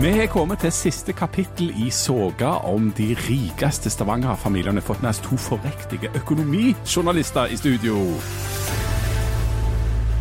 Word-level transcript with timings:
Vi 0.00 0.08
har 0.08 0.26
kommet 0.32 0.62
til 0.64 0.72
siste 0.72 1.12
kapittel 1.12 1.68
i 1.76 1.90
soga 1.92 2.54
om 2.64 2.86
de 2.96 3.10
rikeste 3.28 3.90
Stavanger-familiene. 3.92 4.80
Har 4.80 4.86
Fått 4.86 5.02
med 5.04 5.10
oss 5.12 5.20
to 5.20 5.36
forrektige 5.36 6.08
økonomijournalister 6.16 7.52
i 7.52 7.58
studio. 7.60 7.98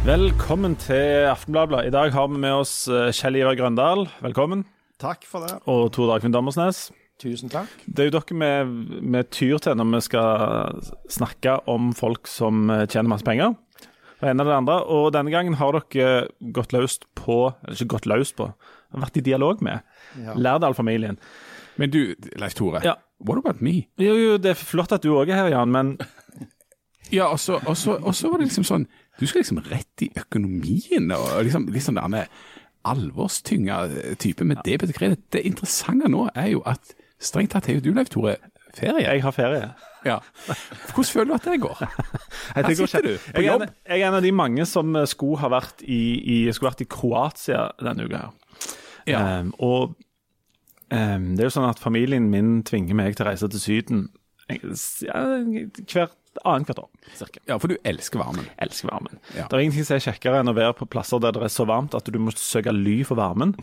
Velkommen 0.03 0.75
til 0.75 1.23
Aftenbladet. 1.31 1.85
I 1.87 1.93
dag 1.95 2.11
har 2.11 2.27
vi 2.27 2.41
med 2.43 2.51
oss 2.51 2.89
eh, 2.91 3.13
Kjell 3.15 3.39
Ivar 3.39 3.55
Grøndal, 3.55 4.09
velkommen. 4.19 4.65
Takk 4.99 5.23
for 5.25 5.47
det. 5.47 5.61
Og 5.71 5.87
Tor 5.95 6.11
Dagfinn 6.11 6.35
Dammersnes. 6.35 6.89
Tusen 7.23 7.49
takk. 7.49 7.71
Det 7.87 8.03
er 8.03 8.11
jo 8.11 8.17
dere 8.17 8.39
vi, 8.43 8.99
vi 9.07 9.23
tyr 9.31 9.63
til 9.63 9.79
når 9.79 9.91
vi 9.95 10.03
skal 10.03 10.83
snakke 11.09 11.55
om 11.71 11.93
folk 11.95 12.27
som 12.27 12.67
eh, 12.67 12.89
tjener 12.91 13.15
masse 13.15 13.25
penger. 13.25 13.55
Det 14.19 14.29
ene 14.29 14.43
eller 14.43 14.51
det 14.51 14.59
andre. 14.59 14.77
Og 14.83 15.09
denne 15.15 15.31
gangen 15.33 15.55
har 15.57 15.79
dere 15.79 16.27
gått 16.53 16.75
løst 16.75 17.07
på 17.17 17.53
Eller 17.63 17.79
ikke 17.79 17.95
gått 17.95 18.11
løst 18.11 18.35
på, 18.37 18.51
vært 18.93 19.17
i 19.17 19.21
dialog 19.25 19.61
med 19.63 19.79
Ja. 20.19 20.33
Lærdal-familien. 20.35 21.17
Men 21.77 21.89
du, 21.89 22.15
Leif 22.35 22.53
Tore. 22.53 22.81
Ja. 22.83 22.95
What 23.23 23.37
about 23.37 23.61
me? 23.61 23.87
Jo, 24.01 24.15
jo, 24.17 24.37
det 24.37 24.49
er 24.51 24.59
flott 24.59 24.91
at 24.91 25.03
du 25.03 25.13
òg 25.15 25.29
er 25.29 25.35
her, 25.43 25.51
Jan, 25.53 25.71
men 25.71 25.97
Ja, 27.11 27.25
og 27.31 27.39
så, 27.39 27.59
var 27.59 28.37
det 28.39 28.47
liksom 28.47 28.63
sånn 28.63 28.85
Du 29.19 29.25
skal 29.27 29.41
liksom 29.43 29.59
rett 29.69 30.01
i 30.05 30.09
økonomien 30.17 31.11
og 31.11 31.43
liksom, 31.43 31.67
liksom 31.73 31.95
denne 31.99 32.25
alvorstynga 32.87 34.15
type 34.17 34.43
med 34.47 34.57
debet 34.65 34.89
og 34.89 34.97
kreditt. 34.97 35.25
Det 35.33 35.43
interessante 35.45 36.09
nå 36.09 36.27
er 36.33 36.47
jo 36.55 36.63
at 36.65 36.95
strengt 37.21 37.53
tatt 37.53 37.67
har 37.69 37.77
jo 37.77 37.83
du, 37.85 37.91
Leif 37.93 38.09
Tore, 38.09 38.37
ferie. 38.73 39.03
jeg 39.05 39.21
har 39.21 39.35
ferie. 39.35 39.67
Ja. 40.07 40.15
Hvordan 40.47 41.05
føler 41.11 41.29
du 41.29 41.33
at 41.35 41.45
det 41.45 41.59
går? 41.61 41.83
Her 42.55 42.71
sitter 42.73 43.05
du 43.05 43.11
på 43.21 43.41
Jeg 43.43 43.45
jobb. 43.51 43.61
en, 43.67 43.73
jeg 43.85 44.01
er 44.01 44.07
en 44.07 44.17
av 44.17 44.23
de 44.25 44.31
mange 44.33 44.65
som 44.65 44.95
eh, 44.97 45.05
skulle 45.05 45.37
ha 45.43 45.51
vært 45.53 45.83
i, 45.85 45.99
i, 46.17 46.37
skulle 46.51 46.71
vært 46.71 46.81
i 46.81 46.89
Kroatia 46.89 47.67
denne 47.77 48.07
uka. 48.09 48.23
her. 48.23 48.31
Ja. 49.09 49.39
Um, 49.41 49.53
og 49.59 49.95
um, 50.91 51.29
det 51.35 51.43
er 51.43 51.49
jo 51.49 51.55
sånn 51.57 51.69
at 51.69 51.81
familien 51.81 52.29
min 52.33 52.59
tvinger 52.67 52.97
meg 52.97 53.15
til 53.15 53.25
å 53.25 53.31
reise 53.31 53.49
til 53.51 53.63
Syden 53.63 54.09
ja, 54.51 55.21
hvert 55.87 56.17
annethvert 56.43 56.83
år. 56.85 56.89
Cirka. 57.17 57.43
Ja, 57.49 57.57
for 57.61 57.71
du 57.71 57.77
elsker 57.87 58.21
varmen. 58.21 58.47
Elsker 58.61 58.91
varmen. 58.91 59.19
Ja. 59.35 59.47
Det 59.47 59.57
er 59.57 59.65
ingenting 59.65 59.87
som 59.87 59.97
er 59.97 60.05
kjekkere 60.07 60.41
enn 60.41 60.51
å 60.51 60.57
være 60.57 60.75
på 60.79 60.89
plasser 60.91 61.21
der 61.21 61.35
det 61.35 61.45
er 61.47 61.53
så 61.53 61.67
varmt 61.69 61.95
at 61.97 62.07
du 62.07 62.19
må 62.21 62.33
søke 62.35 62.73
ly 62.75 63.01
for 63.07 63.19
varmen. 63.19 63.55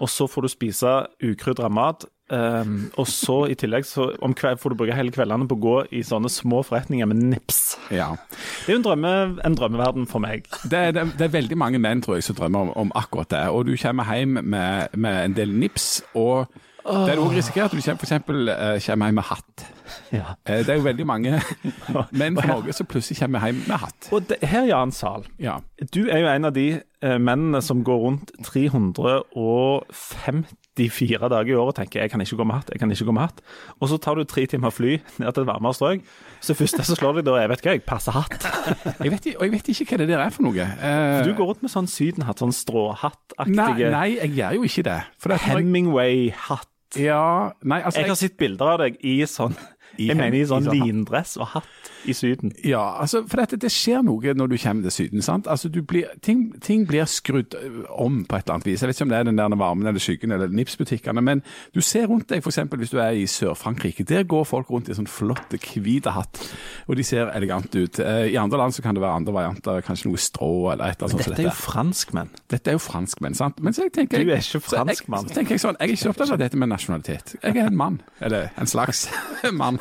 Og 0.00 0.10
så 0.10 0.28
får 0.30 0.46
du 0.46 0.52
spise 0.52 0.94
ukrydra 1.24 1.70
mat. 1.72 2.06
Um, 2.30 2.92
og 2.94 3.08
så 3.10 3.40
i 3.50 3.56
tillegg 3.58 3.82
så 3.88 4.12
om 4.22 4.34
kveld 4.38 4.60
får 4.62 4.70
du 4.70 4.76
bruke 4.78 4.94
hele 4.94 5.10
kveldene 5.10 5.48
på 5.50 5.56
å 5.58 5.62
gå 5.64 5.74
i 5.98 6.04
sånne 6.06 6.30
små 6.30 6.60
forretninger 6.62 7.08
med 7.10 7.24
nips. 7.32 7.74
Ja. 7.90 8.12
Det 8.30 8.70
er 8.70 8.76
jo 8.76 8.78
en, 8.78 8.86
drømme, 8.86 9.14
en 9.48 9.58
drømmeverden 9.58 10.06
for 10.10 10.22
meg. 10.22 10.46
Det 10.62 10.78
er, 10.78 10.94
det, 10.94 11.08
det 11.18 11.26
er 11.26 11.34
veldig 11.34 11.58
mange 11.58 11.82
menn 11.82 12.04
tror 12.04 12.20
jeg, 12.20 12.28
som 12.28 12.38
drømmer 12.38 12.70
om, 12.70 12.74
om 12.84 12.94
akkurat 13.00 13.32
det. 13.34 13.44
Og 13.50 13.66
du 13.66 13.74
kommer 13.80 14.06
hjem 14.14 14.38
med, 14.44 14.94
med 14.94 15.24
en 15.24 15.38
del 15.40 15.56
nips, 15.58 16.04
og 16.14 16.46
det 16.84 17.12
er 17.14 17.18
også 17.20 17.36
risikert 17.36 17.64
at 17.64 17.72
du 17.72 17.76
eksempel, 17.78 18.48
eh, 18.48 18.80
kommer 18.86 19.06
hjem 19.10 19.14
med 19.14 19.22
hatt. 19.28 19.66
Ja. 20.12 20.24
Eh, 20.46 20.62
Det 20.64 20.68
er 20.68 20.74
jo 20.78 20.82
veldig 20.86 21.06
mange 21.06 21.40
menn 22.20 22.36
fra 22.38 22.46
Norge 22.46 22.72
som 22.72 22.86
plutselig 22.86 23.18
kommer 23.20 23.44
hjem 23.46 23.54
med 23.68 23.76
hatt. 23.82 24.08
Og 24.12 24.22
det, 24.28 24.36
her, 24.42 24.64
Jan 24.70 24.92
Sahl, 24.92 25.24
Ja. 25.38 25.58
du 25.94 26.06
er 26.08 26.18
jo 26.22 26.28
en 26.32 26.44
av 26.44 26.52
de 26.54 26.68
eh, 27.02 27.18
mennene 27.18 27.60
som 27.62 27.84
går 27.84 27.98
rundt 28.06 28.30
354 28.46 31.28
dager 31.28 31.52
i 31.52 31.56
året 31.58 31.74
og 31.74 31.78
tenker 31.80 32.00
jeg 32.04 32.10
kan 32.12 32.20
ikke 32.24 32.38
gå 32.40 32.46
med 32.48 32.56
hatt, 32.60 32.70
jeg 32.72 32.80
kan 32.80 32.90
ikke 32.94 33.08
gå 33.08 33.14
med 33.16 33.26
hatt. 33.28 33.40
Og 33.80 33.90
så 33.90 33.98
tar 34.00 34.14
du 34.18 34.24
tre 34.24 34.46
timer 34.46 34.70
fly 34.74 34.96
ned 35.18 35.32
til 35.34 35.42
et 35.44 35.50
varmere 35.50 35.74
strøk. 35.76 36.00
Så 36.40 36.54
først 36.56 36.80
så 36.88 36.96
slår 36.96 37.18
deg 37.20 37.26
da, 37.28 37.34
jeg 37.42 37.50
vet 37.52 37.62
ikke, 37.62 37.74
jeg 37.76 37.82
passer 37.84 38.16
hatt. 38.16 38.46
Jeg 39.04 39.12
vet, 39.12 39.26
og 39.36 39.42
jeg 39.44 39.52
vet 39.52 39.68
ikke 39.72 39.86
hva 39.90 39.98
det 40.00 40.06
der 40.10 40.22
er 40.24 40.32
for 40.34 40.46
noe. 40.46 40.66
For 40.80 41.28
Du 41.28 41.34
går 41.36 41.50
rundt 41.50 41.62
med 41.64 41.72
sånn 41.72 41.88
sydenhatt, 41.90 42.40
sånn 42.40 42.52
nei, 42.52 42.58
stråhattaktige 42.60 43.90
nei, 43.92 44.06
jeg 44.16 44.32
gjør 44.38 44.56
jo 44.58 44.66
ikke 44.68 44.84
det. 44.88 44.98
For 45.20 45.32
det 45.34 45.38
Hemingway-hatt. 45.46 46.68
ja, 47.00 47.22
nei, 47.62 47.80
altså 47.84 48.02
Jeg 48.02 48.10
har 48.12 48.18
sett 48.18 48.36
bilder 48.40 48.72
av 48.74 48.80
deg 48.84 48.96
i 49.06 49.20
sånn 49.28 49.54
I 50.00 50.08
Jeg 50.10 50.18
mener 50.18 50.38
i 50.40 50.44
sånn 50.48 50.64
i 50.66 50.70
sånn 50.70 50.84
lindress 50.84 51.36
og 51.40 51.52
hatt 51.56 51.89
i 52.06 52.12
Syden. 52.16 52.52
Ja, 52.64 53.00
altså, 53.00 53.24
for 53.28 53.36
dette, 53.42 53.56
det 53.60 53.70
skjer 53.72 54.02
noe 54.06 54.32
når 54.34 54.48
du 54.48 54.56
kommer 54.58 54.82
til 54.88 54.90
Syden. 54.90 55.22
sant? 55.22 55.46
Altså, 55.46 55.68
du 55.68 55.82
blir, 55.82 56.04
ting, 56.22 56.52
ting 56.60 56.86
blir 56.88 57.04
skrudd 57.04 57.54
om 57.90 58.24
på 58.24 58.36
et 58.36 58.44
eller 58.46 58.54
annet 58.54 58.66
vis. 58.66 58.80
Jeg 58.82 58.88
vet 58.88 58.96
ikke 58.96 59.02
om 59.08 59.12
det 59.12 59.18
er 59.18 59.24
den 59.28 59.36
der 59.36 59.56
varmen 59.60 59.86
eller 59.86 60.00
skyggen 60.00 60.32
eller 60.32 60.48
nipsbutikkene, 60.48 61.20
men 61.22 61.42
du 61.74 61.80
ser 61.80 62.06
rundt 62.06 62.28
deg, 62.30 62.40
f.eks. 62.44 62.58
hvis 62.76 62.90
du 62.94 62.98
er 62.98 63.10
i 63.20 63.26
Sør-Frankrike. 63.26 64.04
Der 64.08 64.22
går 64.24 64.44
folk 64.48 64.70
rundt 64.70 64.88
i 64.88 64.94
sånn 64.96 65.06
flott 65.10 65.52
hvit 65.74 66.06
hatt, 66.10 66.40
og 66.88 66.96
de 66.96 67.04
ser 67.04 67.28
elegant 67.36 67.68
ut. 67.76 67.98
Eh, 68.00 68.30
I 68.32 68.36
andre 68.40 68.58
land 68.58 68.74
så 68.74 68.82
kan 68.82 68.94
det 68.96 69.02
være 69.02 69.20
andre 69.20 69.32
varianter, 69.36 69.80
kanskje 69.86 70.08
noe 70.10 70.18
strå 70.20 70.72
eller 70.72 70.90
et 70.94 70.96
eller 71.02 71.10
annet 71.10 71.10
sånt. 71.10 71.24
som 71.24 71.34
Dette 71.34 71.42
er 71.42 71.50
jo 71.50 71.56
franskmenn. 71.60 72.30
Dette 72.50 72.70
er 72.72 72.78
jo 72.78 72.82
franskmenn, 72.82 73.34
sant? 73.38 73.60
Men 73.60 73.72
så 73.76 73.84
jeg 73.86 73.92
tenker, 73.92 74.24
Du 74.24 74.30
er 74.30 74.36
ikke 74.40 74.48
så 74.48 74.60
jeg- 74.60 74.68
franskmann. 74.70 75.28
Så 75.28 75.34
tenker 75.34 75.50
jeg 75.56 75.60
sånn, 75.60 75.76
jeg 75.80 75.90
er 75.90 75.92
ikke 75.96 76.10
opptatt 76.14 76.32
av 76.32 76.38
dette 76.38 76.56
med 76.56 76.68
nasjonalitet. 76.72 77.36
Jeg 77.42 77.56
er 77.56 77.66
en 77.66 77.76
mann, 77.76 78.00
eller 78.20 78.50
en 78.56 78.66
slags 78.66 79.08
mann. 79.52 79.78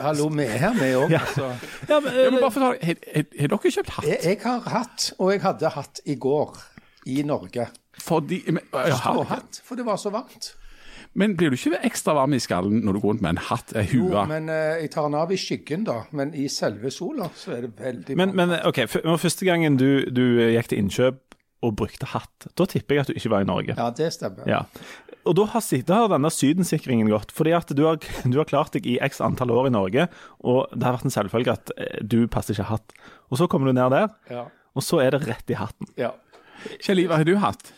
Hallo, 0.00 0.28
vi 0.28 0.44
er 0.44 0.58
her, 0.58 0.74
vi 0.74 0.92
òg. 0.98 1.12
Altså. 1.18 1.52
Ja, 1.88 2.00
men, 2.00 2.10
ja, 2.14 2.30
men 2.30 2.40
bare 2.40 2.54
fortelle, 2.54 2.78
har, 2.82 3.04
har, 3.16 3.28
har 3.40 3.52
dere 3.54 3.72
kjøpt 3.76 3.94
hatt? 3.98 4.08
Jeg, 4.08 4.20
jeg 4.24 4.40
har 4.44 4.66
hatt, 4.74 5.06
og 5.18 5.32
jeg 5.34 5.42
hadde 5.44 5.70
hatt 5.76 6.02
i 6.04 6.16
går 6.20 6.58
i 7.12 7.22
Norge. 7.26 7.68
Fordi, 8.02 8.42
men, 8.48 8.62
ja, 8.72 8.96
Ståhatt, 8.98 9.62
for 9.66 9.78
det 9.78 9.86
var 9.86 9.98
så 10.00 10.12
varmt. 10.14 10.52
Men 11.18 11.34
blir 11.36 11.52
du 11.52 11.58
ikke 11.58 11.76
ekstra 11.84 12.14
varm 12.16 12.32
i 12.32 12.38
skallen 12.40 12.78
når 12.86 12.96
du 12.96 13.00
går 13.02 13.10
rundt 13.12 13.24
med 13.24 13.34
en 13.34 13.40
hatt, 13.50 13.74
ei 13.76 13.84
Jo, 13.92 14.06
men 14.30 14.46
eh, 14.48 14.78
jeg 14.80 14.92
tar 14.94 15.10
den 15.10 15.18
av 15.20 15.32
i 15.34 15.36
skyggen, 15.36 15.82
da. 15.84 15.98
Men 16.16 16.32
i 16.38 16.46
selve 16.48 16.88
sola 16.94 17.28
så 17.36 17.52
er 17.58 17.66
det 17.66 17.74
veldig 17.76 18.16
Men, 18.16 18.32
varmt. 18.32 18.54
men 18.54 18.70
ok, 18.70 19.18
første 19.20 19.44
gangen 19.48 19.76
du, 19.76 20.06
du 20.08 20.24
gikk 20.54 20.72
til 20.72 20.80
innkjøp 20.80 21.20
og 21.62 21.76
brukte 21.78 22.08
hatt, 22.10 22.48
da 22.58 22.66
tipper 22.66 22.96
jeg 22.96 23.04
at 23.04 23.10
du 23.12 23.18
ikke 23.18 23.30
var 23.32 23.44
i 23.44 23.48
Norge. 23.48 23.74
Ja, 23.78 23.88
det 23.94 24.08
stemmer. 24.16 24.46
Ja. 24.50 24.64
Og 25.22 25.36
da 25.38 25.44
har, 25.52 25.62
da 25.86 25.98
har 26.00 26.08
denne 26.10 26.30
sydensikringen 26.34 27.06
gått, 27.12 27.30
fordi 27.30 27.52
at 27.54 27.70
du 27.78 27.84
har, 27.86 28.00
du 28.32 28.38
har 28.40 28.48
klart 28.50 28.74
deg 28.74 28.88
i 28.90 28.96
x 29.06 29.20
antall 29.22 29.52
år 29.54 29.68
i 29.70 29.74
Norge, 29.74 30.08
og 30.42 30.66
det 30.74 30.82
har 30.88 30.96
vært 30.98 31.06
en 31.06 31.14
selvfølge 31.14 31.54
at 31.54 31.70
eh, 31.78 32.00
du 32.02 32.24
passer 32.26 32.56
ikke 32.56 32.66
hatt. 32.72 32.96
Og 33.30 33.38
så 33.38 33.46
kommer 33.50 33.70
du 33.70 33.76
ned 33.78 33.94
der, 33.94 34.10
Ja. 34.32 34.48
og 34.74 34.82
så 34.82 34.98
er 35.04 35.14
det 35.14 35.22
rett 35.28 35.54
i 35.54 35.58
hatten. 35.60 35.88
ja. 35.96 36.10
Kjell 36.82 37.00
Ivar, 37.02 37.18
har 37.18 37.26
du 37.26 37.36
hatt? 37.42 37.72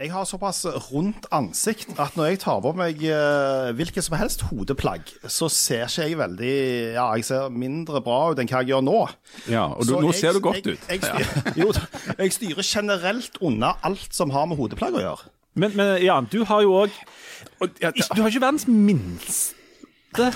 Jeg 0.00 0.08
har 0.14 0.24
såpass 0.24 0.62
rundt 0.88 1.26
ansikt 1.36 1.90
at 2.00 2.14
når 2.16 2.30
jeg 2.30 2.38
tar 2.40 2.60
på 2.64 2.70
meg 2.72 3.02
eh, 3.04 3.66
hvilket 3.76 4.06
som 4.06 4.14
helst 4.16 4.46
hodeplagg, 4.48 5.10
så 5.28 5.50
ser 5.52 5.82
ikke 5.90 6.06
jeg 6.08 6.16
veldig 6.16 6.52
Ja, 6.94 7.04
jeg 7.18 7.26
ser 7.28 7.50
mindre 7.52 8.00
bra 8.06 8.30
ut 8.32 8.40
enn 8.40 8.48
hva 8.48 8.62
jeg 8.62 8.70
gjør 8.72 8.86
nå. 8.86 8.94
Ja, 9.52 9.66
og 9.74 9.84
du, 9.84 9.92
nå 10.00 10.08
jeg- 10.14 10.20
ser 10.22 10.32
du 10.32 10.40
godt 10.46 10.62
jeg, 10.64 10.78
ut. 10.78 10.88
Jeg, 10.88 11.02
styrer, 11.04 11.52
jo, 11.60 11.68
jeg 12.22 12.32
styrer 12.38 12.64
generelt 12.70 13.36
unna 13.44 13.74
alt 13.84 14.08
som 14.16 14.32
har 14.32 14.48
med 14.48 14.56
hodeplagg 14.62 14.96
å 14.96 15.04
gjøre. 15.04 15.28
Men, 15.60 15.76
men 15.76 15.92
Jan, 16.00 16.30
du 16.32 16.44
har 16.48 16.62
jo 16.64 16.76
òg 16.86 16.96
Du 17.60 18.22
har 18.22 18.30
ikke 18.30 18.40
verdens 18.40 18.64
minste 18.70 20.30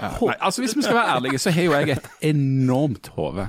Nei, 0.00 0.34
altså 0.40 0.62
Hvis 0.62 0.76
vi 0.76 0.82
skal 0.82 0.94
være 0.94 1.14
ærlige, 1.16 1.38
så 1.42 1.50
har 1.50 1.62
jo 1.66 1.72
jeg 1.72 1.90
et 1.96 2.08
enormt 2.30 3.08
hode. 3.16 3.48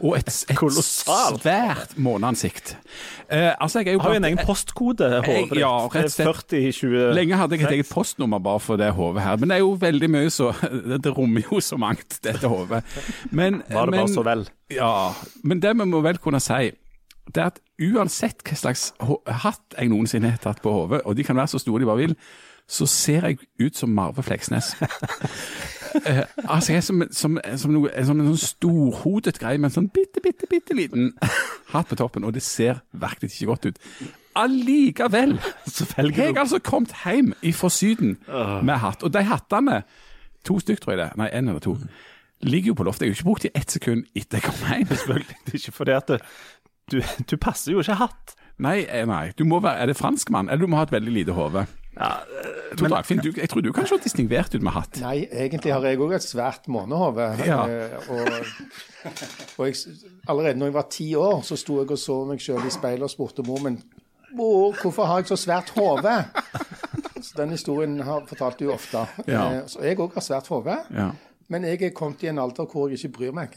Og 0.00 0.16
et, 0.18 0.28
et 0.50 0.56
Kolossalt. 0.56 1.40
svært 1.42 1.94
måneansikt. 1.98 2.74
Eh, 3.30 3.54
altså, 3.60 3.78
jeg 3.80 3.88
er 3.88 3.92
jo 3.96 4.02
har 4.04 4.10
jo 4.14 4.20
en 4.20 4.24
egen 4.28 4.40
postkode. 4.46 5.08
Jeg- 5.14 5.24
håper 5.28 5.58
ja, 5.60 5.72
rett 5.86 6.04
og 6.04 6.10
slett. 6.10 6.52
40-20 6.52 7.14
Lenge 7.16 7.36
hadde 7.40 7.56
jeg 7.56 7.64
et 7.68 7.72
eget 7.78 7.88
postnummer 7.92 8.38
bare 8.44 8.60
for 8.60 8.76
det 8.76 8.90
hodet 8.92 9.22
her, 9.22 9.36
men 9.36 9.48
det 9.48 9.56
er 9.56 9.64
jo 9.64 9.72
veldig 9.80 10.10
mye 10.10 10.30
så 10.30 10.52
Det, 11.04 11.12
rommer 11.16 11.42
jo 11.52 11.60
så 11.60 11.76
mangt, 11.80 12.18
dette 12.24 12.48
hodet. 12.48 12.82
Men, 13.30 13.62
Var 13.70 13.86
det 13.86 13.90
men, 13.94 14.00
bare 14.00 14.12
så 14.14 14.22
vel? 14.26 14.44
Ja, 14.70 14.92
men 15.44 15.60
det 15.62 15.72
vi 15.78 15.84
må 15.88 16.00
vel 16.04 16.18
kunne 16.18 16.40
si, 16.40 16.70
det 17.28 17.42
er 17.42 17.50
at 17.52 17.58
uansett 17.80 18.40
hva 18.44 18.56
slags 18.56 18.92
hatt 19.44 19.74
jeg 19.78 19.88
noensinne 19.92 20.30
har 20.32 20.38
tatt 20.42 20.62
på 20.64 20.72
hodet, 20.72 21.02
og 21.04 21.16
de 21.16 21.24
kan 21.24 21.36
være 21.36 21.52
så 21.52 21.60
store 21.60 21.80
de 21.82 21.88
bare 21.88 22.00
vil, 22.06 22.14
så 22.68 22.86
ser 22.86 23.24
jeg 23.26 23.38
ut 23.60 23.76
som 23.76 23.94
Marve 23.94 24.22
Fleksnes. 24.22 24.74
Eh, 26.04 26.18
altså, 26.44 26.72
jeg 26.72 26.76
er 26.76 26.82
som, 26.84 27.02
som, 27.10 27.38
som, 27.56 27.72
noe, 27.72 27.88
som 28.04 28.18
en 28.20 28.26
sånn 28.28 28.42
storhodet 28.42 29.38
greie 29.40 29.56
med 29.56 29.70
en 29.70 29.74
sånn 29.78 29.86
bitte, 29.88 30.20
bitte, 30.20 30.44
bitte 30.50 30.76
liten 30.76 31.14
hatt 31.72 31.88
på 31.88 31.96
toppen, 31.96 32.26
og 32.28 32.34
det 32.36 32.42
ser 32.44 32.82
virkelig 32.92 33.30
ikke 33.32 33.48
godt 33.48 33.68
ut. 33.70 33.80
Allikevel 34.36 35.38
har 35.40 36.10
jeg 36.12 36.36
altså 36.36 36.60
kommet 36.60 36.92
hjem 37.06 37.32
fra 37.56 37.72
Syden 37.72 38.18
med 38.28 38.76
hatt. 38.84 39.02
Og 39.02 39.14
de 39.16 39.24
hattene, 39.30 39.80
to 40.46 40.58
stykk 40.60 40.84
tror 40.84 40.94
jeg 40.94 41.00
det, 41.00 41.08
nei, 41.22 41.30
én 41.32 41.48
eller 41.48 41.64
to, 41.64 41.78
ligger 42.44 42.74
jo 42.74 42.78
på 42.78 42.86
loftet. 42.86 43.08
Jeg 43.08 43.16
har 43.16 43.22
ikke 43.22 43.30
brukt 43.30 43.48
dem 43.48 43.58
ett 43.62 43.78
sekund 43.78 44.04
etter 44.12 44.38
jeg 44.38 44.46
kom 44.46 44.60
hjem. 44.68 44.86
Selvfølgelig. 44.92 45.40
Det 45.46 45.54
ikke 45.62 45.76
fordi 45.80 45.96
at 45.96 46.12
det, 46.12 46.20
du, 46.92 47.00
du 47.32 47.36
passer 47.40 47.72
jo 47.72 47.82
ikke 47.82 47.98
hatt. 48.04 48.36
Nei, 48.62 48.82
eh, 48.90 49.06
nei. 49.06 49.30
Du 49.38 49.44
må 49.46 49.60
være, 49.62 49.82
er 49.82 49.90
det 49.90 49.98
franskmann, 49.98 50.48
eller 50.48 50.66
du 50.66 50.70
må 50.70 50.80
ha 50.80 50.86
et 50.86 50.94
veldig 50.94 51.14
lite 51.14 51.34
hode? 51.34 51.64
Ja, 51.98 52.10
men, 52.80 52.90
Dagfinn, 52.92 53.18
du, 53.24 53.32
jeg 53.36 53.48
tror 53.50 53.62
du 53.64 53.72
kan 53.74 53.86
se 53.90 53.96
distingvert 54.04 54.54
ut 54.54 54.62
med 54.62 54.72
hatt. 54.76 55.00
Nei, 55.02 55.24
egentlig 55.32 55.72
har 55.74 55.82
jeg 55.88 55.98
òg 55.98 56.12
et 56.14 56.22
svært 56.26 56.68
månehode. 56.70 57.26
Ja. 57.46 57.64
Eh, 57.66 58.10
Og, 58.10 58.28
og 59.58 59.66
jeg, 59.66 59.76
allerede 60.28 60.58
når 60.58 60.66
jeg 60.70 60.74
var 60.74 60.86
ti 60.90 61.08
år, 61.18 61.40
så 61.46 61.56
sto 61.58 61.80
jeg 61.80 61.90
og 61.90 61.98
så 61.98 62.18
meg 62.28 62.40
sjøl 62.42 62.64
i 62.66 62.70
speilet 62.74 63.02
og 63.08 63.10
spurte 63.14 63.44
mor 63.46 63.62
min 63.64 63.80
Mor, 64.36 64.74
hvorfor 64.82 65.06
har 65.08 65.22
jeg 65.22 65.30
så 65.30 65.38
svært 65.40 65.70
hode? 65.72 66.12
Så 67.24 67.32
Den 67.38 67.50
historien 67.54 67.94
har 68.04 68.26
fortalt 68.28 68.58
du 68.60 68.68
ofte. 68.70 69.06
Ja. 69.26 69.46
Eh, 69.56 69.62
Så 69.66 69.80
jeg 69.82 69.96
òg 69.98 70.12
har 70.14 70.20
svært 70.22 70.46
hode. 70.52 70.74
Ja. 70.94 71.10
Men 71.48 71.64
jeg 71.64 71.80
er 71.82 71.94
kommet 71.96 72.22
i 72.22 72.28
en 72.28 72.38
alder 72.38 72.66
hvor 72.68 72.90
jeg 72.92 72.98
ikke 73.00 73.14
bryr 73.18 73.32
meg. 73.32 73.56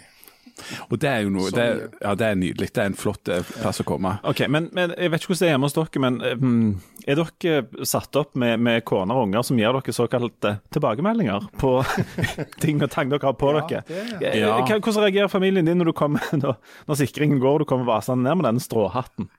Og 0.92 1.00
det 1.02 1.10
er 1.10 1.22
jo 1.24 1.30
noe 1.34 1.50
det 1.50 1.64
Ja, 2.04 2.12
det 2.16 2.26
er 2.28 2.36
nydelig. 2.38 2.68
Det 2.76 2.82
er 2.84 2.90
en 2.92 2.98
flott 3.00 3.30
eh, 3.34 3.42
plass 3.62 3.82
å 3.82 3.86
komme. 3.88 4.12
Ok, 4.28 4.44
men, 4.52 4.68
men 4.78 4.94
Jeg 4.98 5.10
vet 5.14 5.22
ikke 5.24 5.32
hvordan 5.34 5.42
det 5.42 5.48
er 5.50 5.54
hjemme 5.56 5.70
hos 5.70 5.78
dere, 5.78 6.02
men 6.04 6.20
mm, 6.22 6.70
er 7.08 7.22
dere 7.22 7.86
satt 7.90 8.16
opp 8.22 8.36
med, 8.38 8.60
med 8.62 8.84
koner 8.86 9.18
og 9.18 9.26
unger 9.30 9.44
som 9.48 9.58
gir 9.58 9.74
dere 9.74 9.96
såkalte 9.96 10.54
tilbakemeldinger 10.76 11.48
på 11.62 11.74
ting 12.64 12.82
og 12.86 12.92
tang 12.94 13.10
dere 13.14 13.26
har 13.32 13.38
på 13.42 13.54
dere? 13.58 13.84
det- 13.88 14.08
Eh, 14.22 14.40
Ja. 14.42 14.60
Hvordan 14.62 15.04
reagerer 15.08 15.30
familien 15.32 15.66
din 15.66 15.78
når, 15.82 15.92
du 15.92 15.94
kommer, 15.98 16.22
når, 16.44 16.58
når 16.88 16.96
sikringen 17.02 17.40
går 17.42 17.54
og 17.62 17.64
du 17.66 17.70
kommer 17.70 17.86
vasende 17.90 18.24
ned 18.30 18.42
med 18.42 18.46
den 18.52 18.60
stråhatten? 18.62 19.30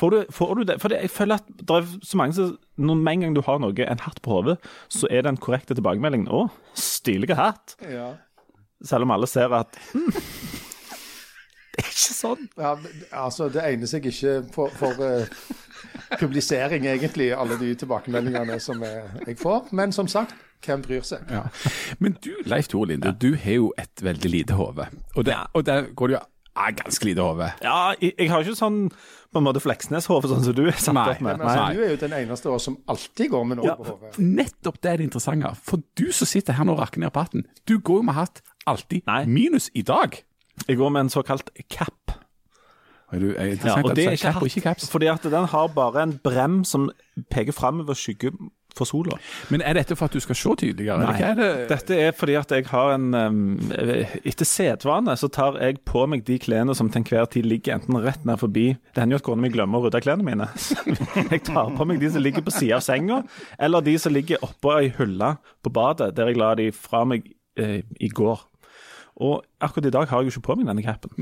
Får 0.00 0.10
du, 0.14 0.18
får 0.32 0.54
du 0.56 0.62
det? 0.64 0.78
For 0.80 0.88
jeg 0.94 1.10
føler 1.12 1.40
at 1.42 1.48
det 1.60 1.76
er 1.76 1.88
så 2.06 2.16
mange 2.16 2.32
som 2.38 2.54
når 2.80 2.96
Med 2.96 3.12
en 3.12 3.20
gang 3.26 3.34
du 3.36 3.40
har 3.44 3.58
noe, 3.60 3.74
en 3.84 4.00
hatt 4.00 4.22
på 4.24 4.32
hodet, 4.38 4.54
så 4.88 5.04
er 5.12 5.26
den 5.26 5.36
korrekte 5.36 5.74
tilbakemeldingen 5.76 6.30
'Å, 6.32 6.46
stilig 6.72 7.28
hatt'. 7.36 7.74
Ja. 7.84 8.14
Selv 8.84 9.04
om 9.04 9.12
alle 9.14 9.28
ser 9.28 9.52
at 9.52 9.76
hm, 9.92 10.10
Det 11.70 11.84
er 11.84 11.90
ikke 11.92 12.14
sånn. 12.14 12.46
Ja, 12.58 12.74
altså, 13.22 13.46
det 13.52 13.62
egner 13.64 13.88
seg 13.88 14.06
ikke 14.10 14.32
for, 14.52 14.72
for 14.76 14.98
uh, 15.00 15.28
publisering, 16.18 16.84
egentlig, 16.90 17.30
alle 17.32 17.56
de 17.60 17.70
tilbakemeldingene 17.78 18.58
som 18.60 18.82
jeg, 18.84 19.36
får. 19.40 19.70
Men 19.78 19.94
som 19.94 20.10
sagt, 20.10 20.34
hvem 20.66 20.82
bryr 20.84 21.06
seg? 21.06 21.30
Ja. 21.30 21.44
Men 22.02 22.18
du, 22.20 22.32
Leif 22.50 22.68
Tore 22.68 22.90
Linde, 22.90 23.14
du 23.16 23.30
har 23.38 23.56
jo 23.62 23.70
et 23.80 24.04
veldig 24.04 24.32
lite 24.34 24.58
hode. 24.58 24.90
Og, 25.14 25.30
og 25.30 25.64
der 25.64 25.88
går 25.94 26.12
det 26.12 26.18
jo 26.18 26.22
ah, 26.56 26.70
ganske 26.76 27.04
lite 27.06 27.24
hode. 27.24 27.48
Ja, 27.62 27.94
jeg, 28.00 28.14
jeg 28.18 28.30
har 28.30 28.44
ikke 28.44 28.56
sånn 28.58 28.80
på 29.30 29.38
en 29.38 29.46
måte 29.46 29.60
Fleksnes-hode 29.62 30.30
sånn 30.32 30.42
som 30.42 30.54
du 30.56 30.64
er 30.66 30.74
satt 30.78 30.96
Nei, 30.96 31.04
opp 31.12 31.20
med. 31.22 31.38
Men 31.38 31.46
altså, 31.46 31.66
du 31.76 31.82
er 31.84 31.92
jo 31.92 31.98
den 32.02 32.14
eneste 32.18 32.50
av 32.50 32.56
oss 32.58 32.64
som 32.66 32.78
alltid 32.90 33.30
går 33.30 33.44
med 33.46 33.60
noe 33.60 33.68
Ja. 33.70 33.76
på 33.78 33.86
hodet. 33.86 34.18
Nettopp 34.18 34.80
det 34.82 34.90
er 34.90 34.96
det 34.98 35.06
interessante. 35.10 35.52
For 35.62 35.84
du 36.00 36.08
som 36.16 36.26
sitter 36.26 36.58
her 36.58 36.66
nå 36.66 36.74
og 36.74 36.82
rakker 36.82 37.02
ned 37.04 37.12
på 37.14 37.22
hatten, 37.22 37.46
du 37.70 37.76
går 37.78 38.02
jo 38.02 38.08
med 38.10 38.18
hatt 38.18 38.42
alltid, 38.66 39.04
Nei. 39.06 39.22
minus 39.30 39.70
i 39.78 39.82
dag. 39.86 40.18
Jeg 40.66 40.76
går 40.76 40.90
med 40.90 41.06
en 41.06 41.12
såkalt 41.14 41.50
cap. 41.70 42.16
Er 43.12 43.18
du, 43.18 43.30
er 43.34 43.54
Ja, 43.54 43.76
og 43.82 43.94
det 43.96 44.06
er 44.06 44.12
ikke 44.18 44.34
hatt, 44.70 44.84
fordi 44.90 45.08
at 45.10 45.22
den 45.22 45.46
har 45.50 45.68
bare 45.74 46.02
en 46.02 46.18
brem 46.22 46.60
som 46.64 46.90
peker 47.30 47.52
framover 47.54 47.94
skygge 47.98 48.30
for 48.80 48.88
sola. 48.88 49.18
Men 49.52 49.64
er 49.66 49.78
dette 49.78 49.96
for 49.98 50.10
at 50.10 50.16
du 50.16 50.22
skal 50.24 50.38
se 50.38 50.54
tydeligere? 50.64 51.04
Nei. 51.04 51.16
er 51.30 51.38
det? 51.38 51.50
Dette 51.70 51.98
er 52.08 52.16
fordi 52.16 52.36
at 52.40 52.54
jeg 52.54 52.66
har 52.70 52.94
en 52.96 53.08
Etter 53.70 54.48
sedvane 54.48 55.14
så 55.18 55.28
tar 55.32 55.58
jeg 55.60 55.80
på 55.88 56.04
meg 56.10 56.24
de 56.28 56.38
klærne 56.42 56.74
som 56.76 56.90
til 56.90 57.02
enhver 57.02 57.28
tid 57.32 57.48
ligger 57.48 57.78
enten 57.78 57.98
rett 58.02 58.24
ned 58.28 58.40
forbi 58.40 58.66
Det 58.74 59.02
hender 59.02 59.18
jo 59.18 59.20
at 59.20 59.26
kona 59.26 59.44
mi 59.44 59.52
glemmer 59.52 59.80
å 59.80 59.86
rydde 59.86 60.02
klærne 60.04 60.26
mine. 60.26 60.48
jeg 61.32 61.42
tar 61.46 61.72
på 61.76 61.86
meg 61.88 62.00
de 62.02 62.10
som 62.12 62.24
ligger 62.24 62.44
på 62.46 62.54
sida 62.54 62.78
av 62.80 62.84
senga, 62.84 63.22
eller 63.58 63.84
de 63.84 63.96
som 64.00 64.14
ligger 64.14 64.42
oppå 64.46 64.74
ei 64.78 64.92
hylle 64.98 65.34
på 65.64 65.72
badet, 65.74 66.12
der 66.16 66.30
jeg 66.30 66.40
la 66.40 66.52
de 66.58 66.70
fra 66.74 67.04
meg 67.08 67.26
eh, 67.60 67.80
i 68.00 68.10
går. 68.12 68.44
Og 69.20 69.42
akkurat 69.60 69.90
i 69.90 69.94
dag 69.96 70.08
har 70.08 70.22
jeg 70.22 70.30
jo 70.30 70.38
ikke 70.38 70.48
på 70.48 70.60
meg 70.60 70.70
denne 70.70 70.84
capen. 70.84 71.16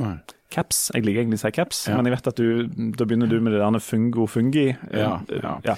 Caps. 0.50 0.90
Jeg 0.94 1.04
liker 1.04 1.20
egentlig 1.20 1.38
å 1.38 1.42
si 1.44 1.50
caps, 1.52 1.82
Ja. 1.88 1.96
men 1.96 2.06
jeg 2.08 2.14
vet 2.16 2.26
at 2.30 2.36
du, 2.40 2.90
da 2.96 3.04
begynner 3.04 3.28
du 3.28 3.38
med 3.40 3.52
det 3.52 3.60
der 3.60 3.78
fungo-fungi. 3.84 4.66
Ja, 4.92 5.20
Eh, 5.28 5.40
ja. 5.42 5.58
ja. 5.64 5.74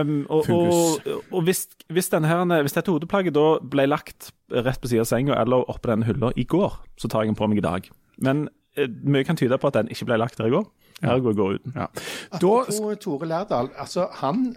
Um, 0.00 0.26
og 0.28 0.44
Fungus. 0.44 1.06
og, 1.06 1.24
og 1.32 1.42
hvis, 1.44 1.66
hvis, 1.88 2.08
denne 2.12 2.28
her, 2.28 2.44
hvis 2.62 2.76
dette 2.76 2.92
hodeplagget 2.92 3.32
da 3.34 3.58
ble 3.60 3.86
lagt 3.88 4.30
rett 4.52 4.80
på 4.80 4.88
siden 4.92 5.00
av 5.06 5.08
senga 5.08 5.38
eller 5.40 5.64
oppå 5.72 5.88
denne 5.88 6.04
hylla 6.04 6.32
i 6.36 6.44
går, 6.44 6.76
så 7.00 7.08
tar 7.08 7.24
jeg 7.24 7.32
den 7.32 7.38
på 7.40 7.48
meg 7.48 7.58
i 7.58 7.64
dag. 7.64 7.88
Men 8.20 8.48
eh, 8.76 8.88
mye 9.04 9.24
kan 9.24 9.36
tyde 9.40 9.56
på 9.58 9.66
at 9.72 9.74
den 9.80 9.88
ikke 9.88 10.04
ble 10.10 10.18
lagt 10.20 10.36
der 10.38 10.46
i 10.52 10.54
går. 10.54 10.66
Ergo 11.02 11.32
jeg 11.32 11.36
går 11.40 11.54
uten. 11.58 11.72
Ja. 11.74 11.86
Da, 12.30 12.38
Apropos 12.38 12.98
Tore 13.02 13.26
Lærdal. 13.26 13.70
Altså, 13.78 14.06
han 14.20 14.54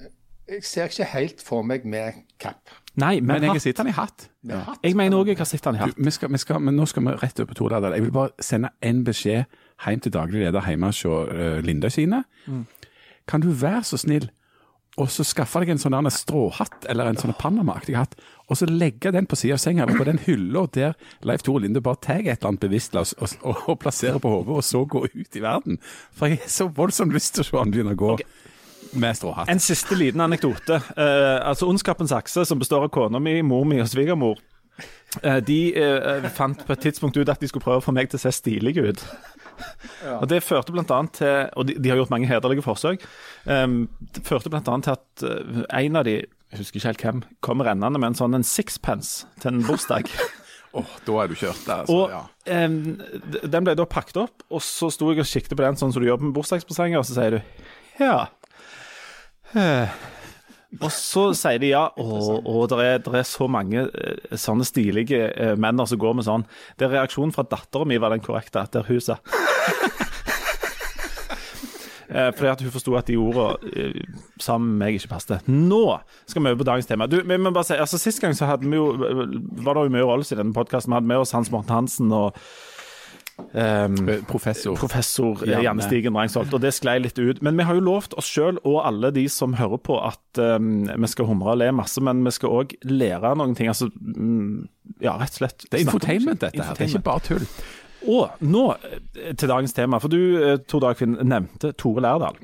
Jeg 0.48 0.64
ser 0.64 0.86
ikke 0.88 1.04
helt 1.12 1.42
for 1.44 1.62
meg 1.64 1.84
med 1.86 2.14
cap. 2.40 2.70
Nei, 2.98 3.20
men, 3.22 3.38
men 3.42 3.54
jeg 3.54 3.62
sitter 3.62 3.62
har 3.62 3.64
sett 3.64 3.78
den 3.78 3.90
i 3.92 3.96
hatt. 3.98 4.80
Jeg 4.84 4.98
mener 4.98 5.22
òg 5.22 5.30
jeg 5.30 5.38
har 5.38 5.50
sett 5.50 5.68
den 5.68 5.78
i 5.78 5.82
Du, 5.82 5.84
hatt. 5.86 6.00
vi 6.08 6.14
skal, 6.16 6.32
vi 6.34 6.42
skal, 6.42 6.64
men 6.66 6.78
nå 6.80 6.88
skal 6.90 7.06
vi 7.06 7.14
rett 7.22 7.42
over 7.44 7.52
på 7.52 7.60
Tordal. 7.60 7.92
Jeg 7.94 8.08
vil 8.08 8.16
bare 8.16 8.34
sende 8.42 8.74
en 8.82 9.04
beskjed 9.06 9.60
hjem 9.86 10.02
til 10.02 10.16
daglig 10.16 10.42
leder 10.48 10.66
hjemme 10.66 10.90
hos 10.90 11.04
uh, 11.06 11.60
Linda 11.66 11.92
sine. 11.94 12.24
Kan 13.28 13.44
du 13.44 13.52
være 13.54 13.84
så 13.86 14.02
snill 14.02 14.32
og 14.98 15.12
så 15.14 15.22
skaffe 15.28 15.62
deg 15.62 15.76
en 15.76 15.82
sånn 15.82 16.10
stråhatt 16.10 16.88
eller 16.90 17.12
en 17.12 17.20
sånn 17.22 17.36
Panama-aktig 17.38 17.94
hatt, 18.00 18.16
og 18.50 18.58
så 18.58 18.66
legge 18.66 19.12
den 19.14 19.28
på 19.30 19.38
siden 19.38 19.60
av 19.60 19.62
senga, 19.62 19.86
eller 19.86 20.00
på 20.00 20.08
den 20.08 20.18
hylla 20.26 20.64
der 20.74 20.96
Leif 21.28 21.44
Tore 21.46 21.62
Linde 21.66 21.84
bare 21.86 22.02
tar 22.02 22.24
et 22.24 22.40
eller 22.40 22.50
annet 22.50 22.66
bevisst 22.66 22.98
og, 22.98 23.14
og, 23.22 23.62
og 23.70 23.78
plasserer 23.84 24.18
på 24.24 24.32
hodet, 24.32 24.56
og 24.58 24.66
så 24.66 24.82
gå 24.90 25.04
ut 25.06 25.38
i 25.38 25.44
verden. 25.44 25.78
For 26.18 26.32
jeg 26.32 26.42
har 26.42 26.50
så 26.50 26.70
voldsomt 26.74 27.14
lyst 27.14 27.36
til 27.36 27.46
å 27.46 27.50
se 27.50 27.60
han 27.62 27.74
begynne 27.76 27.94
å 27.94 28.00
gå 28.00 28.16
med 28.92 29.18
stråhatt. 29.18 29.50
En 29.50 29.62
siste 29.64 29.96
liten 29.96 30.22
anekdote. 30.24 30.82
Uh, 30.98 31.40
altså 31.48 31.70
Ondskapens 31.70 32.14
akse, 32.16 32.46
som 32.46 32.60
består 32.60 32.88
av 32.88 32.94
kona 32.94 33.20
mi, 33.24 33.40
mor 33.46 33.66
mi 33.68 33.80
og 33.84 33.90
svigermor, 33.92 34.40
uh, 35.24 35.40
de 35.44 35.60
uh, 35.76 36.30
fant 36.36 36.64
på 36.66 36.76
et 36.76 36.86
tidspunkt 36.88 37.18
ut 37.18 37.30
at 37.30 37.42
de 37.42 37.50
skulle 37.50 37.66
prøve 37.66 37.82
å 37.82 37.86
få 37.86 37.96
meg 37.96 38.12
til 38.12 38.20
å 38.20 38.26
se 38.28 38.34
stilig 38.36 38.78
ut. 38.80 39.04
Og 40.20 40.28
Det 40.30 40.44
førte 40.46 40.70
blant 40.70 40.92
annet 40.94 41.16
til 41.18 41.48
Og 41.58 41.66
de, 41.66 41.74
de 41.82 41.90
har 41.90 41.98
gjort 41.98 42.12
mange 42.14 42.28
hederlige 42.30 42.62
forsøk. 42.62 43.02
Um, 43.50 43.88
det 44.14 44.22
førte 44.28 44.52
blant 44.54 44.68
annet 44.70 44.86
til 44.86 44.94
at 44.94 45.70
en 45.80 45.98
av 45.98 46.06
de, 46.06 46.20
jeg 46.22 46.60
husker 46.62 46.78
ikke 46.78 46.92
helt 46.92 47.06
hvem, 47.08 47.24
kom 47.42 47.64
rennende 47.66 47.98
med 47.98 48.14
en 48.14 48.20
sånn 48.20 48.38
en 48.38 48.46
sixpence 48.46 49.26
til 49.42 49.56
en 49.56 49.66
bursdag. 49.66 50.14
Åh, 50.78 50.94
da 51.08 51.16
er 51.24 51.32
du 51.32 51.36
kjørt 51.40 51.64
der. 51.66 51.84
Altså, 51.84 51.96
Og 51.96 52.12
ja. 52.14 52.66
um, 52.68 52.98
den 53.50 53.66
ble 53.66 53.74
da 53.80 53.88
pakket 53.90 54.20
opp, 54.28 54.46
og 54.52 54.62
så 54.62 54.92
sto 54.94 55.10
jeg 55.12 55.24
og 55.24 55.30
kikket 55.30 55.56
på 55.56 55.64
den 55.64 55.80
sånn 55.80 55.94
som 55.96 56.04
du 56.04 56.10
gjør 56.10 56.22
med 56.22 56.36
bursdagspresanger, 56.38 57.00
og 57.02 57.08
så 57.08 57.18
sier 57.18 57.38
du 57.38 57.40
ja. 57.98 58.28
Eh. 59.56 59.98
Og 60.84 60.90
så 60.92 61.30
sier 61.38 61.62
de 61.64 61.70
ja, 61.72 61.86
og, 61.96 62.44
og 62.44 62.66
det 62.74 62.84
er, 62.84 63.06
er 63.16 63.28
så 63.28 63.48
mange 63.50 63.86
eh, 63.88 64.36
sånne 64.36 64.68
stilige 64.68 65.30
eh, 65.32 65.56
menn 65.56 65.80
som 65.88 66.02
går 66.02 66.18
med 66.20 66.28
sånn. 66.28 66.44
Det 66.76 66.90
er 66.90 66.98
reaksjonen 66.98 67.32
fra 67.36 67.48
dattera 67.48 67.88
mi 67.88 68.00
var 68.02 68.12
den 68.14 68.26
korrekte, 68.26 68.68
hun 68.90 69.02
sa 69.04 69.20
Eh, 72.08 72.30
fordi 72.32 72.48
at 72.48 72.62
hun 72.64 72.72
forsto 72.72 72.94
at 72.96 73.10
de 73.10 73.18
ordene 73.20 73.72
eh, 73.76 73.98
sammen 74.40 74.70
med 74.78 74.86
meg 74.86 74.96
ikke 74.96 75.10
passet. 75.12 75.44
Nå 75.52 76.00
skal 76.24 76.42
vi 76.42 76.54
over 76.54 76.62
på 76.62 76.68
dagens 76.70 76.88
tema. 76.88 77.06
Du, 77.12 77.18
vi 77.20 77.38
må 77.38 77.52
bare 77.52 77.68
si, 77.68 77.76
altså 77.76 78.00
Sist 78.00 78.22
gang 78.24 78.36
så 78.38 78.48
hadde 78.48 78.64
vi 78.64 78.80
jo, 78.80 78.94
var 78.96 79.76
det 79.76 79.84
jo 79.90 79.94
mye 79.98 80.06
rolles 80.08 80.32
i 80.32 80.38
denne 80.40 80.56
podkasten. 80.56 80.94
Vi 80.94 81.02
hadde 81.02 81.12
med 81.12 81.20
oss 81.20 81.36
Hans 81.36 81.52
Morten 81.52 81.76
Hansen 81.76 82.14
og 82.16 82.40
Eh, 83.38 83.88
Professor. 84.28 84.76
professor 84.76 85.44
eh, 85.44 85.52
Janne. 85.52 85.64
Janne 85.64 85.86
Stigen 85.86 86.18
Rangsholt. 86.18 86.54
og 86.54 86.62
det 86.62 86.74
sklei 86.76 86.98
litt 87.00 87.20
ut. 87.20 87.42
Men 87.46 87.58
vi 87.58 87.66
har 87.68 87.78
jo 87.78 87.84
lovt 87.86 88.18
oss 88.18 88.30
sjøl 88.30 88.60
og 88.64 88.82
alle 88.86 89.12
de 89.16 89.28
som 89.32 89.56
hører 89.58 89.78
på, 89.78 89.98
at 90.04 90.42
um, 90.42 90.88
vi 90.90 91.10
skal 91.12 91.30
humre 91.30 91.54
og 91.56 91.62
le 91.62 91.72
masse, 91.76 92.02
men 92.04 92.24
vi 92.26 92.34
skal 92.36 92.54
òg 92.62 92.76
lære 92.86 93.36
noen 93.40 93.56
ting. 93.58 93.70
Altså, 93.72 93.90
mm, 93.94 94.68
ja, 95.06 95.16
rett 95.22 95.38
og 95.38 95.42
slett. 95.44 95.68
Det 95.68 95.80
er 95.80 95.86
infotainment, 95.86 96.42
dette 96.42 96.64
her. 96.64 96.74
Det 96.78 96.88
er 96.88 96.94
ikke 96.96 97.06
bare 97.08 97.26
tull. 97.30 97.48
og 98.08 98.44
nå 98.46 98.66
eh, 98.76 99.34
til 99.34 99.54
dagens 99.54 99.74
tema. 99.78 100.02
For 100.04 100.12
du, 100.12 100.20
Tor 100.68 100.86
Dagfinn, 100.88 101.18
nevnte 101.22 101.74
Tore 101.78 102.06
Lærdal. 102.06 102.42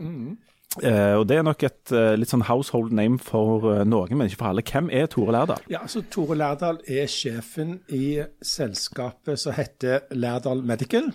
Eh, 0.81 1.13
og 1.19 1.27
Det 1.29 1.37
er 1.37 1.43
nok 1.45 1.63
et 1.67 1.91
uh, 1.93 2.15
litt 2.17 2.31
sånn 2.31 2.47
household 2.47 2.95
name 2.97 3.19
for 3.21 3.67
uh, 3.67 3.83
noen, 3.85 4.15
men 4.17 4.29
ikke 4.31 4.39
for 4.41 4.49
alle. 4.49 4.63
Hvem 4.65 4.89
er 4.89 5.05
Tore 5.11 5.35
Lærdal? 5.35 5.67
Ja, 5.69 5.83
altså 5.85 6.01
Tore 6.09 6.37
Lærdal 6.39 6.79
er 6.89 7.11
sjefen 7.11 7.75
i 7.93 8.23
selskapet 8.41 9.41
som 9.43 9.53
heter 9.53 10.07
Lærdal 10.17 10.65
Medical. 10.65 11.11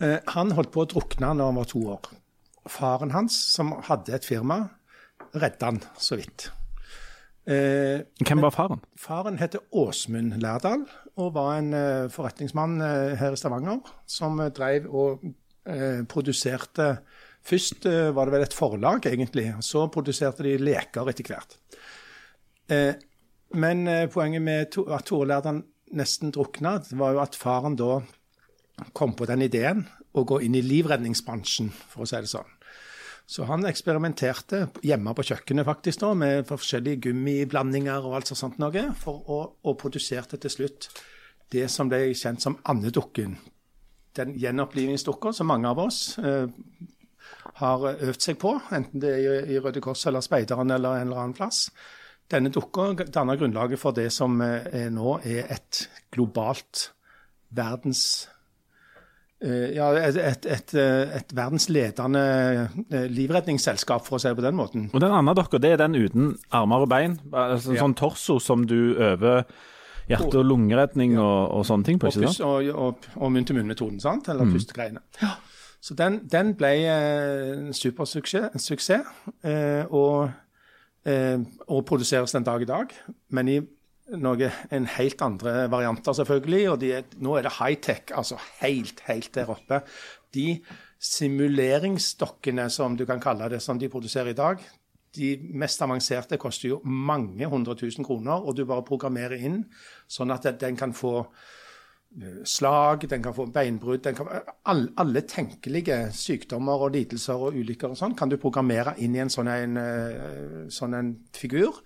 Eh, 0.00 0.16
han 0.32 0.54
holdt 0.56 0.72
på 0.72 0.84
å 0.84 0.88
drukne 0.88 1.34
da 1.36 1.50
han 1.50 1.58
var 1.60 1.68
to 1.68 1.82
år. 1.92 2.08
Faren 2.70 3.12
hans, 3.12 3.36
som 3.52 3.74
hadde 3.88 4.14
et 4.16 4.24
firma, 4.28 4.62
redda 5.36 5.68
han 5.68 5.82
så 6.00 6.16
vidt. 6.20 6.48
Eh, 7.50 8.06
Hvem 8.24 8.44
var 8.44 8.54
faren? 8.54 8.80
Faren 9.00 9.38
heter 9.40 9.64
Åsmund 9.76 10.36
Lærdal 10.40 10.84
og 11.20 11.34
var 11.34 11.58
en 11.58 11.72
eh, 11.76 12.08
forretningsmann 12.12 12.80
eh, 12.84 13.14
her 13.20 13.34
i 13.34 13.40
Stavanger 13.40 13.80
som 14.08 14.40
eh, 14.40 14.52
drev 14.54 14.88
og 14.88 15.24
eh, 15.66 16.04
produserte 16.08 16.92
Først 17.46 17.86
eh, 17.88 18.10
var 18.14 18.28
det 18.28 18.34
vel 18.36 18.44
et 18.46 18.56
forlag, 18.56 19.06
egentlig. 19.08 19.46
Så 19.64 19.86
produserte 19.92 20.44
de 20.46 20.58
leker 20.60 21.08
etter 21.10 21.30
hvert. 21.30 21.56
Eh, 22.70 22.94
men 23.60 23.86
eh, 23.88 24.06
poenget 24.12 24.44
med 24.44 24.78
at 24.92 25.08
Tore 25.08 25.28
Lærdal 25.28 25.62
nesten 25.96 26.30
drukna, 26.34 26.78
var 26.94 27.16
jo 27.16 27.22
at 27.24 27.38
faren 27.38 27.76
da 27.78 27.98
kom 28.96 29.16
på 29.18 29.26
den 29.28 29.42
ideen 29.42 29.84
å 30.14 30.24
gå 30.26 30.40
inn 30.44 30.56
i 30.56 30.62
livredningsbransjen, 30.64 31.70
for 31.90 32.04
å 32.04 32.08
si 32.08 32.20
det 32.22 32.30
sånn. 32.30 32.56
Så 33.30 33.46
han 33.46 33.66
eksperimenterte 33.68 34.64
hjemme 34.82 35.12
på 35.14 35.22
kjøkkenet 35.28 35.66
faktisk 35.66 36.02
da, 36.02 36.12
med 36.18 36.48
forskjellige 36.48 37.04
gummiblandinger 37.06 38.06
og 38.06 38.16
alt 38.18 38.32
sånt 38.34 38.58
noe, 38.62 38.88
for 38.98 39.22
å, 39.30 39.40
og 39.62 39.76
produserte 39.78 40.38
til 40.42 40.50
slutt 40.50 40.88
det 41.54 41.68
som 41.70 41.90
ble 41.90 42.08
kjent 42.18 42.42
som 42.42 42.58
andedukken. 42.70 43.36
Den 44.18 44.34
gjenopplivningsdukka 44.38 45.34
som 45.34 45.50
mange 45.50 45.70
av 45.70 45.78
oss 45.82 46.18
eh, 46.18 46.50
har 47.60 47.84
øvd 47.92 48.20
seg 48.24 48.38
på, 48.40 48.54
enten 48.72 49.00
det 49.02 49.10
er 49.18 49.46
i, 49.50 49.58
Røde 49.60 49.80
Kors 49.84 50.06
eller 50.06 50.20
Speideren 50.24 50.70
eller 50.70 51.00
en 51.00 51.08
eller 51.10 51.22
annen 51.24 51.34
plass. 51.36 51.66
Denne 52.30 52.50
dukka 52.54 52.92
danner 53.10 53.36
grunnlaget 53.36 53.78
for 53.82 53.92
det 53.92 54.08
som 54.14 54.40
eh, 54.40 54.66
er 54.84 54.90
nå 54.94 55.18
er 55.24 55.48
et 55.50 55.88
globalt 56.14 56.92
verdens 57.50 58.28
eh, 59.42 59.72
ja, 59.74 59.88
et, 59.98 60.16
et, 60.16 60.46
et, 60.46 60.74
eh, 60.78 61.16
et 61.18 61.34
verdensledende 61.36 62.22
eh, 62.92 63.08
livredningsselskap, 63.10 64.04
for 64.06 64.18
å 64.18 64.22
si 64.22 64.30
det 64.30 64.38
på 64.38 64.44
den 64.46 64.56
måten. 64.58 64.86
Og 64.94 65.02
den 65.02 65.16
andre 65.16 65.34
dokka, 65.40 65.58
det 65.62 65.74
er 65.74 65.82
den 65.82 65.98
uten 65.98 66.32
armer 66.54 66.86
og 66.86 66.92
bein? 66.92 67.18
Altså, 67.32 67.74
Ja. 67.74 67.82
Sånn 67.84 67.96
torso 67.98 68.38
som 68.40 68.62
du 68.66 68.94
øver 68.94 69.44
hjerte- 70.10 70.40
og 70.40 70.46
lungeredning 70.46 71.18
og, 71.18 71.50
og 71.58 71.66
sånne 71.68 71.86
ting 71.86 71.98
på, 72.02 72.08
og, 72.10 72.16
ikke 72.16 72.32
sant? 72.32 72.46
og, 72.46 72.70
og, 72.74 73.10
og 73.16 73.30
munn-til-munn-metoden, 73.34 74.00
sant? 74.02 74.28
eller 74.32 74.44
Mm. 74.48 74.54
pustegreiene. 74.56 75.02
Så 75.80 75.96
den, 75.96 76.20
den 76.28 76.54
ble 76.58 76.70
eh, 76.84 77.50
en 77.56 77.74
supersuksess, 77.76 78.56
suksess, 78.60 79.06
eh, 79.48 79.84
og, 79.88 80.30
eh, 81.08 81.40
og 81.68 81.84
produseres 81.88 82.36
den 82.36 82.44
dag 82.44 82.62
i 82.62 82.68
dag. 82.68 82.92
Men 83.32 83.48
i 83.48 83.60
noe, 84.20 84.50
en 84.74 84.88
helt 84.98 85.22
andre 85.24 85.70
varianter, 85.72 86.12
selvfølgelig. 86.18 86.66
Og 86.72 86.80
de 86.82 86.92
nå 87.22 87.36
er 87.38 87.48
det 87.48 87.56
high-tech, 87.60 88.12
altså 88.12 88.36
helt, 88.60 89.00
helt 89.08 89.32
der 89.34 89.52
oppe. 89.54 89.80
De 90.34 90.60
simuleringsdokkene, 91.00 92.68
som 92.70 92.96
du 92.96 93.06
kan 93.08 93.22
kalle 93.22 93.48
det, 93.48 93.62
som 93.64 93.80
de 93.80 93.88
produserer 93.88 94.34
i 94.34 94.36
dag, 94.36 94.60
de 95.16 95.32
mest 95.58 95.80
avanserte 95.82 96.38
koster 96.38 96.68
jo 96.68 96.82
mange 96.84 97.46
hundre 97.50 97.74
tusen 97.74 98.06
kroner, 98.06 98.44
og 98.44 98.54
du 98.56 98.62
bare 98.68 98.86
programmerer 98.86 99.40
inn 99.42 99.64
sånn 100.06 100.30
at 100.30 100.46
den 100.60 100.76
kan 100.78 100.92
få 100.94 101.24
slag, 102.44 103.04
den 103.10 103.22
kan 103.22 103.34
få 103.34 103.46
beinbrudd 103.54 104.06
all, 104.66 104.88
alle, 104.98 105.20
tenkelige 105.20 106.08
sykdommer 106.12 106.82
og 106.86 106.94
lidelser 106.96 107.38
og 107.38 107.54
ulykker 107.54 107.92
og 107.92 107.98
sånn 108.00 108.16
kan 108.18 108.30
du 108.30 108.36
programmere 108.40 108.96
inn 108.98 109.14
i 109.14 109.22
en 109.22 109.30
sånn 109.30 109.50
en, 109.50 109.76
eh, 109.78 110.64
sånn 110.74 110.96
en 110.98 111.12
figur. 111.36 111.78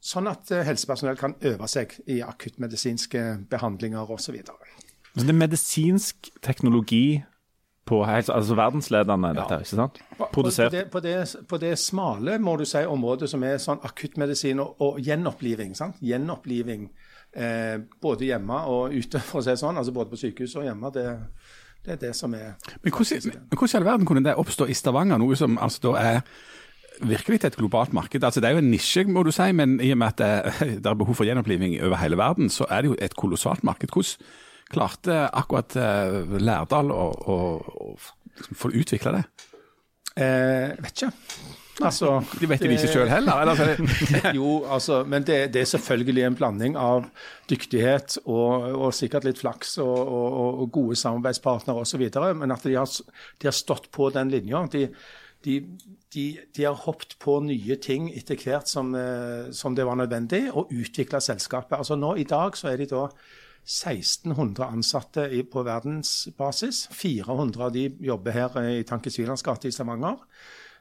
Sånn 0.00 0.30
at 0.30 0.50
eh, 0.50 0.64
helsepersonell 0.64 1.18
kan 1.20 1.36
øve 1.44 1.68
seg 1.68 1.92
i 2.08 2.22
akuttmedisinske 2.24 3.24
behandlinger 3.52 4.08
osv. 4.08 4.40
Så 4.40 5.26
det 5.26 5.34
er 5.34 5.42
medisinsk 5.42 6.30
teknologi 6.40 7.20
på 7.90 8.00
helse, 8.06 8.32
altså 8.32 8.56
verdensledende, 8.56 9.34
dette, 9.34 9.58
her, 9.58 9.64
ikke 9.66 9.76
sant? 9.76 10.00
Produsert. 10.32 10.70
På 10.70 10.76
det, 10.76 10.84
på, 10.90 11.00
det, 11.04 11.46
på 11.50 11.60
det 11.60 11.74
smale 11.78 12.38
må 12.40 12.56
du 12.56 12.64
si, 12.68 12.80
området 12.86 13.28
som 13.32 13.44
er 13.44 13.60
sånn 13.60 13.82
akuttmedisin 13.84 14.62
og, 14.62 14.76
og 14.80 15.00
gjenoppliving. 15.04 15.74
sant? 15.76 15.98
Gjenoppliving 16.00 16.86
eh, 17.36 17.80
både 18.02 18.28
hjemme 18.30 18.60
og 18.70 18.94
ute, 18.94 19.22
for 19.24 19.40
å 19.40 19.44
si 19.44 19.52
det 19.52 19.60
sånn. 19.62 19.78
altså 19.80 19.94
Både 19.96 20.12
på 20.12 20.20
sykehus 20.20 20.56
og 20.60 20.66
hjemme. 20.66 20.92
Det, 20.94 21.06
det 21.84 21.96
er 21.96 22.00
det 22.08 22.14
som 22.18 22.34
er 22.36 22.54
Men 22.82 22.94
hvordan, 22.94 23.36
hvordan 23.52 23.74
i 23.74 23.78
all 23.80 23.88
verden 23.88 24.08
kunne 24.08 24.24
det 24.24 24.36
oppstå 24.40 24.68
i 24.68 24.76
Stavanger, 24.76 25.20
noe 25.20 25.38
som 25.38 25.58
altså 25.60 25.90
da 25.90 25.94
er 26.00 26.20
virkelig 27.00 27.44
et 27.44 27.56
globalt 27.56 27.94
marked? 27.96 28.24
Altså 28.24 28.40
Det 28.40 28.50
er 28.50 28.58
jo 28.58 28.64
en 28.64 28.70
nisje, 28.70 29.04
må 29.08 29.24
du 29.24 29.32
si, 29.32 29.50
men 29.56 29.78
i 29.80 29.92
og 29.94 29.98
med 30.02 30.14
at 30.14 30.20
det, 30.20 30.54
det 30.84 30.86
er 30.86 31.02
behov 31.02 31.18
for 31.18 31.28
gjenoppliving 31.28 31.80
over 31.82 32.00
hele 32.02 32.20
verden, 32.20 32.50
så 32.50 32.68
er 32.70 32.82
det 32.82 32.92
jo 32.92 33.00
et 33.00 33.16
kolossalt 33.16 33.64
marked. 33.64 33.92
Hvordan 33.92 34.36
klarte 34.70 35.24
akkurat 35.34 35.74
eh, 35.76 36.36
Lærdal 36.38 36.92
å, 36.94 37.06
å, 37.10 37.38
å 37.58 37.94
liksom 38.38 38.58
få 38.58 38.70
utvikla 38.70 39.16
det? 39.18 39.24
Eh, 40.16 40.76
Vet 40.80 41.02
ikke. 41.02 41.12
Altså 41.80 42.10
De 42.36 42.48
vet 42.48 42.60
det 42.60 42.74
ikke 42.74 42.90
sjøl 42.92 43.08
heller. 43.08 43.40
Eller, 43.40 43.80
Jo, 44.38 44.64
altså, 44.68 45.00
men 45.08 45.24
det, 45.24 45.38
det 45.54 45.62
er 45.62 45.70
selvfølgelig 45.70 46.26
en 46.26 46.36
blanding 46.36 46.76
av 46.76 47.06
dyktighet 47.50 48.18
og, 48.26 48.68
og 48.74 48.92
sikkert 48.96 49.24
litt 49.28 49.40
flaks 49.40 49.78
og, 49.82 49.96
og, 49.96 50.60
og 50.64 50.68
gode 50.74 50.98
samarbeidspartnere 51.00 51.80
osv. 51.86 52.04
Men 52.36 52.52
at 52.52 52.66
de 52.68 52.76
har, 52.76 53.00
de 53.40 53.48
har 53.48 53.56
stått 53.56 53.88
på 53.96 54.10
den 54.14 54.32
linja. 54.34 54.62
De, 54.72 54.86
de, 55.46 55.56
de, 56.12 56.24
de 56.56 56.66
har 56.66 56.80
hoppet 56.84 57.16
på 57.22 57.38
nye 57.46 57.76
ting 57.80 58.10
etter 58.12 58.40
hvert 58.40 58.68
som, 58.68 58.92
eh, 58.98 59.48
som 59.56 59.76
det 59.76 59.86
var 59.88 59.98
nødvendig, 60.00 60.48
og 60.52 60.72
utvikla 60.74 61.22
selskapet. 61.24 61.78
Altså 61.78 61.96
nå 61.96 62.16
I 62.20 62.28
dag 62.28 62.58
så 62.58 62.72
er 62.72 62.82
de 62.82 62.90
da 62.90 63.06
1600 63.64 64.66
ansatte 64.66 65.26
på 65.52 65.62
verdensbasis. 65.66 66.88
400 66.92 67.64
av 67.64 67.74
de 67.74 67.86
jobber 68.00 68.34
her 68.34 68.56
i 68.64 68.82
Tankesvilands 68.88 69.44
gate 69.46 69.68
i 69.68 69.74
Stavanger. 69.74 70.16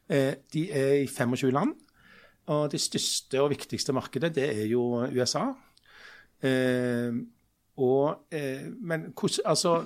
Eh, 0.10 0.34
de 0.54 0.66
er 0.72 0.94
i 1.04 1.08
25 1.08 1.52
land. 1.54 1.76
Og 2.50 2.72
det 2.72 2.82
største 2.82 3.42
og 3.44 3.52
viktigste 3.52 3.94
markedet, 3.94 4.34
det 4.36 4.48
er 4.50 4.66
jo 4.72 5.06
USA. 5.14 5.52
Eh, 6.42 7.14
og, 7.78 8.26
eh, 8.32 8.66
men 8.82 9.14
hvordan 9.14 9.46
Altså 9.46 9.86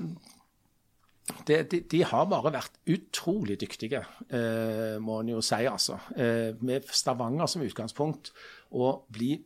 det, 1.47 1.71
de, 1.71 1.79
de 1.91 2.03
har 2.03 2.25
bare 2.29 2.51
vært 2.53 2.79
utrolig 2.91 3.55
dyktige, 3.61 4.03
eh, 4.29 4.99
må 4.99 5.19
en 5.21 5.29
jo 5.29 5.41
si, 5.41 5.63
altså. 5.69 5.97
Eh, 6.15 6.55
med 6.61 6.89
Stavanger 6.91 7.47
som 7.47 7.63
utgangspunkt. 7.63 8.31
Å 8.71 8.93
bli 9.13 9.37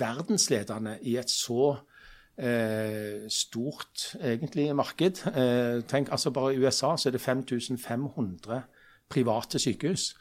verdensledende 0.00 0.98
i 1.02 1.16
et 1.20 1.30
så 1.30 1.74
eh, 2.40 3.28
stort 3.28 4.16
egentlig 4.20 4.76
marked. 4.76 5.26
Eh, 5.26 5.82
tenk, 5.88 6.10
altså 6.10 6.30
Bare 6.30 6.54
i 6.54 6.58
USA 6.58 6.96
så 6.96 7.08
er 7.08 7.12
det 7.12 7.20
5500 7.20 8.62
private 9.08 9.58
sykehus. 9.58 10.16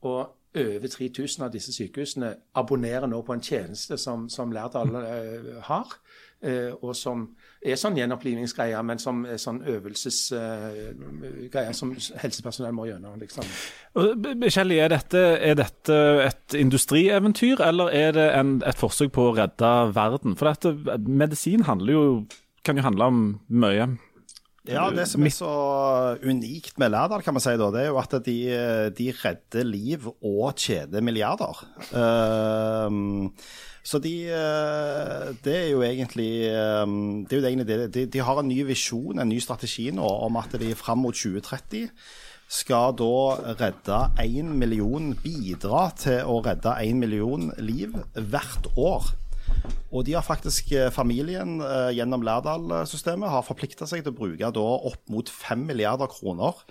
Og 0.00 0.36
over 0.56 0.88
3000 0.88 1.44
av 1.44 1.52
disse 1.52 1.72
sykehusene 1.72 2.34
abonnerer 2.54 3.06
nå 3.06 3.22
på 3.22 3.32
en 3.32 3.42
tjeneste 3.42 3.98
som, 3.98 4.28
som 4.28 4.52
Lærdal 4.52 4.94
eh, 4.94 5.62
har. 5.62 5.94
Eh, 6.42 6.72
og 6.82 6.96
som 6.96 7.28
er 7.60 7.76
sånn 7.76 7.92
gjenopplivningsgreier, 7.98 8.80
men 8.86 8.98
som 9.00 9.24
er 9.28 9.36
sånn 9.40 9.62
øvelsesgreier 9.68 11.72
som 11.76 11.92
helsepersonell 12.22 12.72
må 12.76 12.84
gjennom. 12.88 13.18
liksom. 13.20 13.44
Kjell, 14.48 14.70
er 14.78 14.88
dette, 14.94 15.20
er 15.44 15.54
dette 15.60 15.96
et 16.24 16.48
industrieventyr, 16.56 17.56
eller 17.66 17.86
er 17.92 18.10
det 18.16 18.28
en, 18.38 18.50
et 18.66 18.80
forsøk 18.80 19.10
på 19.16 19.22
å 19.28 19.36
redde 19.36 19.70
verden? 19.96 20.36
For 20.40 20.44
dette, 20.48 20.68
medisin 21.04 21.62
handler 21.68 21.92
jo, 21.92 22.04
kan 22.64 22.76
jo 22.80 22.86
handle 22.86 23.04
om 23.12 23.18
mye. 23.48 23.86
Ja, 24.68 24.90
det 24.92 25.06
som 25.08 25.24
er 25.24 25.32
så 25.32 25.50
unikt 26.20 26.76
med 26.78 26.92
Lærdal, 26.92 27.22
kan 27.24 27.32
man 27.32 27.40
si 27.40 27.54
da, 27.56 27.70
det 27.72 27.80
er 27.80 27.88
jo 27.88 28.00
at 28.00 28.16
de, 28.26 28.36
de 28.92 29.06
redder 29.16 29.64
liv 29.64 30.04
og 30.10 30.52
tjener 30.60 31.00
milliarder. 31.00 31.62
Ehm, 31.96 33.30
så 33.82 33.98
de, 34.04 34.14
eh, 34.28 35.30
det 35.44 35.54
er 35.56 35.68
jo 35.70 35.80
egentlig 35.86 36.32
ehm, 36.52 37.24
det 37.24 37.38
er 37.38 37.40
jo 37.40 37.48
egentlig 37.48 37.68
det. 37.70 37.78
De, 37.94 38.04
de 38.12 38.24
har 38.26 38.42
en 38.42 38.50
ny 38.50 38.60
visjon, 38.68 39.18
en 39.18 39.32
ny 39.32 39.40
strategi 39.40 39.88
nå, 39.96 40.04
om 40.28 40.36
at 40.36 40.52
de 40.60 40.74
fram 40.76 41.00
mot 41.06 41.16
2030 41.16 41.88
skal 42.50 42.92
da 42.98 43.54
redde 43.62 43.98
én 44.20 44.52
million, 44.58 45.12
bidra 45.22 45.86
til 45.96 46.26
å 46.26 46.40
redde 46.44 46.76
én 46.84 46.98
million 47.00 47.48
liv 47.62 47.94
hvert 48.12 48.68
år. 48.76 49.12
Og 49.90 50.06
de 50.06 50.14
har 50.14 50.22
faktisk, 50.22 50.70
eh, 50.72 50.90
familien 50.94 51.58
eh, 51.60 51.90
gjennom 51.96 52.22
Lærdal-systemet 52.22 53.32
har 53.32 53.46
forplikta 53.46 53.88
seg 53.90 54.04
til 54.04 54.14
å 54.14 54.18
bruke 54.20 54.52
da 54.54 54.66
opp 54.90 55.02
mot 55.10 55.26
5 55.26 55.66
milliarder 55.66 56.10
kroner 56.10 56.62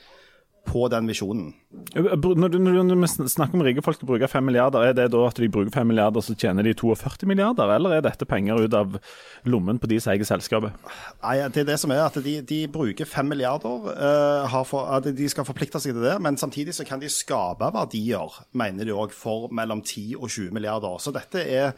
på 0.70 0.86
den 0.92 1.10
visjonen. 1.10 1.52
Når, 1.70 2.50
du, 2.50 2.58
når 2.58 2.98
vi 2.98 3.08
snakker 3.30 3.54
om 3.54 3.62
rike 3.62 3.84
folk 3.86 4.00
som 4.00 4.08
bruker 4.10 4.30
5 4.30 4.42
milliarder, 4.42 4.88
er 4.90 4.96
det 4.98 5.04
da 5.14 5.20
at 5.28 5.38
de 5.38 5.50
bruker 5.54 5.70
5 5.70 5.86
milliarder, 5.92 6.24
så 6.26 6.34
tjener 6.34 6.66
de 6.66 6.74
42 6.74 7.30
milliarder, 7.30 7.70
eller 7.76 7.94
er 7.94 8.02
dette 8.08 8.26
penger 8.26 8.64
ut 8.66 8.74
av 8.74 8.98
lommen 9.46 9.78
på 9.78 9.90
de 9.92 10.00
som 10.02 10.16
eier 10.16 10.26
selskapet? 10.26 10.74
Nei, 11.22 11.36
det 11.54 11.62
er 11.62 11.70
det 11.70 11.78
som 11.78 11.94
er 11.94 12.02
at 12.08 12.18
de, 12.26 12.40
de 12.42 12.60
bruker 12.74 13.06
5 13.06 13.30
milliarder. 13.30 13.86
uh, 13.86 14.58
for, 14.66 14.90
de 15.06 15.30
skal 15.30 15.46
forplikte 15.46 15.78
seg 15.78 15.94
til 15.94 16.10
det, 16.10 16.18
men 16.26 16.42
samtidig 16.42 16.74
så 16.74 16.90
kan 16.90 17.02
de 17.02 17.12
skape 17.14 17.70
verdier, 17.78 18.42
mener 18.58 18.90
de 18.90 18.98
òg, 18.98 19.14
for 19.14 19.54
mellom 19.54 19.86
10 19.86 20.18
og 20.18 20.26
20 20.26 20.50
milliarder. 20.58 20.98
Så 20.98 21.14
dette 21.14 21.46
er 21.46 21.74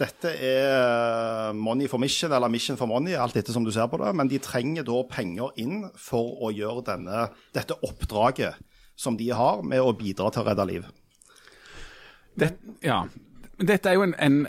dette 0.00 0.32
er 0.42 1.52
money 1.54 1.86
for 1.86 2.02
mission, 2.02 2.32
eller 2.32 2.50
mission 2.50 2.80
for 2.80 2.90
money, 2.90 3.12
alt 3.14 3.36
etter 3.36 3.54
som 3.54 3.62
du 3.62 3.70
ser 3.70 3.92
på 3.92 4.00
det. 4.00 4.16
Men 4.16 4.32
de 4.32 4.40
trenger 4.42 4.88
da 4.88 5.04
penger 5.06 5.52
inn 5.60 5.84
for 6.00 6.40
å 6.42 6.48
gjøre 6.50 6.88
denne, 6.88 7.28
dette 7.54 7.76
oppdraget 7.84 8.56
som 8.96 9.16
de 9.18 9.30
har 9.34 9.62
med 9.66 9.82
å 9.82 9.94
bidra 9.96 10.30
til 10.30 10.44
å 10.44 10.48
redde 10.48 10.68
liv. 10.70 10.86
det, 12.34 12.54
ja. 12.82 13.04
Dette 13.54 13.90
er 13.90 13.94
jo 13.94 14.06
en, 14.08 14.14
en 14.18 14.40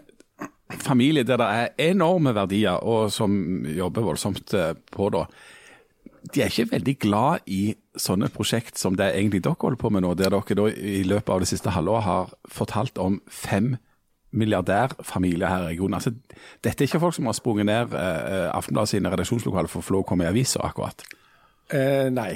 familie 0.82 1.24
der 1.24 1.38
det 1.38 1.46
er 1.46 1.92
enorme 1.92 2.34
verdier, 2.36 2.82
og 2.82 3.12
som 3.14 3.66
jobber 3.70 4.06
voldsomt 4.06 4.54
eh, 4.54 4.74
på 4.92 5.10
da. 5.14 5.26
De 6.34 6.42
er 6.42 6.50
ikke 6.50 6.72
veldig 6.72 6.96
glad 7.00 7.46
i 7.46 7.76
sånne 8.02 8.32
prosjekt 8.34 8.80
som 8.82 8.96
det 8.98 9.12
egentlig 9.14 9.44
dere 9.46 9.60
holder 9.62 9.80
på 9.80 9.92
med 9.94 10.04
nå, 10.04 10.16
der 10.18 10.34
dere 10.34 10.58
da 10.58 10.70
i 10.74 11.04
løpet 11.06 11.30
av 11.30 11.44
det 11.44 11.50
siste 11.52 11.74
halvåret 11.76 12.08
har 12.08 12.34
fortalt 12.50 12.98
om 13.02 13.20
fem 13.30 13.76
milliardærfamilier 14.36 15.48
her 15.48 15.64
i 15.64 15.70
regionen. 15.76 15.96
Altså, 15.96 16.12
dette 16.66 16.84
er 16.84 16.90
ikke 16.90 17.00
folk 17.00 17.16
som 17.16 17.30
har 17.30 17.38
sprunget 17.38 17.70
ned 17.70 17.94
eh, 17.96 18.50
Aftenbladet 18.52 18.96
sine 18.96 19.12
redaksjonslokaler 19.14 19.72
for 19.72 19.80
å 19.80 19.86
få 19.86 19.96
lov 19.96 20.04
å 20.04 20.10
komme 20.10 20.26
i 20.26 20.32
avisa, 20.32 20.66
akkurat. 20.66 21.06
Eh, 21.72 22.10
nei, 22.14 22.34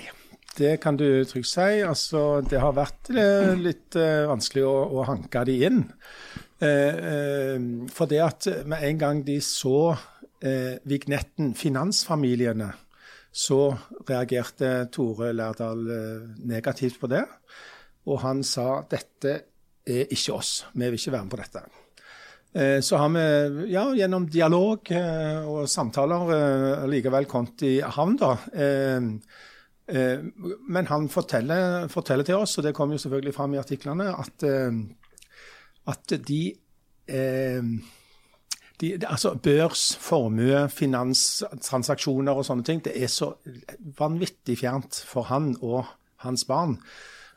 det 0.57 0.77
kan 0.83 0.97
du 0.97 1.23
trygt 1.27 1.49
si. 1.51 1.81
Altså, 1.85 2.41
det 2.41 2.59
har 2.61 2.75
vært 2.77 3.11
litt 3.59 3.97
eh, 3.99 4.27
vanskelig 4.29 4.65
å, 4.67 4.75
å 4.99 5.07
hanke 5.07 5.43
de 5.47 5.57
inn. 5.67 5.81
Eh, 6.59 6.99
eh, 7.13 7.57
for 7.93 8.09
det 8.11 8.21
at 8.25 8.49
med 8.67 8.85
en 8.89 9.03
gang 9.03 9.25
de 9.27 9.39
så 9.43 9.95
vignetten 10.39 11.49
'Finansfamiliene', 11.51 12.69
så 13.27 13.73
reagerte 14.07 14.87
Tore 14.87 15.33
Lærdal 15.35 15.81
negativt 16.47 16.95
på 17.01 17.09
det. 17.11 17.25
Og 18.07 18.21
han 18.23 18.39
sa 18.47 18.85
dette 18.87 19.33
er 19.83 20.07
ikke 20.07 20.37
oss, 20.37 20.53
vi 20.71 20.87
vil 20.87 20.95
ikke 20.95 21.11
være 21.11 21.27
med 21.27 21.33
på 21.33 21.41
dette. 21.41 21.65
Så 22.87 23.01
har 23.01 23.11
vi 23.11 23.73
ja, 23.73 23.83
gjennom 23.99 24.29
dialog 24.31 24.93
og 24.95 25.67
samtaler 25.67 26.87
likevel 26.87 27.27
kommet 27.27 27.67
i 27.67 27.75
havn, 27.83 28.15
da. 28.23 28.31
Eh, 29.89 30.19
Men 30.69 30.87
han 30.87 31.09
forteller, 31.09 31.87
forteller 31.87 32.23
til 32.27 32.35
oss, 32.35 32.57
og 32.57 32.63
det 32.63 32.75
kommer 32.77 32.95
jo 32.95 33.03
selvfølgelig 33.05 33.35
fram 33.35 33.53
i 33.53 33.61
artiklene, 33.61 34.11
at, 34.13 34.43
eh, 34.43 34.73
at 35.87 36.13
de 36.27 36.41
eh, 37.07 37.63
de, 38.79 38.93
altså 39.03 39.33
Børs, 39.35 39.97
formue, 39.99 40.69
finanstransaksjoner 40.69 42.31
og 42.31 42.45
sånne 42.47 42.63
ting, 42.63 42.83
det 42.85 42.93
er 42.95 43.09
så 43.11 43.33
vanvittig 43.97 44.55
fjernt 44.61 45.01
for 45.05 45.27
han 45.27 45.55
og 45.59 45.83
hans 46.23 46.45
barn. 46.47 46.77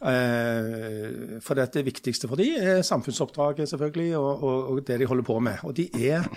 For 0.02 1.59
det 1.59 1.82
viktigste 1.87 2.30
for 2.30 2.38
de 2.38 2.47
er 2.59 2.85
samfunnsoppdraget, 2.87 3.68
selvfølgelig, 3.68 4.16
og, 4.16 4.42
og, 4.42 4.71
og, 4.71 4.87
det 4.87 5.00
de 5.00 5.06
holder 5.06 5.26
på 5.26 5.38
med. 5.38 5.59
Og 5.66 5.76
de 5.76 5.88
er 6.06 6.30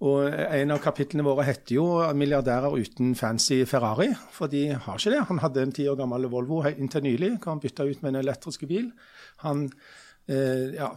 og 0.00 0.32
En 0.32 0.70
av 0.72 0.80
kapitlene 0.80 1.24
våre 1.26 1.44
heter 1.44 1.74
jo 1.74 1.84
'Milliardærer 2.16 2.72
uten 2.72 3.14
fancy 3.14 3.64
Ferrari', 3.64 4.16
for 4.32 4.46
de 4.46 4.72
har 4.72 4.96
ikke 4.96 5.10
det. 5.10 5.26
Han 5.28 5.38
hadde 5.38 5.62
en 5.62 5.72
ti 5.72 5.88
år 5.88 5.96
gammel 5.96 6.28
Volvo 6.30 6.62
inntil 6.64 7.02
nylig, 7.02 7.38
hva 7.38 7.52
han 7.52 7.60
bytta 7.60 7.84
ut 7.84 8.02
med 8.02 8.14
en 8.14 8.20
elektrisk 8.22 8.66
bil. 8.68 8.92
Han, 9.44 9.70
eh, 10.28 10.72
ja, 10.72 10.96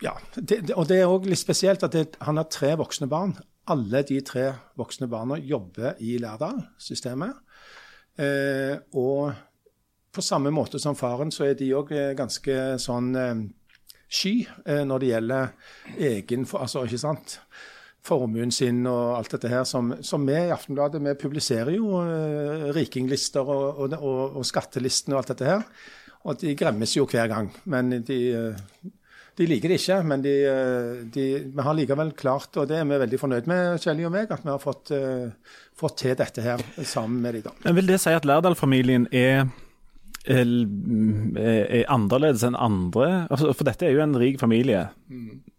ja 0.00 0.12
det, 0.36 0.70
og 0.76 0.88
det 0.88 1.00
er 1.00 1.10
òg 1.10 1.26
litt 1.26 1.38
spesielt 1.38 1.82
at 1.82 1.92
det, 1.92 2.16
han 2.20 2.36
har 2.36 2.44
tre 2.44 2.76
voksne 2.76 3.08
barn. 3.08 3.34
Alle 3.66 4.02
de 4.02 4.20
tre 4.20 4.52
voksne 4.76 5.08
barna 5.08 5.36
jobber 5.38 5.94
i 5.98 6.18
Lærdal-systemet. 6.18 7.34
Eh, 8.18 8.78
og 8.94 9.32
på 10.12 10.22
samme 10.22 10.50
måte 10.50 10.78
som 10.78 10.96
faren, 10.96 11.30
så 11.32 11.44
er 11.48 11.54
de 11.54 11.70
òg 11.74 11.92
eh, 11.96 12.14
ganske 12.14 12.78
sånn 12.78 13.14
eh, 13.16 13.34
sky 14.12 14.34
eh, 14.66 14.82
når 14.88 15.02
det 15.02 15.12
gjelder 15.12 15.52
egen 16.12 16.48
altså, 16.58 16.86
ikke 16.86 17.02
sant? 17.02 17.38
formuen 18.02 18.50
sin 18.50 18.80
og 18.90 19.12
alt 19.14 19.36
dette 19.36 19.46
her, 19.46 19.62
som, 19.62 19.92
som 20.02 20.24
vi 20.26 20.34
i 20.34 20.50
Aftenbladet 20.50 20.98
vi 21.04 21.12
publiserer 21.20 21.70
jo 21.76 22.00
eh, 22.00 22.64
rikinglister 22.74 23.46
og, 23.46 23.78
og, 23.84 23.94
og, 23.94 24.40
og 24.40 24.46
skattelistene 24.48 25.14
og 25.14 25.20
alt 25.20 25.30
dette 25.36 25.46
her. 25.46 25.62
Og 26.26 26.40
de 26.40 26.56
gremmes 26.58 26.96
jo 26.96 27.06
hver 27.06 27.30
gang. 27.30 27.52
Men 27.70 27.94
de, 28.02 28.18
de 29.38 29.46
liker 29.48 29.72
det 29.72 29.78
ikke. 29.80 29.98
Men 30.06 30.22
de, 30.24 30.34
de, 31.14 31.24
vi 31.50 31.66
har 31.66 31.76
likevel 31.78 32.12
klart, 32.18 32.50
og 32.60 32.68
det 32.70 32.78
er 32.78 32.86
vi 32.88 33.00
veldig 33.02 33.20
fornøyd 33.20 33.50
med, 33.50 33.80
Kjelli 33.82 34.06
og 34.06 34.14
meg, 34.14 34.30
at 34.30 34.44
vi 34.44 34.52
har 34.52 34.62
fått, 34.62 34.92
uh, 34.94 35.58
fått 35.78 35.98
til 36.04 36.16
dette 36.18 36.44
her 36.44 36.62
sammen 36.82 37.22
med 37.24 37.38
de 37.38 37.44
da. 37.48 37.54
Men 37.64 37.78
Vil 37.80 37.90
det 37.90 38.00
si 38.02 38.14
at 38.14 38.28
Lærdal-familien 38.28 39.08
er 39.10 39.46
er 40.26 41.88
annerledes 41.90 42.44
enn 42.46 42.58
andre? 42.58 43.26
Altså, 43.30 43.50
for 43.56 43.66
dette 43.66 43.88
er 43.88 43.96
jo 43.96 44.04
en 44.04 44.18
rik 44.18 44.38
familie. 44.40 44.88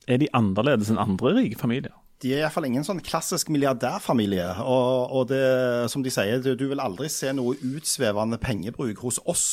Er 0.07 0.21
de 0.21 0.31
annerledes 0.35 0.91
enn 0.91 1.01
andre 1.01 1.35
rike 1.39 1.59
familier? 1.59 1.93
De 2.23 2.31
er 2.31 2.45
iallfall 2.45 2.69
ingen 2.69 2.85
sånn 2.87 3.01
klassisk 3.03 3.49
milliardærfamilie. 3.51 4.47
Og, 4.63 5.11
og 5.11 5.27
det, 5.33 5.43
som 5.91 6.05
de 6.05 6.11
sier, 6.13 6.39
du, 6.39 6.65
vil 6.69 6.79
aldri 6.79 7.09
se 7.11 7.33
noe 7.35 7.57
utsvevende 7.59 8.39
pengebruk 8.39 9.03
hos 9.03 9.19
oss. 9.27 9.47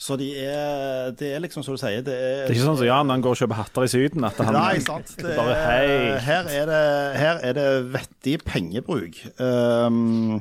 Så 0.00 0.16
de 0.18 0.30
er, 0.40 1.12
det 1.14 1.28
er 1.36 1.42
liksom 1.44 1.62
som 1.62 1.76
du 1.76 1.78
sier 1.78 2.00
Det 2.02 2.12
er, 2.12 2.40
det 2.42 2.48
er 2.48 2.56
ikke 2.56 2.64
sånn 2.64 2.80
som 2.80 2.88
Jan 2.88 3.12
han 3.12 3.22
går 3.22 3.36
og 3.36 3.38
kjøper 3.38 3.60
hatter 3.60 3.84
i 3.86 3.90
Syden? 3.92 4.24
At 4.26 4.40
han 4.42 4.56
nei, 4.56 4.80
sant. 4.82 5.12
Det, 5.22 5.36
bare 5.38 5.58
hei. 5.60 5.84
Her 6.24 6.48
er 6.50 6.70
det, 6.72 6.80
her 7.20 7.42
er 7.50 7.58
det 7.60 7.68
vettig 7.94 8.40
pengebruk. 8.48 9.20
Um, 9.38 10.40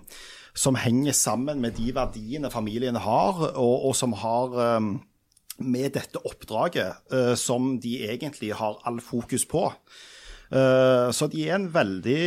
som 0.53 0.77
henger 0.77 1.15
sammen 1.17 1.61
med 1.61 1.77
de 1.79 1.93
verdiene 1.95 2.51
familien 2.53 2.97
har, 3.01 3.39
og, 3.57 3.87
og 3.89 3.95
som 3.97 4.13
har 4.21 4.53
um, 4.77 4.95
med 5.57 5.95
dette 5.97 6.21
oppdraget 6.25 7.13
uh, 7.13 7.33
som 7.39 7.77
de 7.81 7.97
egentlig 8.05 8.53
har 8.57 8.77
all 8.85 9.01
fokus 9.01 9.47
på. 9.49 9.69
Uh, 10.53 11.09
så 11.09 11.27
de 11.31 11.47
er 11.47 11.57
en 11.57 11.71
veldig, 11.73 12.19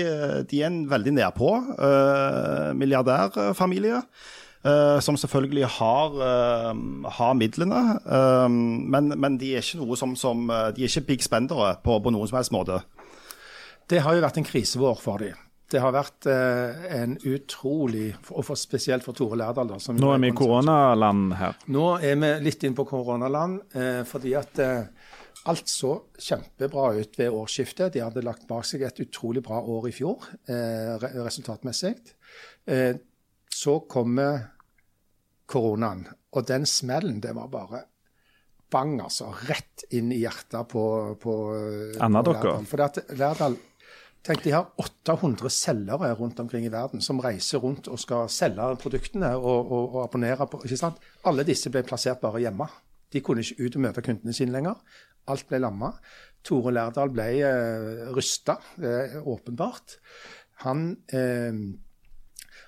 de 0.50 0.62
er 0.62 0.66
en 0.66 0.82
veldig 0.90 1.14
nedpå 1.20 1.52
uh, 1.78 2.74
milliardærfamilie. 2.74 4.02
Uh, 4.66 4.98
som 4.98 5.14
selvfølgelig 5.14 5.66
har, 5.76 6.14
har 7.18 7.34
midlene, 7.38 8.00
men, 8.50 9.12
men, 9.14 9.36
de 9.38 9.52
er 9.54 9.62
ikke 9.62 9.78
noe 9.78 9.94
som, 10.00 10.16
som 10.18 10.48
De 10.74 10.82
er 10.82 10.90
ikke 10.90 11.12
big 11.12 11.22
spendere 11.22 11.76
på, 11.84 12.00
på 12.02 12.10
noen 12.10 12.26
som 12.26 12.40
helst 12.40 12.50
måte. 12.50 12.80
Det 13.86 14.02
har 14.02 14.16
jo 14.16 14.24
vært 14.24 14.40
en 14.40 14.48
krisevår 14.48 14.98
for 14.98 15.22
dem. 15.22 15.45
Det 15.66 15.80
har 15.82 15.90
vært 15.94 16.28
eh, 16.30 16.82
en 17.00 17.16
utrolig, 17.26 18.12
og 18.30 18.44
for, 18.46 18.58
spesielt 18.58 19.02
for 19.02 19.18
Tore 19.18 19.38
Lærdal 19.40 19.72
da, 19.72 19.78
Nå 19.98 20.12
er 20.14 20.20
vi 20.22 20.30
i 20.30 20.36
koronaland 20.36 21.34
her. 21.40 21.56
Nå 21.74 21.86
er 21.98 22.20
vi 22.22 22.30
litt 22.44 22.66
inn 22.68 22.76
på 22.78 22.86
koronaland, 22.86 23.64
eh, 23.74 24.02
fordi 24.06 24.36
at 24.38 24.62
eh, 24.62 25.16
alt 25.50 25.70
så 25.70 25.92
kjempebra 26.22 26.92
ut 27.00 27.18
ved 27.18 27.34
årsskiftet. 27.34 27.96
De 27.96 28.04
hadde 28.04 28.22
lagt 28.26 28.46
bak 28.46 28.66
seg 28.66 28.86
et 28.86 29.02
utrolig 29.02 29.42
bra 29.46 29.58
år 29.58 29.90
i 29.90 29.94
fjor, 29.94 30.30
eh, 30.46 30.94
resultatmessig. 31.18 31.94
Eh, 32.66 32.94
så 33.50 33.80
kommer 33.90 34.52
koronaen, 35.50 36.06
og 36.30 36.46
den 36.46 36.66
smellen, 36.66 37.20
det 37.22 37.34
var 37.34 37.50
bare 37.50 37.84
bang, 38.70 39.00
altså. 39.02 39.32
Rett 39.46 39.86
inn 39.94 40.10
i 40.12 40.20
hjertet 40.22 40.66
på, 40.68 40.82
på, 41.22 41.34
Anna 42.02 42.22
Lærdal. 42.22 42.66
For 42.66 43.14
Lærdal 43.18 43.58
Tenk, 44.26 44.42
De 44.42 44.50
har 44.50 44.72
800 44.82 45.50
selgere 45.54 46.10
rundt 46.18 46.40
omkring 46.42 46.64
i 46.66 46.72
verden 46.72 47.02
som 47.04 47.20
reiser 47.22 47.62
rundt 47.62 47.86
og 47.86 48.00
skal 48.02 48.30
selge 48.32 48.72
produktene 48.82 49.36
og, 49.38 49.70
og, 49.70 49.84
og 49.94 50.00
abonnere 50.08 50.48
på. 50.50 50.64
ikke 50.66 50.80
sant? 50.80 50.98
Alle 51.30 51.46
disse 51.46 51.70
ble 51.70 51.84
plassert 51.86 52.18
bare 52.24 52.42
hjemme. 52.42 52.66
De 53.14 53.22
kunne 53.22 53.44
ikke 53.44 53.68
ut 53.68 53.78
og 53.78 53.84
møte 53.84 54.02
kundene 54.02 54.34
sine 54.34 54.56
lenger. 54.56 54.80
Alt 55.30 55.46
ble 55.46 55.60
lamma. 55.62 55.92
Tore 56.46 56.74
Lærdal 56.74 57.14
ble 57.14 57.28
eh, 57.46 58.02
rysta, 58.14 58.58
eh, 58.82 59.16
åpenbart. 59.22 59.96
Han 60.66 60.88
eh, 61.14 61.62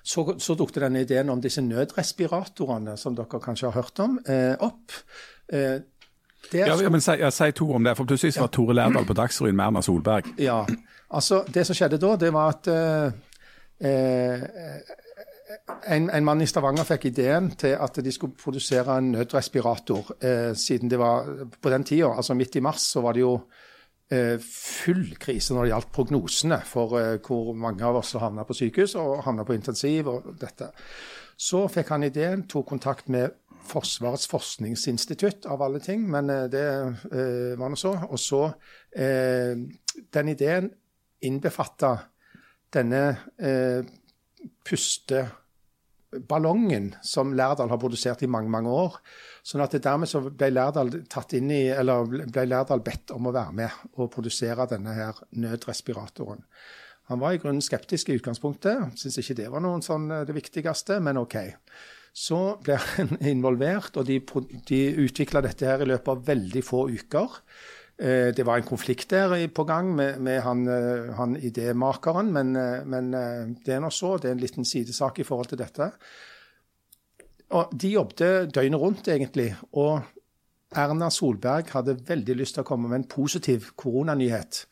så, 0.03 0.25
så 0.39 0.55
dukket 0.55 0.83
denne 0.85 1.03
ideen 1.03 1.29
om 1.31 1.41
disse 1.43 1.61
nødrespiratorene, 1.63 2.95
som 2.97 3.15
dere 3.19 3.43
kanskje 3.43 3.67
har 3.67 3.81
hørt 3.83 3.99
om, 4.03 4.19
eh, 4.27 4.55
opp. 4.63 4.95
Eh, 5.51 5.81
ja, 6.55 6.75
men 6.89 7.01
Si, 7.03 7.11
ja, 7.19 7.29
si 7.35 7.51
to 7.51 7.67
om 7.75 7.83
det, 7.83 7.97
for 7.97 8.07
plutselig 8.07 8.39
var 8.39 8.47
Tore 8.47 8.73
Lærdal 8.73 9.05
på 9.05 9.13
Dagsrevyen 9.13 9.57
med 9.59 9.65
Erna 9.65 9.81
Solberg. 9.83 10.31
Ja, 10.39 10.63
Altså, 11.09 11.43
Det 11.53 11.65
som 11.65 11.75
skjedde 11.75 11.97
da, 12.01 12.15
det 12.15 12.33
var 12.33 12.51
at 12.53 12.67
eh, 12.69 13.11
eh, 13.89 14.43
en, 15.87 16.09
en, 16.09 16.25
mann 16.25 16.41
i 16.41 16.47
Stavanger 16.49 16.85
fikk 16.85 17.09
ideen 17.09 17.49
til 17.57 17.73
at 17.81 17.97
de 18.03 18.11
skulle 18.13 18.37
produsere 18.37 18.97
en 18.97 19.11
nødrespirator. 19.15 20.13
Eh, 20.21 20.51
siden 20.55 20.91
det 20.91 20.99
var 20.99 21.25
på 21.61 21.69
den 21.69 21.83
tida, 21.83 22.13
altså 22.15 22.33
midt 22.33 22.55
i 22.55 22.63
mars, 22.63 22.85
så 22.93 23.01
var 23.01 23.17
det 23.17 23.23
jo 23.23 23.33
eh, 24.11 24.37
full 24.43 25.15
krise 25.19 25.53
når 25.53 25.65
det 25.65 25.73
gjaldt 25.73 25.91
prognosene 25.95 26.61
for 26.65 26.97
eh, 26.99 27.17
hvor 27.25 27.53
mange 27.57 27.85
av 27.85 27.97
oss 28.01 28.13
havna 28.13 28.45
på 28.45 28.57
sykehus 28.57 28.95
og 29.01 29.23
havna 29.25 29.45
på 29.45 29.57
intensiv 29.57 30.11
og 30.13 30.33
dette. 30.39 30.69
Så 31.39 31.65
fikk 31.71 31.93
han 31.95 32.05
ideen, 32.05 32.47
tok 32.47 32.67
kontakt 32.75 33.09
med 33.09 33.37
Forsvarets 33.69 34.25
forskningsinstitutt, 34.31 35.45
av 35.45 35.61
alle 35.61 35.77
ting, 35.83 36.07
men 36.09 36.29
eh, 36.33 36.45
det 36.49 36.63
var 37.59 37.69
nå 37.69 37.77
så. 37.77 37.91
Og 38.09 38.19
så 38.19 38.47
Den 40.09 40.29
ideen 40.31 40.71
innbefatta 41.25 41.97
denne 42.73 43.17
eh, 43.37 43.83
pusteballongen 44.67 46.95
som 47.05 47.33
Lærdal 47.35 47.69
har 47.71 47.77
produsert 47.81 48.23
i 48.23 48.31
mange 48.31 48.49
mange 48.53 48.69
år. 48.71 48.93
Sånn 49.43 49.61
at 49.65 49.81
Dermed 49.81 50.09
så 50.09 50.19
ble 50.29 50.49
Lærdal, 50.53 50.89
tatt 51.09 51.33
inn 51.37 51.51
i, 51.53 51.67
eller 51.73 52.05
ble 52.05 52.45
Lærdal 52.47 52.81
bedt 52.85 53.11
om 53.15 53.27
å 53.29 53.35
være 53.35 53.53
med 53.63 53.71
og 53.95 54.13
produsere 54.13 54.69
denne 54.69 54.91
her 54.97 55.13
nødrespiratoren. 55.31 56.43
Han 57.09 57.21
var 57.23 57.31
i 57.33 57.39
grunnen 57.41 57.63
skeptisk 57.65 58.11
i 58.11 58.17
utgangspunktet, 58.19 58.77
syntes 58.99 59.19
ikke 59.23 59.39
det 59.39 59.47
var 59.49 59.61
noen 59.65 59.81
sånn 59.85 60.05
eh, 60.13 60.25
det 60.29 60.35
viktigste, 60.37 60.93
men 61.01 61.21
OK. 61.21 61.37
Så 62.13 62.39
ble 62.65 62.75
han 62.77 63.09
involvert, 63.33 63.97
og 63.97 64.03
de, 64.05 64.17
de 64.69 64.81
utvikla 65.05 65.41
dette 65.45 65.65
her 65.65 65.79
i 65.81 65.89
løpet 65.89 66.09
av 66.13 66.25
veldig 66.29 66.63
få 66.65 66.79
uker. 66.93 67.29
Eh, 67.99 68.31
det 68.31 68.45
var 68.47 68.57
en 68.57 68.63
konflikt 68.63 69.11
der 69.11 69.33
på 69.51 69.65
gang 69.67 69.95
med, 69.95 70.21
med 70.23 70.39
han, 70.41 70.67
eh, 70.67 71.13
han 71.15 71.35
idémakeren, 71.35 72.31
men, 72.31 72.55
eh, 72.55 72.85
men, 72.85 73.11
det 73.65 73.73
er 73.75 73.81
nå 73.83 73.89
så. 73.91 74.17
Det 74.17 74.29
er 74.29 74.37
en 74.37 74.43
liten 74.43 74.65
sidesak 74.65 75.19
i 75.19 75.25
forhold 75.27 75.51
til 75.51 75.59
dette. 75.59 75.91
Og 77.49 77.73
De 77.75 77.89
jobbet 77.89 78.53
døgnet 78.55 78.79
rundt, 78.79 79.07
egentlig. 79.07 79.55
Og 79.73 79.99
Erna 80.71 81.09
Solberg 81.09 81.73
hadde 81.73 81.97
veldig 82.07 82.35
lyst 82.37 82.55
til 82.55 82.63
å 82.63 82.69
komme 82.69 82.87
med 82.87 83.01
en 83.01 83.09
positiv 83.09 83.73
koronanyhet. 83.75 84.65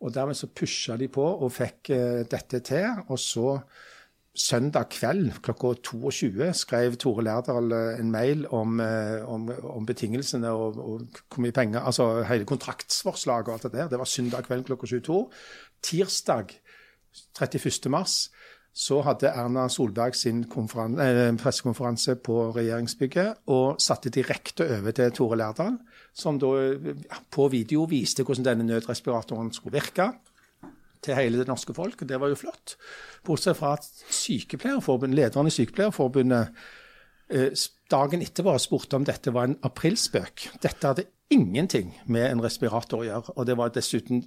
Og 0.00 0.14
Dermed 0.14 0.38
så 0.38 0.46
pusha 0.46 0.96
de 0.96 1.08
på 1.08 1.26
og 1.26 1.52
fikk 1.52 1.90
dette 2.30 2.60
til. 2.64 2.86
Og 3.08 3.18
så 3.18 3.58
søndag 4.36 4.88
kveld 4.94 5.32
klokka 5.42 5.72
22 5.82 6.52
skrev 6.54 6.96
Tore 7.00 7.24
Lærdal 7.26 7.72
eh, 7.74 8.00
en 8.00 8.10
mail 8.12 8.46
om, 8.54 8.80
eh, 8.80 9.24
om, 9.28 9.48
om 9.64 9.86
betingelsene 9.86 10.50
og, 10.50 10.78
og, 10.78 11.22
hvor 11.28 11.42
mye 11.42 11.54
penger 11.54 11.80
Altså 11.80 12.22
hele 12.28 12.46
kontraktsforslaget 12.46 13.48
og 13.48 13.54
alt 13.54 13.62
det 13.62 13.72
der. 13.72 13.88
Det 13.88 13.98
var 13.98 14.04
søndag 14.04 14.46
kveld 14.46 14.64
klokka 14.64 14.86
22. 14.86 15.30
Tirsdag 15.82 16.54
31. 17.40 17.90
mars 17.90 18.30
så 18.70 19.00
hadde 19.02 19.32
Erna 19.34 19.66
Solberg 19.68 20.14
sin 20.14 20.44
eh, 20.44 21.36
pressekonferanse 21.36 22.14
på 22.22 22.52
regjeringsbygget 22.54 23.42
og 23.50 23.80
satte 23.82 24.10
direkte 24.14 24.68
over 24.78 24.90
til 24.94 25.10
Tore 25.12 25.36
Lærdal, 25.36 25.78
som 26.14 26.38
da 26.38 26.76
på 27.30 27.48
video 27.48 27.88
viste 27.90 28.22
hvordan 28.22 28.44
denne 28.44 28.66
nødrespiratoren 28.66 29.52
skulle 29.52 29.80
virke 29.80 30.12
til 31.04 31.16
hele 31.16 31.40
det 31.40 31.48
norske 31.48 31.74
folk. 31.76 32.02
og 32.02 32.08
Det 32.08 32.20
var 32.20 32.32
jo 32.32 32.38
flott. 32.38 32.76
Bortsett 33.26 33.58
fra 33.58 33.74
at 33.78 33.88
sykepleierforbund, 34.10 35.14
lederen 35.16 35.48
i 35.50 35.54
Sykepleierforbundet 35.54 36.54
eh, 37.30 37.66
dagen 37.90 38.22
etterpå 38.22 38.56
spurte 38.58 38.98
om 38.98 39.06
dette 39.08 39.32
var 39.34 39.48
en 39.48 39.58
aprilspøk. 39.66 40.48
Dette 40.62 40.86
hadde 40.86 41.08
ingenting 41.30 41.94
med 42.06 42.30
en 42.30 42.42
respirator 42.44 43.02
å 43.02 43.06
gjøre. 43.06 43.36
Og 43.36 43.46
det 43.48 43.56
var 43.58 43.72
dessuten 43.74 44.24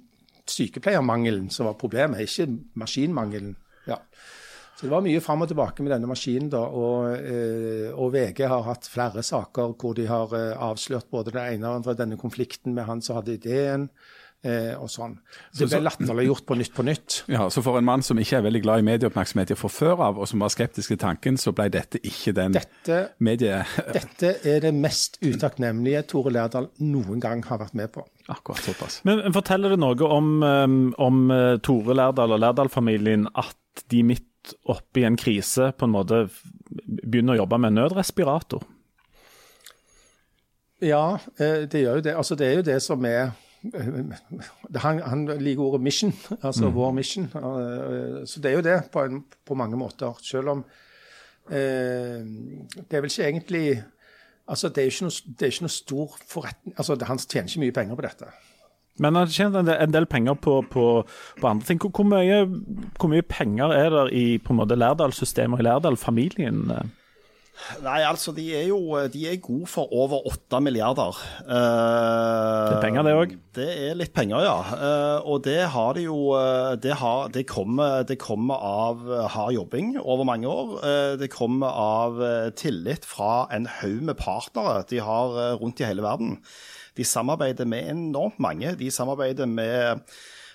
sykepleiermangelen 0.50 1.50
som 1.52 1.68
var 1.68 1.78
problemet, 1.80 2.24
ikke 2.26 2.48
maskinmangelen. 2.80 3.54
Ja. 3.88 4.00
Så 4.74 4.88
det 4.88 4.90
var 4.90 5.04
mye 5.04 5.22
fram 5.22 5.44
og 5.44 5.48
tilbake 5.48 5.84
med 5.84 5.92
denne 5.94 6.08
maskinen, 6.10 6.50
da. 6.50 6.64
Og, 6.66 7.12
eh, 7.14 7.92
og 7.94 8.10
VG 8.12 8.42
har 8.50 8.66
hatt 8.66 8.88
flere 8.90 9.22
saker 9.22 9.76
hvor 9.78 9.94
de 9.94 10.08
har 10.10 10.34
eh, 10.34 10.50
avslørt 10.58 11.10
både 11.12 11.34
det 11.36 11.44
ene 11.54 11.68
og 11.68 11.78
andre, 11.78 11.94
denne 12.00 12.18
konflikten 12.18 12.74
med 12.74 12.88
han 12.88 13.02
som 13.04 13.20
hadde 13.20 13.36
ideen. 13.38 13.88
Eh, 14.44 14.74
og 14.76 14.90
sånn. 14.92 15.14
Det 15.56 15.70
ble 15.70 15.78
latterliggjort 15.86 16.44
på 16.44 16.56
Nytt 16.60 16.72
på 16.76 16.84
Nytt. 16.84 17.14
Ja, 17.32 17.46
Så 17.48 17.62
for 17.64 17.78
en 17.80 17.86
mann 17.86 18.02
som 18.04 18.18
ikke 18.20 18.36
er 18.38 18.44
veldig 18.44 18.60
glad 18.66 18.82
i 18.82 18.84
medieoppmerksomhet 18.84 19.54
fra 19.56 19.70
før 19.72 20.02
av, 20.04 20.18
og 20.20 20.28
som 20.28 20.42
var 20.44 20.52
skeptisk 20.52 20.92
til 20.92 20.98
tanken, 21.00 21.38
så 21.40 21.54
ble 21.56 21.70
dette 21.72 21.96
ikke 22.04 22.34
den 22.36 22.52
Dette, 22.52 22.98
medie... 23.24 23.62
dette 23.96 24.34
er 24.44 24.60
det 24.66 24.74
mest 24.76 25.16
utakknemlige 25.24 26.02
Tore 26.12 26.34
Lærdal 26.34 26.68
noen 26.84 27.22
gang 27.24 27.40
har 27.48 27.62
vært 27.62 27.78
med 27.78 27.88
på. 27.94 28.04
Akkurat 28.28 28.60
såpass. 28.66 28.98
Men 29.08 29.24
forteller 29.32 29.72
det 29.72 29.80
noe 29.80 30.10
om, 30.12 30.28
um, 30.44 30.76
om 31.00 31.24
uh, 31.32 31.56
Tore 31.64 31.96
Lærdal 31.96 32.36
og 32.36 32.42
Lærdal-familien 32.44 33.24
at 33.32 33.86
de 33.92 34.02
midt 34.04 34.54
oppe 34.68 35.00
i 35.00 35.06
en 35.08 35.16
krise 35.16 35.70
på 35.72 35.88
en 35.88 35.94
måte 35.94 36.26
begynner 36.84 37.38
å 37.38 37.42
jobbe 37.42 37.62
med 37.64 37.78
nødrespirator? 37.78 38.68
Ja, 40.84 41.16
eh, 41.38 41.64
det 41.70 41.80
gjør 41.80 42.02
jo 42.02 42.04
det. 42.04 42.14
Altså, 42.18 42.36
det 42.36 42.50
er 42.50 42.58
jo 42.58 42.66
det 42.66 42.76
som 42.84 43.04
er 43.08 43.32
han, 44.76 45.00
han, 45.00 45.26
liker 45.40 45.62
ordet 45.62 45.80
'mission', 45.80 46.14
altså 46.42 46.68
mm. 46.68 46.74
vår 46.74 46.92
mission. 46.92 47.24
Eh, 47.24 48.26
så 48.26 48.40
det 48.40 48.50
er 48.50 48.54
jo 48.54 48.64
det 48.66 48.78
på, 48.92 49.04
en, 49.04 49.24
på 49.46 49.54
mange 49.54 49.76
måter. 49.76 50.12
Selv 50.22 50.48
om 50.48 50.64
eh, 51.50 52.20
Det 52.76 52.92
er 52.92 53.00
vel 53.00 53.10
ikke 53.10 53.28
egentlig 53.28 53.82
Altså, 54.48 54.68
det 54.68 54.78
er 54.78 54.90
ikke 54.92 55.06
noe, 55.06 55.34
det 55.38 55.42
er 55.42 55.52
ikke 55.52 55.64
noe 55.64 55.72
stor 55.72 56.16
forretning 56.28 56.74
altså, 56.76 56.98
Han 57.08 57.18
tjener 57.18 57.48
ikke 57.48 57.60
mye 57.60 57.72
penger 57.72 57.96
på 57.96 58.04
dette. 58.04 58.26
Men 59.00 59.16
han 59.16 59.30
tjener 59.32 59.70
en 59.72 59.94
del 59.94 60.06
penger 60.06 60.34
på, 60.34 60.58
på, 60.70 60.84
på 61.40 61.48
andre 61.48 61.66
ting. 61.66 61.80
Hvor, 61.80 61.90
hvor, 61.90 62.04
mye, 62.04 62.44
hvor, 62.98 63.08
mye, 63.08 63.22
penger 63.22 63.72
er 63.72 63.88
det 63.90 64.04
i 64.12 64.38
på 64.38 64.52
en 64.52 64.60
måte 64.60 64.76
Lærdal-systemet 64.78 65.58
og 65.58 65.64
i 65.64 65.66
Lærdal-familien? 65.66 66.60
Nei, 67.84 68.00
altså 68.02 68.32
de 68.34 68.44
er 68.56 68.66
jo 68.68 68.98
de 69.12 69.22
er 69.30 69.38
gode 69.42 69.68
for 69.70 69.92
over 69.94 70.26
8 70.26 70.60
milliarder. 70.60 71.16
Det 71.46 72.74
er 72.74 72.82
penger, 72.82 73.06
det 73.06 73.14
òg? 73.14 73.34
Det 73.54 73.68
er 73.86 73.96
litt 73.98 74.12
penger, 74.16 74.42
ja. 74.44 74.56
Uh, 74.74 75.28
og 75.32 75.44
det 75.46 75.60
har 75.72 75.94
de 75.96 76.04
jo 76.08 76.34
eh, 76.36 76.74
Det, 76.82 76.96
har, 77.00 77.30
det, 77.34 77.46
kommer, 77.48 78.02
det 78.02 78.18
kommer, 78.18 78.58
av 78.58 79.06
hard 79.32 79.54
jobbing 79.54 79.94
over 80.02 80.26
mange 80.28 80.50
år. 80.50 80.76
Uh, 80.82 81.14
det 81.20 81.30
kommer 81.32 81.70
av 81.70 82.22
tillit 82.58 83.06
fra 83.06 83.46
en 83.54 83.68
haug 83.80 84.02
med 84.10 84.18
partnere 84.18 84.84
de 84.90 85.00
har 85.04 85.58
rundt 85.62 85.80
i 85.80 85.88
hele 85.88 86.04
verden. 86.04 86.38
De 86.98 87.06
samarbeider 87.06 87.66
med 87.66 87.90
enormt 87.90 88.38
mange. 88.42 88.74
De 88.78 88.90
samarbeider 88.90 89.46
med 89.50 90.02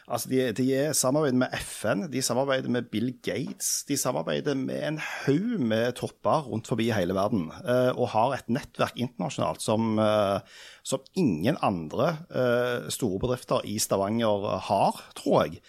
Altså, 0.09 0.29
de, 0.31 0.39
de 0.57 0.93
samarbeider 0.97 1.37
med 1.37 1.53
FN, 1.61 2.07
de 2.09 2.21
samarbeider 2.25 2.71
med 2.73 2.87
Bill 2.89 3.11
Gates. 3.23 3.83
De 3.85 3.97
samarbeider 3.97 4.55
med 4.57 4.81
en 4.87 4.97
haug 4.99 5.59
med 5.61 5.93
topper 5.99 6.47
rundt 6.49 6.67
forbi 6.67 6.89
hele 6.95 7.13
verden. 7.13 7.51
Eh, 7.61 7.91
og 7.93 8.09
har 8.15 8.33
et 8.33 8.49
nettverk 8.49 8.97
internasjonalt 8.97 9.61
som, 9.61 9.99
eh, 10.01 10.41
som 10.83 11.05
ingen 11.13 11.59
andre 11.61 12.09
eh, 12.33 12.89
store 12.89 13.21
bedrifter 13.21 13.61
i 13.69 13.77
Stavanger 13.77 14.49
har, 14.71 15.03
tror 15.19 15.43
jeg. 15.43 15.61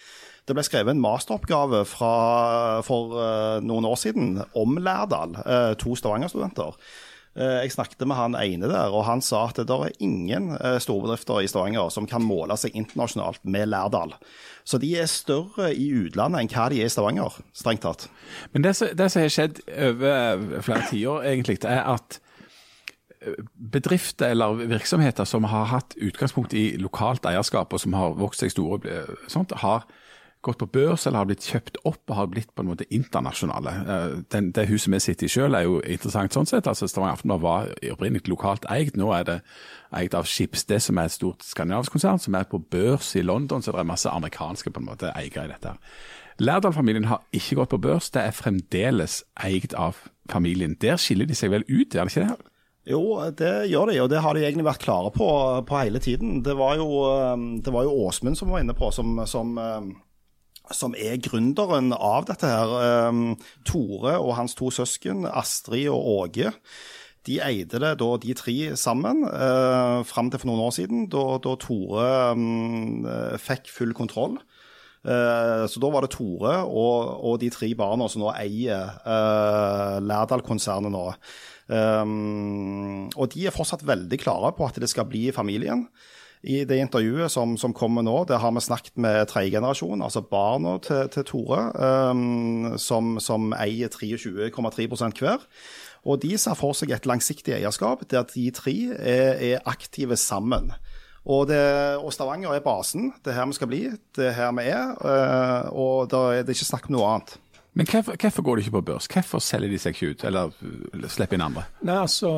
Det 0.49 0.57
ble 0.57 0.65
skrevet 0.65 0.95
en 0.95 1.03
masteroppgave 1.03 1.83
fra, 1.85 2.13
for 2.83 3.13
noen 3.61 3.85
år 3.85 3.99
siden 4.01 4.39
om 4.57 4.73
Lærdal, 4.81 5.37
to 5.79 5.93
Stavanger-studenter. 5.95 6.73
Eh, 7.31 7.61
jeg 7.63 7.71
snakket 7.71 8.03
med 8.03 8.17
han 8.19 8.35
ene 8.35 8.67
der, 8.67 8.91
og 8.91 9.05
han 9.07 9.21
sa 9.23 9.45
at 9.47 9.61
det 9.63 9.71
er 9.71 9.93
ingen 10.03 10.51
eh, 10.57 10.77
storbedrifter 10.83 11.39
i 11.39 11.47
Stavanger 11.47 11.87
som 11.93 12.07
kan 12.09 12.23
måle 12.25 12.57
seg 12.59 12.75
internasjonalt 12.75 13.39
med 13.47 13.69
Lærdal. 13.71 14.17
Så 14.67 14.81
de 14.81 14.89
er 14.99 15.07
større 15.07 15.69
i 15.71 15.87
utlandet 15.95 16.43
enn 16.43 16.51
hva 16.51 16.67
de 16.73 16.81
er 16.81 16.89
i 16.89 16.91
Stavanger, 16.91 17.39
strengt 17.55 17.85
tatt. 17.87 18.09
Men 18.51 18.67
det, 18.67 18.75
det 18.99 19.07
som 19.13 19.23
har 19.23 19.31
skjedd 19.31 19.63
over 19.71 20.59
flere 20.67 20.83
tiår, 20.91 21.29
egentlig, 21.31 21.61
er 21.63 21.87
at 21.93 22.19
eh, 23.23 23.39
bedrifter 23.55 24.35
eller 24.35 24.65
virksomheter 24.67 25.29
som 25.29 25.47
har 25.47 25.71
hatt 25.71 25.95
utgangspunkt 26.03 26.51
i 26.51 26.73
lokalt 26.83 27.31
eierskap, 27.31 27.71
og 27.71 27.79
som 27.79 27.95
har 27.95 28.19
vokst 28.19 28.43
seg 28.43 28.51
store, 28.51 29.05
sånt, 29.31 29.55
har 29.63 29.87
gått 30.41 30.57
på 30.57 30.67
børs 30.73 31.05
eller 31.05 31.21
har 31.21 31.27
blitt 31.29 31.45
kjøpt 31.45 31.77
opp 31.85 32.09
og 32.09 32.15
har 32.17 32.29
blitt 32.31 32.49
på 32.55 32.63
en 32.63 32.71
måte 32.71 32.87
internasjonale. 32.89 33.73
Eh, 33.81 34.13
den, 34.33 34.49
det 34.55 34.67
huset 34.71 34.93
vi 34.93 35.01
sitter 35.03 35.27
i 35.27 35.31
selv 35.31 35.57
er 35.57 35.67
jo 35.67 35.79
interessant 35.81 36.33
sånn 36.33 36.49
sett. 36.49 36.67
altså 36.67 36.89
Stavanger 36.89 37.19
Aftenblad 37.19 37.43
var 37.43 37.73
opprinnelig 37.93 38.31
lokalt 38.31 38.65
eid. 38.73 38.97
Nå 38.97 39.11
er 39.15 39.27
det 39.27 39.37
eid 39.97 40.15
av 40.17 40.29
Schibsted, 40.29 40.81
som 40.81 40.97
er 40.97 41.09
et 41.09 41.17
stort 41.17 41.45
skandinavisk 41.45 41.97
konsern, 41.97 42.21
som 42.21 42.37
er 42.37 42.49
på 42.49 42.61
børs 42.61 43.13
i 43.19 43.25
London, 43.25 43.61
så 43.61 43.73
det 43.75 43.83
er 43.83 43.91
masse 43.91 44.09
amerikanske 44.09 44.73
på 44.73 44.81
en 44.81 44.89
måte 44.89 45.13
eiere 45.13 45.45
i 45.45 45.53
dette. 45.53 45.75
Lærdal-familien 46.41 47.09
har 47.11 47.21
ikke 47.35 47.59
gått 47.59 47.75
på 47.75 47.81
børs, 47.83 48.09
det 48.09 48.23
er 48.23 48.33
fremdeles 48.33 49.21
eid 49.43 49.75
av 49.77 49.99
familien. 50.31 50.73
Der 50.81 50.97
skiller 50.97 51.29
de 51.29 51.37
seg 51.37 51.53
vel 51.53 51.67
ut, 51.69 51.93
er 51.93 52.01
det 52.01 52.15
ikke 52.15 52.29
det? 52.29 52.51
Jo, 52.89 53.01
det 53.37 53.51
gjør 53.69 53.91
de, 53.91 53.99
og 54.01 54.07
det 54.09 54.21
har 54.23 54.33
de 54.33 54.41
egentlig 54.41 54.65
vært 54.65 54.81
klare 54.81 55.11
på, 55.13 55.27
på 55.69 55.81
hele 55.83 55.99
tiden. 56.01 56.39
Det 56.41 56.55
var 56.57 56.79
jo, 56.79 56.87
eh, 57.11 57.43
det 57.61 57.73
var 57.73 57.85
jo 57.85 58.07
Åsmund 58.07 58.39
som 58.39 58.49
var 58.49 58.63
inne 58.63 58.73
på, 58.73 58.89
som, 58.95 59.21
som 59.29 59.53
eh, 59.61 59.91
som 60.77 60.95
er 60.97 61.19
gründeren 61.23 61.91
av 61.95 62.25
dette 62.29 62.49
her. 62.49 62.73
Um, 63.09 63.35
Tore 63.67 64.17
og 64.19 64.35
hans 64.37 64.57
to 64.57 64.71
søsken, 64.73 65.25
Astrid 65.27 65.89
og 65.91 66.07
Åge. 66.15 66.53
De 67.29 67.37
eide 67.45 67.77
det 67.83 67.91
da 68.01 68.09
de 68.17 68.33
tre 68.33 68.55
sammen, 68.79 69.21
eh, 69.29 69.99
fram 70.09 70.31
til 70.31 70.41
for 70.41 70.49
noen 70.49 70.63
år 70.65 70.73
siden, 70.73 71.03
da, 71.13 71.25
da 71.43 71.53
Tore 71.61 72.07
um, 72.33 73.05
fikk 73.37 73.69
full 73.69 73.93
kontroll. 73.93 74.39
Eh, 75.01 75.63
så 75.65 75.81
da 75.81 75.89
var 75.89 76.05
det 76.05 76.11
Tore 76.13 76.59
og, 76.65 77.13
og 77.25 77.39
de 77.41 77.49
tre 77.53 77.71
barna 77.77 78.05
som 78.09 78.21
nå 78.21 78.33
eier 78.35 78.89
eh, 79.01 79.97
Lærdal-konsernet 80.05 80.93
nå. 80.93 81.07
Um, 81.71 83.07
og 83.15 83.31
de 83.31 83.45
er 83.47 83.55
fortsatt 83.55 83.85
veldig 83.87 84.17
klare 84.21 84.51
på 84.57 84.65
at 84.67 84.77
det 84.81 84.89
skal 84.91 85.07
bli 85.09 85.29
familien. 85.33 85.85
I 86.41 86.63
det 86.65 86.79
intervjuet 86.81 87.29
som, 87.29 87.53
som 87.57 87.73
kommer 87.73 88.01
nå, 88.01 88.23
der 88.25 88.41
har 88.41 88.53
vi 88.55 88.63
snakket 88.65 88.95
med 88.97 89.27
tredje 89.29 89.53
generasjon, 89.53 90.01
altså 90.01 90.23
barna 90.25 90.79
til, 90.81 91.05
til 91.13 91.25
Tore, 91.29 91.59
um, 92.09 92.71
som, 92.81 93.19
som, 93.21 93.51
eier 93.53 93.93
23,3% 93.93 95.21
hver. 95.21 95.45
Og 96.01 96.17
de 96.23 96.33
ser 96.41 96.57
for 96.57 96.73
seg 96.73 96.95
et 96.95 97.05
langsiktig 97.05 97.53
eierskap 97.53 98.07
der 98.09 98.25
de 98.33 98.47
tre 98.57 98.73
er, 98.97 99.37
er 99.37 99.69
aktive 99.69 100.17
sammen. 100.17 100.71
Og, 101.21 101.45
det, 101.51 101.61
og, 102.01 102.09
Stavanger 102.13 102.55
er 102.57 102.65
basen. 102.65 103.11
Det 103.21 103.35
er 103.35 103.37
her 103.37 103.51
vi 103.51 103.59
skal 103.59 103.69
bli, 103.69 103.83
det 104.17 104.31
er 104.31 104.37
her 104.39 104.55
vi 104.57 104.65
er. 104.73 104.95
Uh, 104.97 105.69
og 105.77 106.09
da 106.09 106.23
er 106.33 106.47
det 106.47 106.57
ikke 106.57 106.71
snakk 106.73 106.89
om 106.89 106.97
noe 106.97 107.13
annet. 107.13 107.37
Men 107.73 107.87
hvorfor, 107.87 108.17
hvorfor, 108.19 108.43
går 108.43 108.55
de 108.55 108.61
ikke 108.65 108.73
på 108.75 108.81
børs? 108.89 109.07
Hvorfor 109.07 109.39
selger 109.39 109.71
de 109.71 109.77
seg 109.79 109.95
ikke 109.95 110.09
ut, 110.11 110.23
eller 110.27 111.07
slipper 111.07 111.37
inn 111.37 111.45
andre? 111.45 111.63
Nei, 111.87 111.95
altså, 112.03 112.31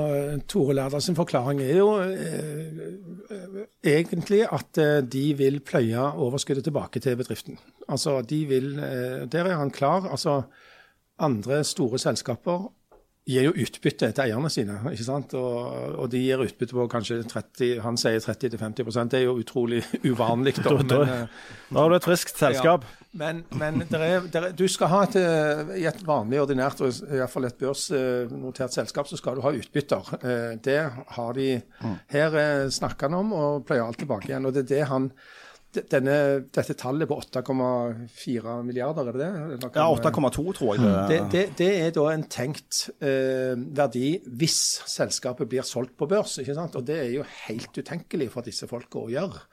Tore 0.47 0.75
Lærdal 0.77 1.01
sin 1.01 1.17
forklaring 1.17 1.61
er 1.65 1.79
jo 1.79 1.87
eh, 2.03 3.63
egentlig 3.95 4.43
at 4.45 4.77
de 5.09 5.23
vil 5.39 5.57
pløye 5.65 6.05
overskuddet 6.13 6.67
tilbake 6.69 7.01
til 7.01 7.17
bedriften. 7.17 7.57
Altså, 7.89 8.19
de 8.21 8.43
vil, 8.45 8.75
eh, 8.77 9.25
Der 9.25 9.49
er 9.49 9.57
han 9.57 9.73
klar. 9.73 10.05
altså 10.11 10.43
Andre 11.19 11.63
store 11.63 11.99
selskaper 12.01 12.71
gir 13.29 13.45
jo 13.47 13.53
utbytte 13.55 14.09
til 14.11 14.23
eierne 14.25 14.49
sine. 14.51 14.75
ikke 14.91 15.05
sant? 15.05 15.33
Og, 15.39 15.95
og, 15.95 16.09
de 16.11 16.19
gir 16.19 16.41
utbytte 16.43 16.75
på 16.75 16.87
kanskje 16.91 17.21
30 17.29 17.79
Han 17.85 17.99
sier 17.99 18.19
30-50 18.19 19.07
Det 19.11 19.19
er 19.21 19.23
jo 19.27 19.37
utrolig 19.39 19.83
uvanlig. 20.11 20.57
Da, 20.59 20.73
men, 20.75 20.89
da, 20.91 21.03
da 21.69 21.79
har 21.79 21.93
du 21.93 21.95
et 21.95 22.07
friskt 22.07 22.37
selskap. 22.37 22.83
Ja, 22.83 23.07
men, 23.13 23.43
men 23.53 23.83
der 23.89 24.03
er, 24.03 24.27
der 24.33 24.49
er, 24.49 24.55
du 24.57 24.65
skal 24.67 24.91
ha 24.91 25.03
et, 25.05 25.15
eh, 25.21 25.75
i 25.83 25.85
et 25.85 26.01
vanlig, 26.07 26.41
ordinært, 26.41 26.81
og 26.81 27.13
iallfall 27.13 27.47
et 27.47 27.59
børsnotert 27.59 28.73
selskap, 28.73 29.07
så 29.07 29.19
skal 29.19 29.37
du 29.37 29.43
ha 29.45 29.53
utbytter. 29.53 30.13
Eh, 30.19 30.49
det 30.65 30.79
har 31.15 31.37
de 31.37 31.47
mm. 31.61 31.95
her 32.15 32.39
eh, 32.41 32.97
han 33.05 33.19
om, 33.21 33.33
og 33.37 33.65
pleier 33.69 33.85
alt 33.85 34.01
tilbake 34.01 34.31
igjen. 34.31 34.49
Og 34.49 34.55
det 34.55 34.65
er 34.65 34.71
det 34.73 34.83
han 34.91 35.11
denne, 35.73 36.15
dette 36.53 36.75
tallet 36.77 37.09
på 37.09 37.17
8,4 37.17 38.55
milliarder, 38.67 39.09
er 39.09 39.17
det 39.17 39.23
det? 39.23 39.69
Ja, 39.75 39.87
8,2 39.89 40.45
tror 40.57 40.75
jeg 40.75 40.93
det, 41.09 41.19
det, 41.33 41.43
det, 41.59 41.69
er 41.81 41.93
da 41.95 42.07
en 42.13 42.25
tenkt 42.31 42.85
eh, 43.03 43.53
verdi 43.55 44.15
hvis 44.27 44.59
selskapet 44.89 45.49
blir 45.51 45.65
solgt 45.67 45.95
på 45.99 46.07
børs. 46.09 46.37
ikke 46.41 46.57
sant? 46.57 46.77
Og 46.79 46.87
det 46.87 46.99
er 47.01 47.11
jo 47.17 47.27
helt 47.47 47.77
utenkelig 47.77 48.29
for 48.33 48.45
disse 48.45 48.69
folka 48.69 49.03
å 49.03 49.11
gjøre. 49.13 49.43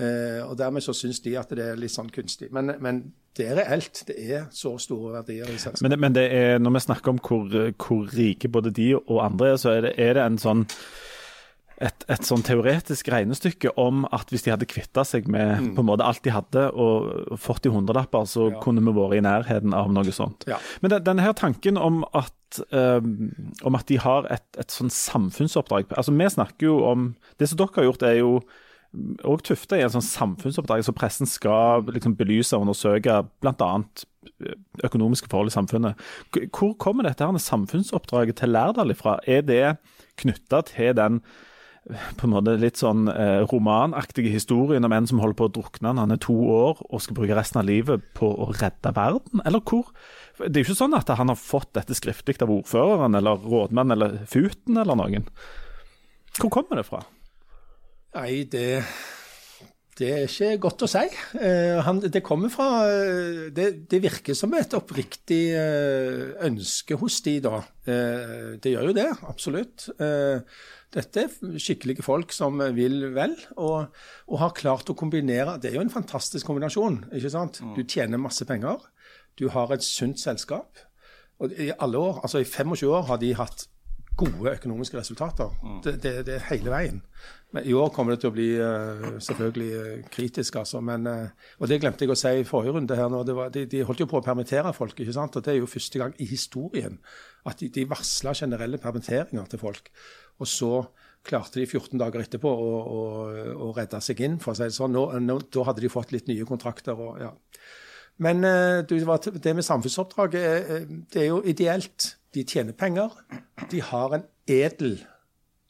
Eh, 0.00 0.40
og 0.46 0.56
dermed 0.58 0.84
så 0.84 0.94
syns 0.96 1.20
de 1.24 1.34
at 1.40 1.50
det 1.56 1.64
er 1.72 1.80
litt 1.80 1.92
sånn 1.92 2.10
kunstig. 2.12 2.50
Men, 2.54 2.74
men 2.80 3.02
det 3.36 3.48
er 3.50 3.60
reelt. 3.60 4.02
Det 4.08 4.16
er 4.16 4.48
så 4.54 4.76
store 4.80 5.18
verdier 5.18 5.50
i 5.50 5.58
selskapet. 5.58 5.86
Men, 5.88 6.00
men 6.00 6.18
er, 6.22 6.58
når 6.62 6.76
vi 6.76 6.84
snakker 6.86 7.14
om 7.14 7.22
hvor, 7.24 7.54
hvor, 7.74 8.10
rike 8.16 8.50
både 8.52 8.72
de 8.74 8.92
og 9.00 9.18
andre 9.24 9.54
er, 9.54 9.62
så 9.62 9.74
er 9.76 9.88
det, 9.88 9.94
er 9.98 10.16
det 10.18 10.26
en 10.26 10.40
sånn 10.40 10.66
et, 11.80 12.04
et 12.12 12.26
sånn 12.26 12.42
teoretisk 12.44 13.08
regnestykke 13.12 13.72
om 13.80 14.04
at 14.12 14.28
hvis 14.32 14.44
de 14.44 14.52
hadde 14.52 14.68
kvitta 14.68 15.04
seg 15.08 15.30
med 15.32 15.52
mm. 15.56 15.70
på 15.76 15.82
en 15.82 15.88
måte 15.88 16.06
alt 16.06 16.22
de 16.26 16.34
hadde, 16.34 16.66
og 16.76 17.38
fått 17.40 17.66
i 17.66 17.72
hundrelapper, 17.72 18.26
så 18.28 18.50
ja. 18.50 18.60
kunne 18.60 18.84
vi 18.84 18.94
vært 18.96 19.16
i 19.16 19.24
nærheten 19.24 19.76
av 19.76 19.92
noe 19.92 20.14
sånt. 20.14 20.44
Ja. 20.50 20.60
Men 20.84 20.94
den, 20.94 21.06
denne 21.08 21.24
her 21.24 21.36
tanken 21.38 21.80
om 21.80 22.02
at, 22.12 22.60
um, 22.68 23.30
om 23.64 23.78
at 23.78 23.88
de 23.88 24.00
har 24.02 24.28
et, 24.32 24.44
et 24.60 24.74
sånn 24.74 24.92
samfunnsoppdrag 24.92 25.94
altså 25.94 26.12
Vi 26.12 26.26
snakker 26.34 26.66
jo 26.66 26.80
om 26.88 27.12
Det 27.38 27.46
som 27.48 27.60
dere 27.60 27.78
har 27.78 27.88
gjort, 27.88 28.04
er 28.04 28.18
jo 28.20 28.32
og 29.22 29.44
tufta 29.46 29.78
i 29.78 29.84
en 29.84 29.92
sånn 29.92 30.02
samfunnsoppdrag 30.02 30.82
så 30.82 30.94
pressen 30.96 31.28
skal 31.30 31.84
liksom 31.94 32.16
belyse 32.18 32.56
og 32.56 32.64
undersøke 32.64 33.20
bl.a. 33.38 33.68
økonomiske 34.82 35.30
forhold 35.30 35.52
i 35.52 35.54
samfunnet. 35.54 36.08
Hvor 36.50 36.74
kommer 36.82 37.06
dette 37.06 37.22
her 37.22 37.38
samfunnsoppdraget 37.44 38.40
til 38.42 38.50
Lærdal 38.50 38.90
ifra? 38.90 39.20
Er 39.30 39.46
det 39.46 39.62
knytta 40.18 40.64
til 40.72 40.98
den 40.98 41.20
på 41.88 42.26
en 42.26 42.32
måte 42.34 42.54
litt 42.60 42.78
sånn 42.78 43.08
eh, 43.08 43.40
romanaktige 43.48 44.30
historien 44.32 44.84
om 44.84 44.92
en 44.94 45.06
som 45.08 45.20
holder 45.22 45.38
på 45.38 45.46
å 45.48 45.52
drukne 45.56 45.94
han 45.96 46.12
er 46.12 46.20
to 46.22 46.36
år 46.52 46.82
og 46.86 47.00
skal 47.02 47.16
bruke 47.16 47.36
resten 47.38 47.62
av 47.62 47.68
livet 47.70 48.04
på 48.18 48.28
å 48.28 48.50
redde 48.52 48.92
verden? 48.96 49.42
Eller 49.48 49.64
hvor? 49.64 49.88
Det 50.38 50.52
er 50.52 50.62
jo 50.62 50.68
ikke 50.68 50.82
sånn 50.82 50.98
at 50.98 51.10
han 51.16 51.32
har 51.32 51.40
fått 51.40 51.72
dette 51.78 51.96
skriftlig 51.96 52.36
av 52.44 52.52
ordføreren 52.52 53.16
eller 53.18 53.40
rådmannen 53.40 53.96
eller 53.96 54.18
Futen 54.30 54.76
eller 54.80 54.98
noen. 55.00 55.26
Hvor 56.36 56.52
kommer 56.52 56.80
det 56.80 56.86
fra? 56.88 57.00
Nei, 58.16 58.44
det, 58.50 58.82
det 59.98 60.10
er 60.14 60.26
ikke 60.26 60.50
godt 60.62 60.84
å 60.86 60.90
si. 60.90 61.04
Eh, 61.40 61.78
han, 61.86 62.00
det 62.02 62.22
kommer 62.26 62.52
fra 62.52 62.68
eh, 62.88 63.48
det, 63.54 63.68
det 63.90 64.02
virker 64.02 64.36
som 64.38 64.54
et 64.58 64.74
oppriktig 64.76 65.42
eh, 65.56 66.36
ønske 66.46 66.98
hos 67.00 67.20
de, 67.26 67.38
da. 67.44 67.62
Eh, 67.86 68.58
det 68.62 68.74
gjør 68.74 68.90
jo 68.90 68.96
det, 68.96 69.08
absolutt. 69.30 69.88
Eh, 70.00 70.44
dette 70.94 71.22
er 71.22 71.58
skikkelige 71.62 72.02
folk 72.02 72.32
som 72.34 72.58
vil 72.74 73.10
vel, 73.14 73.36
og, 73.62 73.92
og 74.26 74.40
har 74.42 74.54
klart 74.58 74.90
å 74.90 74.96
kombinere 74.98 75.58
Det 75.62 75.70
er 75.70 75.78
jo 75.78 75.84
en 75.84 75.92
fantastisk 75.92 76.48
kombinasjon. 76.50 77.04
ikke 77.14 77.30
sant? 77.30 77.60
Du 77.76 77.84
tjener 77.84 78.18
masse 78.18 78.44
penger, 78.48 78.82
du 79.38 79.48
har 79.54 79.70
et 79.72 79.86
sunt 79.86 80.18
selskap. 80.20 80.82
Og 81.40 81.54
I 81.54 81.70
alle 81.78 81.98
år, 81.98 82.20
altså 82.24 82.42
i 82.42 82.48
25 82.48 82.90
år 82.90 83.06
har 83.08 83.20
de 83.22 83.30
hatt 83.38 83.68
gode 84.20 84.50
økonomiske 84.52 84.98
resultater. 84.98 85.54
Det, 85.84 85.94
det, 86.02 86.14
det 86.26 86.34
er 86.36 86.48
hele 86.50 86.72
veien. 86.72 86.98
Men 87.50 87.66
I 87.66 87.74
år 87.74 87.90
kommer 87.90 88.14
det 88.14 88.22
til 88.22 88.30
å 88.30 88.34
bli 88.34 88.48
eh, 88.62 89.06
selvfølgelig 89.26 89.70
eh, 89.80 90.02
kritisk, 90.12 90.60
altså. 90.60 90.78
Men, 90.86 91.06
eh, 91.10 91.48
og 91.58 91.70
det 91.70 91.80
glemte 91.82 92.06
jeg 92.06 92.14
å 92.14 92.18
si 92.18 92.30
i 92.38 92.46
forrige 92.46 92.76
runde. 92.76 92.96
her 92.96 93.10
nå, 93.10 93.24
var, 93.34 93.50
de, 93.54 93.64
de 93.70 93.82
holdt 93.86 94.04
jo 94.04 94.08
på 94.10 94.20
å 94.20 94.24
permittere 94.24 94.70
folk. 94.76 94.94
ikke 94.94 95.16
sant? 95.16 95.36
Og 95.36 95.44
Det 95.46 95.54
er 95.54 95.58
jo 95.58 95.70
første 95.70 96.02
gang 96.02 96.14
i 96.22 96.28
historien 96.30 97.00
at 97.50 97.58
de, 97.58 97.70
de 97.74 97.86
varsla 97.90 98.36
generelle 98.38 98.78
permitteringer 98.78 99.50
til 99.50 99.62
folk. 99.62 99.90
Og 100.38 100.46
så 100.46 100.72
klarte 101.26 101.58
de 101.58 101.66
14 101.66 101.98
dager 102.00 102.22
etterpå 102.22 102.48
å, 102.54 102.70
å, 102.80 103.02
å 103.66 103.74
redde 103.76 103.98
seg 104.04 104.22
inn, 104.24 104.38
for 104.40 104.54
å 104.54 104.60
si 104.60 104.70
det 104.70 104.78
sånn. 104.78 104.94
Nå, 104.94 105.08
nå, 105.18 105.40
da 105.50 105.66
hadde 105.66 105.82
de 105.82 105.92
fått 105.92 106.14
litt 106.14 106.30
nye 106.30 106.46
kontrakter. 106.48 106.94
og 106.94 107.18
ja. 107.20 107.34
Men 108.22 108.44
du, 108.86 108.94
det 109.00 109.56
med 109.56 109.64
samfunnsoppdraget, 109.64 110.88
det 111.12 111.22
er 111.24 111.30
jo 111.32 111.42
ideelt. 111.42 112.14
De 112.30 112.44
tjener 112.46 112.76
penger. 112.78 113.16
De 113.72 113.80
har 113.82 114.14
en 114.14 114.26
edel, 114.46 115.00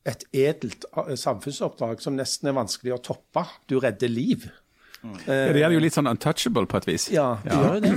et 0.08 0.24
edelt 0.32 0.86
samfunnsoppdrag 1.20 2.00
som 2.00 2.16
nesten 2.16 2.48
er 2.48 2.56
vanskelig 2.56 2.94
å 2.96 3.02
toppe. 3.10 3.44
Du 3.68 3.78
redder 3.82 4.08
liv. 4.08 4.48
Ja, 5.00 5.52
det 5.52 5.62
er 5.64 5.72
jo 5.72 5.80
litt 5.80 5.96
sånn 5.96 6.08
untouchable 6.10 6.66
på 6.68 6.80
et 6.80 6.88
vis. 6.88 7.08
Ja, 7.12 7.34
de 7.44 7.56
gjør 7.56 7.78
jo 7.78 7.84
det. 7.88 7.94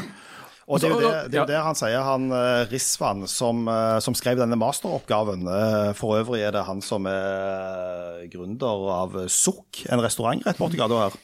Og 0.63 0.79
det 0.79 0.87
er 0.87 0.93
jo 0.93 0.99
det, 1.03 1.07
det, 1.33 1.35
er 1.35 1.41
jo 1.41 1.49
det 1.49 1.61
han 1.65 1.75
sier, 1.75 2.03
han 2.07 2.29
eh, 2.31 2.61
Risvan, 2.71 3.25
som, 3.27 3.65
eh, 3.67 3.97
som 4.03 4.15
skrev 4.15 4.39
denne 4.39 4.55
masteroppgaven. 4.59 5.43
Eh, 5.51 5.89
For 5.99 6.21
øvrig 6.21 6.45
er 6.47 6.55
det 6.55 6.63
han 6.69 6.79
som 6.85 7.07
er 7.09 8.23
gründer 8.31 8.87
av 8.95 9.17
Sukk, 9.27 9.83
en 9.91 10.03
restaurant 10.03 10.47
rett 10.47 10.61
borti 10.61 10.79
gata 10.79 11.01
her. 11.01 11.19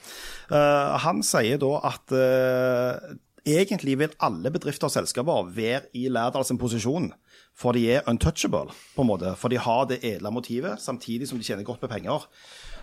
Eh, 0.51 0.97
Han 1.05 1.23
sier 1.23 1.61
da 1.61 1.71
at 1.93 2.15
egentlig 3.49 3.95
vil 4.01 4.11
alle 4.19 4.51
bedrifter 4.51 4.89
og 4.89 4.93
selskaper 4.93 5.47
være 5.55 5.87
i 5.95 6.09
Lærdal 6.11 6.43
sin 6.45 6.59
posisjon. 6.59 7.07
For 7.59 7.75
de 7.75 7.83
er 7.91 8.07
untouchable, 8.07 8.71
på 8.95 9.03
en 9.03 9.09
måte. 9.09 9.35
For 9.35 9.51
de 9.51 9.59
har 9.59 9.85
det 9.89 9.99
edle 10.07 10.31
motivet, 10.31 10.79
samtidig 10.79 11.27
som 11.27 11.37
de 11.37 11.43
tjener 11.43 11.67
godt 11.67 11.81
med 11.83 11.91
penger. 11.91 12.27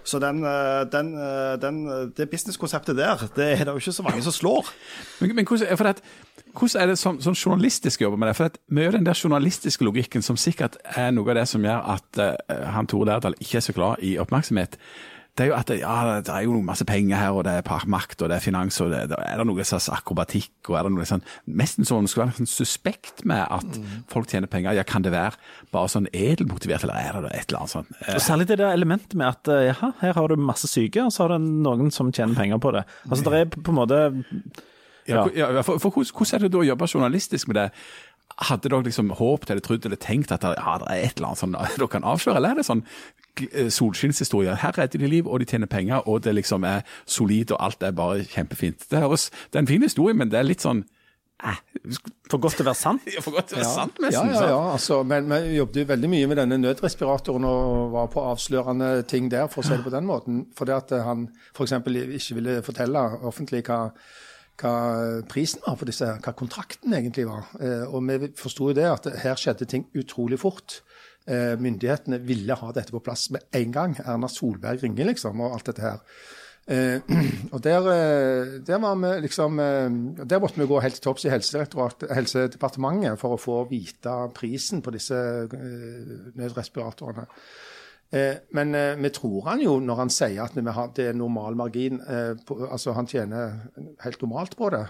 Så 0.06 0.18
den, 0.22 0.44
eh, 0.44 0.84
den, 0.92 1.14
eh, 1.18 1.56
den, 1.60 2.12
det 2.16 2.28
businesskonseptet 2.30 2.96
der, 2.96 3.24
det 3.36 3.46
er 3.52 3.64
det 3.64 3.72
jo 3.72 3.80
ikke 3.80 3.92
så 3.92 4.02
mange 4.02 4.22
som 4.22 4.32
slår. 4.32 4.68
Men, 5.20 5.34
men 5.36 5.46
hvordan, 5.46 5.86
at, 5.86 6.02
hvordan 6.52 6.82
er 6.82 6.86
det 6.86 6.98
som, 6.98 7.18
sånn 7.20 7.34
journalistisk 7.34 8.00
å 8.00 8.06
jobbe 8.06 8.20
med 8.20 8.30
det? 8.30 8.36
For 8.38 8.52
at 8.52 8.60
Mye 8.68 8.92
av 8.92 8.94
den 8.98 9.08
der 9.08 9.18
journalistiske 9.18 9.84
logikken 9.84 10.22
som 10.22 10.38
sikkert 10.38 10.78
er 10.84 11.10
noe 11.10 11.32
av 11.32 11.40
det 11.40 11.48
som 11.50 11.64
gjør 11.64 11.90
at 11.96 12.22
uh, 12.22 12.70
han 12.76 12.86
Tore 12.86 13.10
Lærdal 13.10 13.34
ikke 13.40 13.58
er 13.58 13.66
så 13.66 13.74
glad 13.74 14.04
i 14.06 14.14
oppmerksomhet, 14.22 14.78
det 15.36 15.44
er 15.44 15.48
jo 15.50 15.54
at 15.56 15.68
det, 15.68 15.74
ja, 15.82 15.94
det 16.24 16.32
er 16.32 16.44
jo 16.46 16.58
masse 16.64 16.84
penger 16.88 17.18
her, 17.20 17.34
og 17.36 17.42
det 17.44 17.52
er 17.58 17.82
makt, 17.92 18.22
og 18.24 18.30
det 18.32 18.38
er 18.38 18.44
finans, 18.44 18.78
og 18.80 18.88
det, 18.92 19.02
det 19.10 19.18
er 19.20 19.36
det 19.42 19.44
noe 19.50 19.66
slags 19.68 19.88
akrobatikk, 19.92 20.70
og 20.70 20.78
er 20.78 20.86
det 20.86 20.92
noe 20.94 21.04
sånn 21.08 21.24
Nesten 21.60 21.84
som 21.84 21.98
om 21.98 22.06
det 22.06 22.12
skulle 22.14 22.28
være 22.30 22.38
sånn 22.40 22.48
suspekt 22.48 23.24
med 23.28 23.42
at 23.44 23.76
folk 24.12 24.30
tjener 24.32 24.48
penger. 24.48 24.72
Ja, 24.78 24.84
kan 24.88 25.04
det 25.04 25.12
være 25.12 25.36
bare 25.74 25.92
sånn 25.92 26.08
edelmotivert, 26.16 26.86
eller 26.88 26.96
er 26.96 27.20
det 27.26 27.34
et 27.36 27.50
eller 27.50 27.66
annet 27.66 27.74
sånt? 27.74 27.92
Eh, 28.00 28.14
Og 28.16 28.24
Særlig 28.24 28.48
det 28.48 28.58
der 28.62 28.72
elementet 28.72 29.14
med 29.20 29.28
at 29.28 29.52
ja, 29.68 29.92
her 30.00 30.16
har 30.16 30.32
du 30.32 30.40
masse 30.40 30.70
syke, 30.72 31.04
og 31.04 31.12
så 31.12 31.26
har 31.26 31.36
du 31.36 31.50
noen 31.66 31.92
som 31.92 32.08
tjener 32.16 32.34
penger 32.38 32.62
på 32.64 32.72
det. 32.78 32.86
Altså 33.10 33.28
Det 33.28 33.42
er 33.44 33.52
på 33.58 33.74
en 33.74 33.80
måte 33.82 34.00
Ja, 35.06 35.26
ja, 35.36 35.62
for, 35.62 35.78
for 35.78 35.92
hvordan, 35.94 36.10
hvordan 36.16 36.34
er 36.40 36.46
det 36.46 36.52
da 36.56 36.62
å 36.64 36.66
jobbe 36.66 36.88
journalistisk 36.90 37.52
med 37.52 37.60
det? 37.60 37.68
Hadde 38.48 38.68
dere 38.68 38.82
liksom 38.88 39.12
håpet 39.16 39.52
eller 39.52 39.62
trodd 39.64 39.84
eller 39.86 40.00
tenkt 40.02 40.32
at 40.34 40.42
det, 40.42 40.56
ja, 40.58 40.78
det 40.82 40.88
er 40.90 41.04
et 41.06 41.20
eller 41.20 41.28
annet 41.30 41.44
sånn 41.44 41.54
dere 41.76 41.88
kan 41.92 42.08
avsløre, 42.08 42.40
eller 42.40 42.56
er 42.56 42.60
det 42.60 42.66
sånn 42.66 42.82
eh, 43.52 43.70
solskinnshistorie? 43.70 44.56
Her 44.62 44.78
redder 44.78 44.98
de 44.98 45.06
liv, 45.06 45.26
og 45.28 45.40
de 45.40 45.44
tjener 45.44 45.66
penger, 45.66 46.08
og 46.08 46.24
det 46.24 46.34
liksom 46.34 46.64
er 46.64 46.84
solid, 47.06 47.52
og 47.52 47.64
alt 47.64 47.82
er 47.82 47.96
bare 47.96 48.24
kjempefint. 48.24 48.90
Det 48.90 48.98
høres, 49.02 49.30
det 49.52 49.58
er 49.58 49.64
en 49.66 49.72
fin 49.74 49.82
historie, 49.82 50.14
men 50.14 50.30
det 50.30 50.38
er 50.38 50.48
litt 50.48 50.64
sånn 50.64 50.84
eh, 51.44 51.58
For 52.30 52.40
godt 52.42 52.58
til 52.58 52.66
å 52.66 52.70
være 52.70 52.80
sant. 52.80 53.08
For 53.22 53.34
godt 53.36 53.52
til 53.52 53.60
å 53.60 53.62
være 53.62 53.72
sant, 53.72 53.98
nesten. 54.02 54.32
ja, 54.32 54.40
ja, 54.40 54.52
ja. 54.52 54.60
Altså, 54.74 55.02
men 55.06 55.28
vi 55.30 55.58
jobbet 55.58 55.82
jo 55.82 55.88
veldig 55.92 56.12
mye 56.12 56.30
med 56.32 56.40
denne 56.42 56.60
nødrespiratoren 56.62 57.48
og 57.48 57.90
var 57.94 58.12
på 58.12 58.24
avslørende 58.32 58.92
ting 59.10 59.30
der, 59.32 59.46
for 59.52 59.62
å 59.62 59.68
si 59.68 59.76
det 59.76 59.84
på 59.86 59.94
den 59.94 60.08
måten. 60.08 60.46
Fordi 60.56 60.76
at 60.76 60.96
han 61.06 61.28
f.eks. 61.54 61.76
ikke 61.76 62.38
ville 62.40 62.62
fortelle 62.66 63.04
offentlig 63.28 63.62
hva, 63.68 63.82
hva 64.62 64.74
prisen 65.30 65.62
var 65.66 65.76
på 65.78 65.88
disse, 65.88 66.08
hva 66.24 66.34
kontrakten 66.36 66.96
egentlig 66.96 67.28
var. 67.28 67.50
Eh, 67.60 67.84
og 67.86 68.02
vi 68.08 68.32
forsto 68.40 68.70
jo 68.72 68.78
det 68.78 68.88
at 68.90 69.10
her 69.22 69.38
skjedde 69.40 69.68
ting 69.70 69.86
utrolig 69.94 70.40
fort. 70.40 70.80
Eh, 71.26 71.56
myndighetene 71.58 72.20
ville 72.22 72.54
ha 72.54 72.68
dette 72.70 72.94
på 72.94 73.02
plass 73.02 73.30
med 73.34 73.48
en 73.58 73.72
gang. 73.74 73.96
Erna 73.98 74.28
Solberg 74.30 74.82
ringer, 74.84 75.08
liksom, 75.10 75.40
og 75.42 75.56
alt 75.56 75.66
dette 75.72 75.82
her. 75.82 75.98
Eh, 76.70 77.00
og 77.54 77.62
der, 77.64 77.88
eh, 77.90 78.52
der 78.66 78.78
var 78.82 78.94
vi 78.98 79.10
liksom 79.22 79.58
Der 79.58 80.40
måtte 80.42 80.58
vi 80.58 80.66
gå 80.66 80.80
helt 80.82 80.94
til 80.94 81.02
topps 81.02 81.24
i 81.26 81.30
Helsedepartementet 81.30 83.18
for 83.18 83.34
å 83.34 83.40
få 83.42 83.60
vite 83.70 84.14
prisen 84.34 84.82
på 84.82 84.94
disse 84.94 85.14
nødrespiratorene. 86.34 87.26
Men 88.54 88.76
vi 89.02 89.10
tror 89.10 89.48
han 89.48 89.60
jo 89.60 89.80
når 89.82 89.96
han 89.98 90.10
sier 90.14 90.44
at 90.44 90.54
det 90.94 91.08
er 91.08 91.16
normal 91.18 91.56
margin. 91.58 91.98
Altså 92.70 92.92
Han 92.94 93.06
tjener 93.10 93.66
helt 94.04 94.22
normalt 94.22 94.54
på 94.56 94.70
det. 94.70 94.86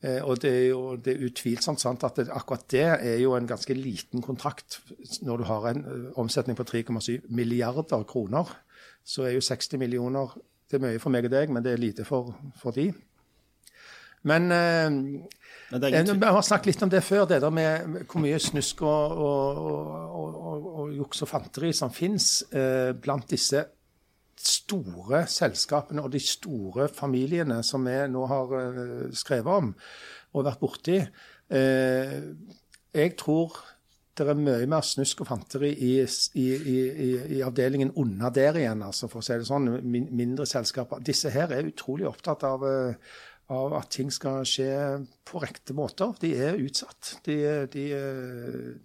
Eh, 0.00 0.22
og 0.24 0.38
det 0.40 0.50
er 0.50 0.66
jo 0.70 0.94
det 0.96 1.12
er 1.12 1.26
utvilsomt 1.28 1.82
sant 1.82 2.04
at 2.08 2.16
det, 2.16 2.30
akkurat 2.32 2.64
det 2.72 2.86
er 2.86 3.18
jo 3.20 3.34
en 3.36 3.48
ganske 3.48 3.74
liten 3.76 4.22
kontrakt. 4.24 4.80
Når 5.22 5.42
du 5.42 5.44
har 5.44 5.68
en 5.70 5.84
eh, 5.84 6.06
omsetning 6.20 6.56
på 6.56 6.64
3,7 6.64 7.28
milliarder 7.28 8.06
kroner, 8.08 8.48
så 9.04 9.28
er 9.28 9.36
jo 9.36 9.44
60 9.44 9.78
millioner 9.78 10.38
Det 10.70 10.78
er 10.78 10.84
mye 10.84 10.98
for 11.02 11.10
meg 11.10 11.26
og 11.26 11.32
deg, 11.32 11.50
men 11.50 11.64
det 11.64 11.72
er 11.72 11.80
lite 11.82 12.04
for, 12.06 12.30
for 12.60 12.70
de. 12.70 12.92
Men 14.22 14.52
eh, 14.52 14.90
Men 15.70 16.20
Vi 16.20 16.26
har 16.26 16.42
snakket 16.42 16.66
litt 16.66 16.82
om 16.82 16.90
det 16.90 17.02
før, 17.04 17.24
det 17.26 17.40
der 17.42 17.50
med 17.50 18.04
hvor 18.06 18.22
mye 18.22 18.38
snusk 18.38 18.82
og, 18.82 19.18
og, 19.18 19.58
og, 20.20 20.66
og, 20.80 20.92
juks 20.94 21.22
og 21.22 21.28
fanteri 21.28 21.72
som 21.72 21.92
finnes 21.94 22.42
eh, 22.52 22.92
blant 22.94 23.28
disse 23.30 23.64
store 24.46 25.24
selskapene 25.30 26.02
og 26.04 26.12
de 26.14 26.20
store 26.22 26.88
familiene 26.92 27.60
som 27.66 27.84
vi 27.86 27.96
nå 28.12 28.24
har 28.30 28.54
eh, 28.60 29.10
skrevet 29.16 29.60
om 29.60 29.72
og 30.34 30.46
vært 30.46 30.60
borti. 30.62 30.98
Eh, 31.50 32.16
jeg 32.94 33.14
tror 33.20 33.56
det 34.20 34.26
er 34.28 34.36
mye 34.36 34.66
mer 34.68 34.84
snusk 34.84 35.22
og 35.22 35.30
fanteri 35.30 35.70
i, 35.72 35.92
i, 36.36 36.46
i, 36.52 36.78
i- 37.38 37.42
avdelingen 37.46 37.92
under 37.96 38.32
der 38.34 38.58
igjen, 38.60 38.82
altså, 38.84 39.08
for 39.08 39.22
å 39.22 39.24
si 39.24 39.38
det 39.40 39.46
sånn. 39.48 39.70
Mindre 39.86 40.44
selskaper. 40.50 41.00
Disse 41.06 41.30
her 41.32 41.54
er 41.56 41.70
utrolig 41.70 42.08
opptatt 42.10 42.44
av 42.48 42.66
eh, 42.68 43.12
av 43.50 43.72
at 43.74 43.88
ting 43.90 44.12
skal 44.14 44.44
skje 44.46 44.66
på 45.26 45.40
riktige 45.42 45.74
måter. 45.74 46.12
De 46.22 46.28
er 46.38 46.58
utsatt, 46.62 47.16
de, 47.26 47.34
de, 47.72 47.86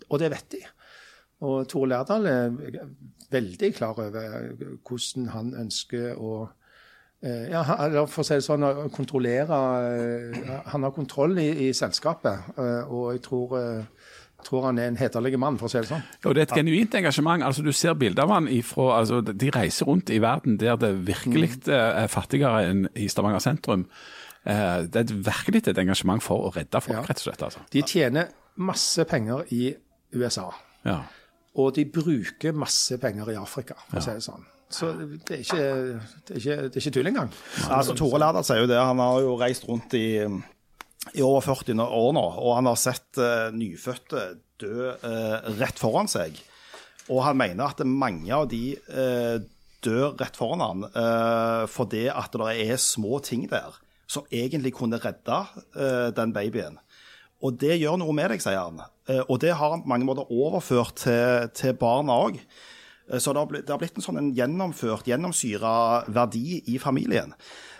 og 0.09 0.17
det 0.23 0.31
vet 0.33 0.47
de. 0.55 0.61
Og 1.41 1.67
Tore 1.67 1.89
Lærdal 1.89 2.25
er 2.25 2.53
veldig 3.31 3.73
klar 3.75 3.97
over 3.99 4.53
hvordan 4.87 5.27
han 5.33 5.53
ønsker 5.65 6.15
å 6.15 6.47
eh, 7.23 7.49
ja, 7.51 7.63
for 8.05 8.21
å 8.21 8.25
si 8.27 8.37
det 8.37 8.45
sånn, 8.45 8.63
å 8.63 8.85
kontrollere 8.93 9.57
eh, 9.89 10.51
Han 10.71 10.83
har 10.87 10.93
kontroll 10.95 11.37
i, 11.41 11.49
i 11.67 11.73
selskapet, 11.75 12.53
eh, 12.57 12.85
og 12.87 13.11
jeg 13.15 13.21
tror, 13.25 13.57
tror 14.45 14.67
han 14.69 14.79
er 14.79 14.87
en 14.91 14.99
hederlig 14.99 15.39
mann, 15.41 15.57
for 15.59 15.67
å 15.67 15.73
si 15.73 15.81
det 15.81 15.89
sånn. 15.89 16.05
Og 16.23 16.35
det 16.37 16.45
er 16.45 16.47
et 16.47 16.55
genuint 16.61 16.95
engasjement. 17.01 17.43
altså 17.43 17.65
Du 17.65 17.71
ser 17.73 17.97
bilder 17.99 18.23
av 18.23 18.35
han 18.37 18.47
ifra, 18.47 18.99
altså 18.99 19.19
De 19.25 19.49
reiser 19.51 19.85
rundt 19.89 20.09
i 20.13 20.21
verden 20.23 20.55
der 20.61 20.77
det 20.79 20.93
virkelig 21.07 21.67
eh, 21.67 22.03
er 22.05 22.07
fattigere 22.13 22.69
enn 22.69 22.87
i 22.95 23.09
Stavanger 23.11 23.43
sentrum. 23.43 23.87
Det 24.45 24.53
er 24.93 25.01
et 25.01 25.11
virkelig 25.25 25.63
et 25.67 25.77
engasjement 25.81 26.21
for 26.21 26.45
å 26.45 26.51
redde 26.53 26.77
folk, 26.79 26.99
Ja. 26.99 27.01
rett 27.01 27.17
og 27.17 27.23
slett. 27.25 27.41
altså. 27.41 27.59
De 27.73 27.81
tjener 27.81 28.27
masse 28.61 29.01
penger 29.09 29.41
i 29.49 29.73
USA. 30.13 30.51
Ja. 30.85 30.99
Og 31.61 31.71
de 31.75 31.85
bruker 31.87 32.55
masse 32.57 32.97
penger 32.99 33.31
i 33.31 33.39
Afrika, 33.39 33.77
for 33.87 34.01
å 34.01 34.03
si 34.03 34.17
det 34.17 34.25
sånn. 34.25 34.43
Så 34.75 34.89
det 34.97 35.29
er 35.29 35.43
ikke, 35.43 35.61
det 36.25 36.33
er 36.33 36.39
ikke, 36.41 36.55
det 36.65 36.73
er 36.73 36.81
ikke 36.81 36.93
tull 36.97 37.09
engang. 37.11 37.31
Altså, 37.69 37.93
Tore 37.97 38.19
Lærdal 38.21 38.45
sier 38.47 38.63
jo 38.63 38.69
det. 38.69 38.79
Han 38.81 39.01
har 39.03 39.21
jo 39.23 39.37
reist 39.39 39.67
rundt 39.69 39.93
i, 39.97 40.07
i 41.13 41.23
over 41.23 41.45
40 41.45 41.79
år 41.85 42.11
nå, 42.17 42.25
og 42.41 42.55
han 42.57 42.69
har 42.71 42.81
sett 42.81 43.21
uh, 43.21 43.53
nyfødte 43.55 44.25
dø 44.61 44.89
uh, 44.89 45.51
rett 45.61 45.79
foran 45.79 46.09
seg. 46.11 46.39
Og 47.13 47.21
han 47.27 47.37
mener 47.37 47.69
at 47.69 47.85
mange 47.85 48.33
av 48.33 48.49
de 48.49 48.63
uh, 48.89 49.37
dør 49.85 50.15
rett 50.17 50.33
foran 50.39 50.63
han 50.65 50.85
fordi 51.69 52.07
at 52.09 52.33
det 52.33 52.53
er 52.63 52.79
små 52.81 53.19
ting 53.21 53.43
der 53.51 53.75
som 54.09 54.25
egentlig 54.33 54.71
kunne 54.73 54.97
redde 54.97 55.37
den 56.17 56.33
babyen. 56.33 56.79
Og 57.45 57.59
det 57.61 57.77
gjør 57.77 57.99
noe 58.01 58.15
med 58.17 58.33
deg, 58.33 58.41
sier 58.41 58.63
han. 58.63 58.81
og 59.27 59.37
det 59.43 59.53
har 59.53 59.75
han 59.75 59.83
på 59.83 59.91
mange 59.91 60.07
måter 60.07 60.31
overført 60.33 61.03
til, 61.03 61.51
til 61.53 61.75
barna 61.77 62.17
òg. 62.25 62.39
Så 63.21 63.35
det 63.35 63.37
har, 63.37 63.49
blitt, 63.51 63.67
det 63.67 63.73
har 63.73 63.77
blitt 63.77 63.99
en 63.99 64.05
sånn 64.05 64.17
en 64.17 64.31
gjennomført, 64.33 65.05
gjennomsyra 65.05 65.75
verdi 66.09 66.63
i 66.73 66.79
familien. 66.81 67.35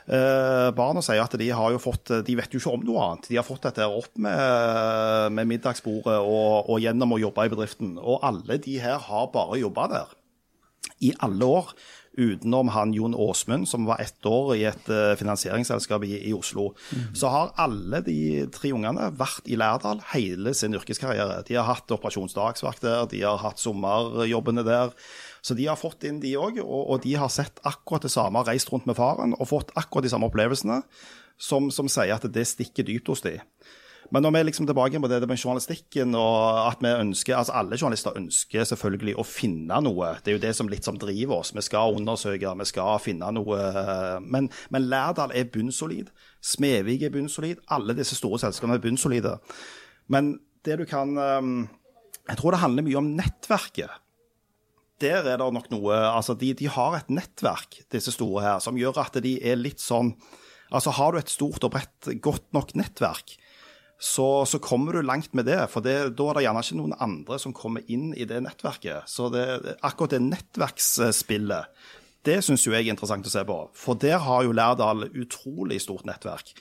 Eh, 0.06 0.67
barna 0.78 1.01
sier 1.01 1.23
at 1.23 1.34
de 1.41 1.47
har 1.49 1.71
jo 1.73 1.80
fått 1.82 2.12
De 2.28 2.34
vet 2.38 2.51
jo 2.54 2.60
ikke 2.60 2.73
om 2.78 2.84
noe 2.86 3.06
annet. 3.08 3.30
De 3.32 3.39
har 3.39 3.47
fått 3.47 3.65
dette 3.65 3.88
opp 3.89 4.12
med, 4.21 5.34
med 5.34 5.49
middagsbordet 5.49 6.19
og, 6.19 6.69
og, 6.69 6.78
gjennom 6.84 7.15
å 7.15 7.21
jobbe 7.23 7.47
i 7.47 7.54
bedriften. 7.56 7.95
Og 7.97 8.21
alle 8.25 8.60
de 8.62 8.78
her 8.84 9.01
har 9.08 9.32
bare 9.34 9.62
jobba 9.63 9.89
der 9.95 10.13
i 11.04 11.10
alle 11.25 11.49
år. 11.58 11.73
Utenom 12.15 12.69
han 12.71 12.93
Jon 12.95 13.15
Aasmund, 13.19 13.67
som 13.67 13.88
var 13.89 13.99
ett 13.99 14.25
år 14.25 14.54
i 14.56 14.63
et 14.69 14.89
uh, 14.91 15.15
finansieringsselskap 15.19 16.06
i, 16.08 16.13
i 16.30 16.34
Oslo. 16.36 16.69
Mm. 16.91 17.10
Så 17.17 17.32
har 17.34 17.51
alle 17.60 17.99
de 18.06 18.17
tre 18.56 18.71
ungene 18.75 19.10
vært 19.19 19.49
i 19.51 19.60
Lærdal 19.60 19.99
hele 20.13 20.56
sin 20.56 20.78
yrkeskarriere. 20.78 21.41
De 21.47 21.58
har 21.60 21.67
hatt 21.67 21.91
operasjonsdagsvakt 21.91 22.86
der, 22.86 23.04
de 23.12 23.21
har 23.25 23.41
hatt 23.43 23.60
sommerjobbene 23.60 24.63
der. 24.67 24.95
Så 25.45 25.54
de 25.54 25.67
har 25.69 25.78
fått 25.78 26.08
inn 26.08 26.21
de 26.23 26.32
òg, 26.39 26.62
og, 26.63 26.82
og, 26.88 27.01
de 27.04 27.17
har 27.19 27.30
sett 27.30 27.60
akkurat 27.67 28.08
det 28.08 28.13
samme, 28.15 28.41
reist 28.47 28.71
rundt 28.73 28.88
med 28.89 28.97
faren 28.97 29.36
og 29.38 29.51
fått 29.51 29.75
akkurat 29.78 30.08
de 30.08 30.13
samme 30.15 30.32
opplevelsene 30.32 30.80
som, 31.38 31.67
som 31.69 31.91
sier 31.91 32.15
at 32.15 32.25
det 32.32 32.47
stikker 32.49 32.88
dypt 32.88 33.12
hos 33.12 33.21
de. 33.25 33.38
Men 34.13 34.22
når 34.26 34.34
vi 34.34 34.39
er 34.39 34.48
liksom 34.50 34.68
tilbake 34.70 35.00
på 35.02 35.10
det 35.10 35.22
med 35.26 35.39
journalistikken 35.39 36.13
og 36.20 36.60
at 36.62 36.84
vi 36.84 36.91
ønsker, 36.94 37.38
altså 37.38 37.56
Alle 37.58 37.80
journalister 37.80 38.18
ønsker 38.20 38.68
selvfølgelig 38.70 39.15
å 39.18 39.26
finne 39.26 39.80
noe. 39.82 40.12
Det 40.22 40.32
er 40.32 40.38
jo 40.38 40.44
det 40.44 40.54
som 40.58 40.70
litt 40.70 40.86
som 40.86 41.00
driver 41.02 41.39
oss. 41.39 41.54
Vi 41.56 41.63
skal 41.65 41.98
undersøke, 41.98 42.54
vi 42.60 42.70
skal 42.70 43.02
finne 43.02 43.32
noe. 43.34 43.60
Men, 44.22 44.52
men 44.70 44.88
Lærdal 44.91 45.34
er 45.34 45.50
bunnsolid. 45.52 46.13
Smevik 46.41 47.08
er 47.08 47.13
bunnsolid. 47.15 47.63
Alle 47.74 47.98
disse 47.98 48.18
store 48.20 48.41
selskapene 48.44 48.78
er 48.78 48.86
bunnsolide. 48.86 49.38
Men 50.12 50.36
det 50.65 50.80
du 50.82 50.86
kan 50.89 51.18
ehm, 51.18 51.68
Jeg 52.28 52.38
tror 52.38 52.54
det 52.54 52.62
handler 52.62 52.86
mye 52.86 53.02
om 53.02 53.13
nettverket 53.18 54.02
der 55.04 55.26
er 55.28 55.41
det 55.41 55.52
nok 55.52 55.70
noe 55.74 55.96
Altså, 56.08 56.36
de, 56.39 56.54
de, 56.56 56.70
har 56.72 56.96
et 56.96 57.10
nettverk, 57.12 57.82
disse 57.91 58.13
store 58.15 58.44
her, 58.46 58.60
som 58.63 58.78
gjør 58.80 59.02
at 59.04 59.18
de 59.24 59.36
er 59.44 59.60
litt 59.60 59.84
sånn 59.84 60.13
Altså, 60.74 60.94
har 60.98 61.13
du 61.13 61.20
et 61.20 61.30
stort 61.30 61.63
og 61.68 61.74
bredt, 61.76 62.10
godt 62.26 62.48
nok 62.56 62.72
nettverk, 62.80 63.36
så, 63.99 64.45
så 64.45 64.60
kommer 64.60 64.93
du 64.93 65.05
langt 65.05 65.34
med 65.34 65.47
det. 65.47 65.60
For 65.71 65.84
det, 65.86 65.97
da 66.17 66.29
er 66.29 66.38
det 66.38 66.45
gjerne 66.45 66.63
ikke 66.65 66.79
noen 66.79 66.97
andre 67.01 67.39
som 67.41 67.55
kommer 67.55 67.86
inn 67.91 68.12
i 68.13 68.27
det 68.27 68.41
nettverket. 68.43 69.08
Så 69.10 69.29
det, 69.34 69.45
akkurat 69.86 70.17
det 70.17 70.23
nettverksspillet, 70.25 71.71
det 72.25 72.41
syns 72.43 72.65
jo 72.65 72.73
jeg 72.73 72.88
er 72.88 72.95
interessant 72.95 73.27
å 73.27 73.31
se 73.31 73.45
på. 73.47 73.60
For 73.77 73.97
der 74.01 74.19
har 74.25 74.45
jo 74.45 74.55
Lærdal 74.55 75.08
utrolig 75.13 75.79
stort 75.84 76.08
nettverk. 76.10 76.51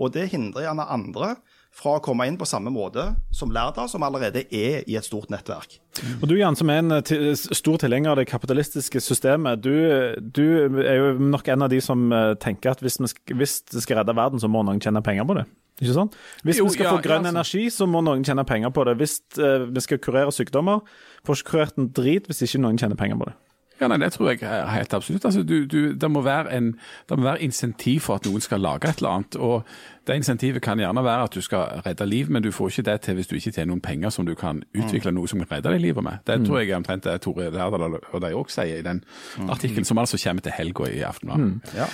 Og 0.00 0.12
det 0.14 0.30
hindrer 0.32 0.68
gjerne 0.68 0.88
andre 0.90 1.34
fra 1.76 1.96
å 1.96 2.02
komme 2.02 2.26
inn 2.26 2.36
på 2.38 2.48
samme 2.48 2.72
måte 2.74 3.04
som 3.34 3.52
Lærdal, 3.54 3.88
som 3.88 4.02
allerede 4.02 4.42
er 4.50 4.82
i 4.90 4.96
et 4.98 5.06
stort 5.06 5.30
nettverk. 5.30 5.78
Og 6.18 6.26
Du 6.28 6.34
Jan, 6.38 6.58
som 6.58 6.70
er 6.72 6.82
en 6.82 7.36
stor 7.38 7.78
tilhenger 7.82 8.12
av 8.12 8.18
det 8.18 8.26
kapitalistiske 8.30 9.02
systemet, 9.04 9.62
du, 9.62 9.72
du, 10.18 10.44
er 10.82 10.98
jo 10.98 11.12
nok 11.30 11.48
en 11.52 11.66
av 11.66 11.70
de 11.72 11.80
som 11.84 12.10
eh, 12.12 12.32
tenker 12.42 12.74
at 12.74 12.82
hvis, 12.82 12.98
hvis, 13.30 13.60
det 13.70 13.84
skal 13.84 14.00
redde 14.00 14.16
verden, 14.18 14.42
så 14.42 14.50
må 14.50 14.64
noen 14.66 14.82
tjene 14.82 15.02
penger 15.04 15.28
på 15.28 15.38
det. 15.38 15.46
Ikke 15.80 15.96
sant? 15.96 16.16
Hvis 16.44 16.60
jo, 16.60 16.66
vi 16.68 16.76
skal 16.76 16.86
ja, 16.86 16.94
få 16.94 17.04
grønn 17.04 17.24
ja, 17.24 17.32
altså. 17.32 17.56
energi, 17.56 17.70
så 17.72 17.88
må 17.88 18.02
noen 18.04 18.24
tjene 18.26 18.44
penger 18.48 18.72
på 18.76 18.84
det. 18.88 18.98
Hvis 19.00 19.20
uh, 19.40 19.64
vi 19.72 19.84
skal 19.84 20.00
kurere 20.04 20.32
sykdommer, 20.34 20.84
får 21.26 21.40
ikke 21.40 21.52
kurert 21.54 21.80
en 21.80 21.88
drit 21.96 22.28
hvis 22.28 22.44
ikke 22.46 22.60
noen 22.66 22.80
tjener 22.80 23.00
penger 23.00 23.20
på 23.20 23.30
det. 23.30 23.36
Ja, 23.80 23.88
nei, 23.88 23.96
Det 23.98 24.12
tror 24.12 24.28
jeg 24.30 24.38
helt 24.70 24.94
absolutt. 24.94 25.24
Altså, 25.24 25.42
du, 25.42 25.64
du, 25.64 25.92
det, 25.94 26.10
må 26.10 26.20
være 26.20 26.52
en, 26.56 26.74
det 27.08 27.18
må 27.18 27.24
være 27.24 27.42
insentiv 27.42 28.00
for 28.00 28.20
at 28.20 28.26
noen 28.28 28.40
skal 28.40 28.60
lage 28.60 28.88
et 28.88 29.00
eller 29.00 29.08
annet. 29.10 29.36
og 29.36 29.64
Det 30.06 30.16
insentivet 30.16 30.62
kan 30.62 30.78
gjerne 30.78 31.04
være 31.04 31.22
at 31.22 31.34
du 31.34 31.40
skal 31.40 31.80
redde 31.86 32.06
liv, 32.06 32.30
men 32.30 32.42
du 32.42 32.50
får 32.52 32.68
ikke 32.68 32.82
det 32.90 33.00
til 33.00 33.14
hvis 33.14 33.26
du 33.26 33.34
ikke 33.36 33.50
tjener 33.50 33.70
noen 33.72 33.80
penger 33.80 34.10
som 34.10 34.26
du 34.26 34.34
kan 34.34 34.62
utvikle 34.76 35.12
noe 35.12 35.28
som 35.28 35.40
kan 35.40 35.56
redde 35.56 35.72
deg 35.72 35.80
livet 35.80 36.04
med. 36.04 36.20
Det 36.26 36.40
mm. 36.40 36.46
tror 36.46 36.60
jeg 36.60 36.76
omtrent 36.76 37.04
det 37.04 37.20
Tore 37.20 37.50
Lærdal 37.50 37.98
og 38.12 38.20
de 38.20 38.34
òg 38.34 38.52
sier 38.52 38.78
i 38.78 38.84
den 38.84 39.04
mm. 39.38 39.50
artikkelen, 39.50 39.84
som 39.84 39.98
altså 39.98 40.20
kommer 40.24 40.42
til 40.42 40.52
helga 40.52 40.92
i 40.92 41.00
aften. 41.00 41.30
Mm. 41.30 41.60
Ja. 41.76 41.88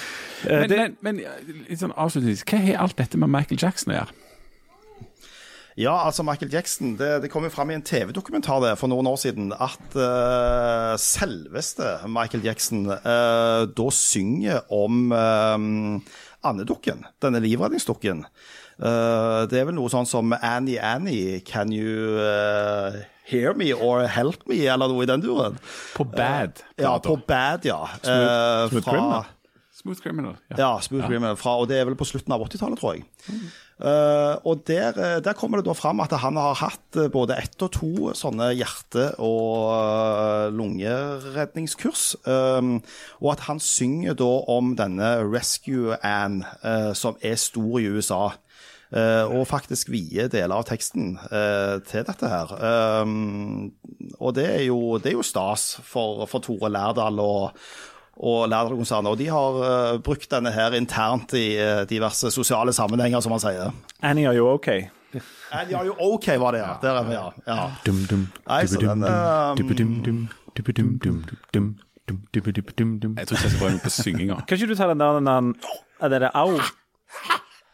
Men, 0.45 0.71
men, 0.71 0.97
men 1.01 1.67
litt 1.69 1.81
sånn 1.81 1.95
avslutningsvis, 1.95 2.47
hva 2.51 2.65
har 2.67 2.87
alt 2.87 2.99
dette 2.99 3.19
med 3.19 3.31
Michael 3.31 3.63
Jackson 3.63 3.95
å 3.95 4.01
gjøre? 4.01 4.26
Ja, 5.77 6.07
altså 6.07 6.25
Michael 6.25 6.53
Jackson. 6.53 6.95
Det, 6.97 7.23
det 7.23 7.31
kom 7.31 7.45
jo 7.45 7.53
fram 7.53 7.71
i 7.71 7.77
en 7.77 7.85
TV-dokumentar 7.85 8.65
for 8.81 8.89
noen 8.89 9.09
år 9.11 9.19
siden 9.21 9.51
at 9.53 9.97
uh, 9.97 10.95
selveste 11.01 11.99
Michael 12.09 12.47
Jackson 12.47 12.87
uh, 12.89 13.69
da 13.69 13.89
synger 13.93 14.65
om 14.73 15.13
uh, 15.13 16.01
andedukken, 16.47 17.05
denne 17.21 17.43
livredningsdukken. 17.45 18.25
det 18.77 19.57
er 19.57 19.65
vel 19.65 19.75
noe 19.75 19.89
sånn 19.89 20.07
som 20.07 20.35
Annie 20.37 20.77
Annie, 20.85 21.41
can 21.49 21.73
you 21.73 22.21
hear 23.27 23.55
me 23.57 23.73
or 23.73 24.05
help 24.07 24.45
me, 24.47 24.59
eller 24.69 24.93
noe 24.93 25.07
i 25.07 25.09
den 25.09 25.25
duren. 25.25 25.57
På 25.97 26.05
Bad. 26.05 26.61
ja, 26.77 26.93
på 27.03 27.17
Bad, 27.17 27.65
ja. 27.67 27.81
Smooth, 27.99 28.69
smooth 28.71 28.85
Criminal. 28.85 29.25
Smooth 29.77 30.03
Criminal. 30.05 30.37
Ja, 30.49 30.57
ja 30.59 30.71
Smooth 30.81 31.05
ja. 31.05 31.09
Criminal. 31.09 31.37
Fra, 31.41 31.57
og 31.61 31.69
det 31.73 31.81
er 31.81 31.89
vel 31.89 31.97
på 31.99 32.07
slutten 32.09 32.37
av 32.37 32.45
80-tallet, 32.47 32.81
tror 32.81 32.99
jeg. 32.99 33.09
Mm. 33.27 33.49
Uh, 33.77 34.41
og 34.49 34.63
der, 34.65 34.97
eh, 34.97 35.19
der, 35.21 35.35
kommer 35.37 35.61
det 35.61 35.67
da 35.67 35.75
fram 35.77 36.01
at 36.01 36.15
han 36.23 36.39
har 36.41 36.55
hatt 36.57 36.97
eh, 36.97 37.11
både 37.13 37.37
ett 37.37 37.61
og 37.61 37.75
to 37.77 37.91
sånne 38.17 38.47
hjerte- 38.57 39.11
og 39.21 39.69
uh, 39.69 40.47
lungeredningskurs. 40.49 42.07
Um, 42.25 42.79
og 43.21 43.35
at 43.35 43.45
han 43.51 43.61
synger 43.61 44.17
da 44.17 44.31
om 44.49 44.73
denne 44.79 45.11
Rescue 45.29 45.99
Anne, 46.01 46.49
uh, 46.65 46.95
som 46.97 47.21
er 47.21 47.37
stor 47.37 47.77
i 47.83 47.89
USA. 47.93 48.25
og 48.97 49.49
faktisk 49.51 49.89
vie 49.91 50.29
deler 50.31 50.55
av 50.55 50.65
teksten 50.65 51.17
til 51.91 52.05
dette 52.07 52.29
her. 52.31 52.53
Um, 53.03 53.73
og 54.21 54.37
det 54.39 54.47
er, 54.47 54.63
jo, 54.69 54.97
det 55.03 55.11
er 55.11 55.17
jo 55.19 55.27
stas 55.27 55.81
for, 55.83 56.23
for 56.31 56.39
Tore 56.39 56.71
Lærdal 56.71 57.19
og 57.19 57.59
og 58.17 58.49
Lærdal-konsernet. 58.49 59.11
Og 59.11 59.19
de 59.19 59.29
har 59.29 59.59
uh, 59.61 60.01
brukt 60.03 60.31
denne 60.31 60.53
her 60.53 60.77
internt 60.79 61.35
i 61.37 61.57
uh, 61.61 61.85
diverse 61.89 62.31
sosiale 62.35 62.73
sammenhenger, 62.73 63.21
som 63.21 63.35
man 63.35 63.43
sier. 63.43 63.75
Annie 64.03 64.29
are 64.29 64.37
you 64.37 64.49
okay? 64.49 64.89
Annie 65.53 65.77
are 65.77 65.87
you 65.87 65.95
okay, 66.15 66.39
var 66.39 66.57
det, 66.57 66.61
ja. 66.65 66.73
Der 66.83 67.01
er 67.01 67.05
vi, 67.05 67.13
ja. 67.13 67.31
ja. 67.47 67.71
Nei, 68.49 68.67
så 68.67 68.81
den 68.81 69.05
Jeg 73.19 73.27
tror 73.27 73.37
ikke 73.37 73.47
jeg 73.47 73.51
skal 73.51 73.61
prøve 73.61 73.71
noe 73.75 73.83
på 73.83 73.91
synginga. 73.91 74.41
Kan 74.47 74.59
ikke 74.59 74.73
du 74.73 74.77
ta 74.79 74.89
den 74.91 75.01
der 75.01 75.21
den, 75.21 75.55
Er 76.01 76.09
det 76.09 76.21
det 76.21 76.31
au? 76.35 76.59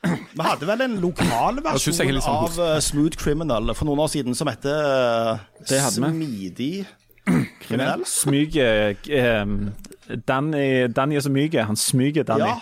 Vi 0.02 0.42
hadde 0.42 0.66
vel 0.66 0.80
en 0.82 0.96
lokal 1.02 1.60
versjon 1.62 1.94
sånn 1.94 2.16
av 2.26 2.56
uh, 2.58 2.78
Smooth 2.82 3.18
Criminal 3.20 3.70
for 3.76 3.86
noen 3.86 4.02
år 4.02 4.10
siden 4.10 4.34
som 4.34 4.50
heter 4.50 5.38
uh, 5.38 5.90
Smidig 5.94 6.86
kriminell. 7.62 8.06
Smyger 8.06 8.94
eh, 9.08 9.46
Danny, 10.28 10.88
Danny 10.96 11.16
er 11.16 11.20
så 11.20 11.30
myk. 11.30 11.54
Han 11.54 11.76
smyger 11.76 12.22
Danny. 12.22 12.48
Ja, 12.48 12.58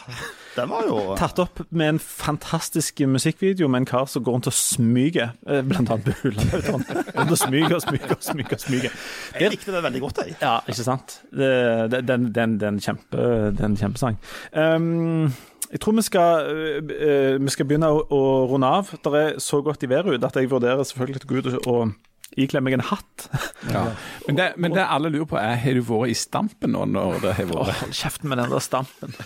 den 0.57 0.71
var 0.71 0.87
jo 0.87 1.15
Tatt 1.19 1.39
opp 1.43 1.63
med 1.71 1.95
en 1.95 2.01
fantastisk 2.03 3.01
musikkvideo 3.07 3.69
med 3.71 3.85
en 3.85 3.89
kar 3.89 4.09
som 4.11 4.25
går 4.25 4.37
rundt 4.37 4.51
og 4.51 4.57
smyger, 4.57 5.35
eh, 5.47 5.63
blant 5.67 5.91
annet. 5.91 6.25
Rundt 6.25 7.31
og 7.31 7.39
smyger 7.39 7.77
og 7.79 7.85
smyger 7.85 8.17
og 8.17 8.25
smyger. 8.25 8.57
og 8.57 8.61
smyger. 8.61 8.99
Jeg 9.41 9.55
likte 9.55 9.73
det 9.75 9.83
veldig 9.83 10.01
godt, 10.01 10.25
jeg. 10.25 10.37
Ja, 10.43 10.59
ikke 10.69 10.85
sant. 10.87 11.21
Det, 11.31 12.03
den, 12.09 12.29
den, 12.35 12.59
den, 12.61 12.81
kjempe, 12.81 13.55
den 13.59 13.77
kjempesang. 13.77 14.19
Um, 14.53 15.33
jeg 15.71 15.81
tror 15.81 15.93
vi 15.93 16.03
skal, 16.03 16.51
uh, 16.83 17.45
vi 17.45 17.51
skal 17.55 17.67
begynne 17.67 17.93
å, 17.95 18.03
å, 18.11 18.23
runde 18.51 18.67
av. 18.67 18.91
Det 19.05 19.15
er 19.23 19.39
så 19.39 19.63
godt 19.63 19.87
i 19.87 19.91
været 19.91 20.17
ute 20.17 20.27
at 20.27 20.37
jeg 20.37 20.51
vurderer 20.51 20.83
selvfølgelig 20.83 21.27
gå 21.27 21.41
ut 21.41 21.67
og 21.67 21.93
ikle 22.39 22.63
meg 22.63 22.77
en 22.79 22.87
hatt. 22.91 23.29
Ja. 23.71 23.85
Men, 24.27 24.37
det, 24.39 24.49
men, 24.57 24.75
det, 24.77 24.87
alle 24.87 25.11
lurer 25.13 25.29
på 25.33 25.39
er, 25.41 25.57
har 25.59 25.77
du 25.77 25.83
vært 25.87 26.13
i 26.13 26.17
Stampen 26.19 26.75
nå 26.77 26.87
når 26.91 27.21
det 27.25 27.37
har 27.39 27.49
vært 27.51 27.73
Hold 27.81 27.95
kjeften 27.97 28.31
med 28.31 28.41
den 28.43 28.53
der 28.53 28.65
Stampen. 28.65 29.17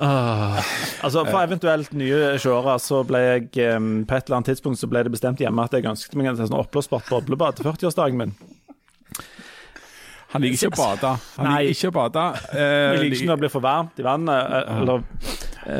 Uh, 0.00 0.56
altså 1.04 1.26
For 1.26 1.42
eventuelt 1.42 1.90
nye 1.92 2.38
seere 2.40 2.76
så 2.80 3.02
ble 3.04 3.18
jeg 3.20 3.74
um, 3.76 4.06
På 4.08 4.16
et 4.16 4.24
eller 4.24 4.38
annet 4.38 4.48
tidspunkt 4.48 4.80
så 4.80 4.88
ble 4.88 5.02
det 5.04 5.12
bestemt 5.12 5.42
hjemme 5.42 5.66
at 5.66 5.74
jeg 5.76 5.84
ønsket 5.90 6.16
meg 6.16 6.30
en 6.30 6.38
sånn 6.38 6.56
oppblåsbart 6.56 7.10
boblebad 7.12 7.58
til 7.58 7.68
40-årsdagen 7.68 8.16
min. 8.16 8.32
Han 10.30 10.44
liker 10.44 10.56
ikke 10.56 10.70
å 10.70 10.78
bade. 10.78 11.12
Han 11.36 11.48
Nei. 11.50 11.58
liker 11.66 11.76
ikke 11.76 11.90
å 11.90 11.96
bade. 11.98 12.26
Uh, 12.48 12.60
jeg 12.62 13.02
liker 13.02 13.18
ikke 13.18 13.28
når 13.28 13.40
det 13.40 13.44
blir 13.44 13.54
for 13.58 13.66
varmt 13.66 14.00
i 14.00 14.06
vannet. 14.06 14.40
Uh, 14.40 14.74
eller, 14.78 15.06
uh, 15.66 15.70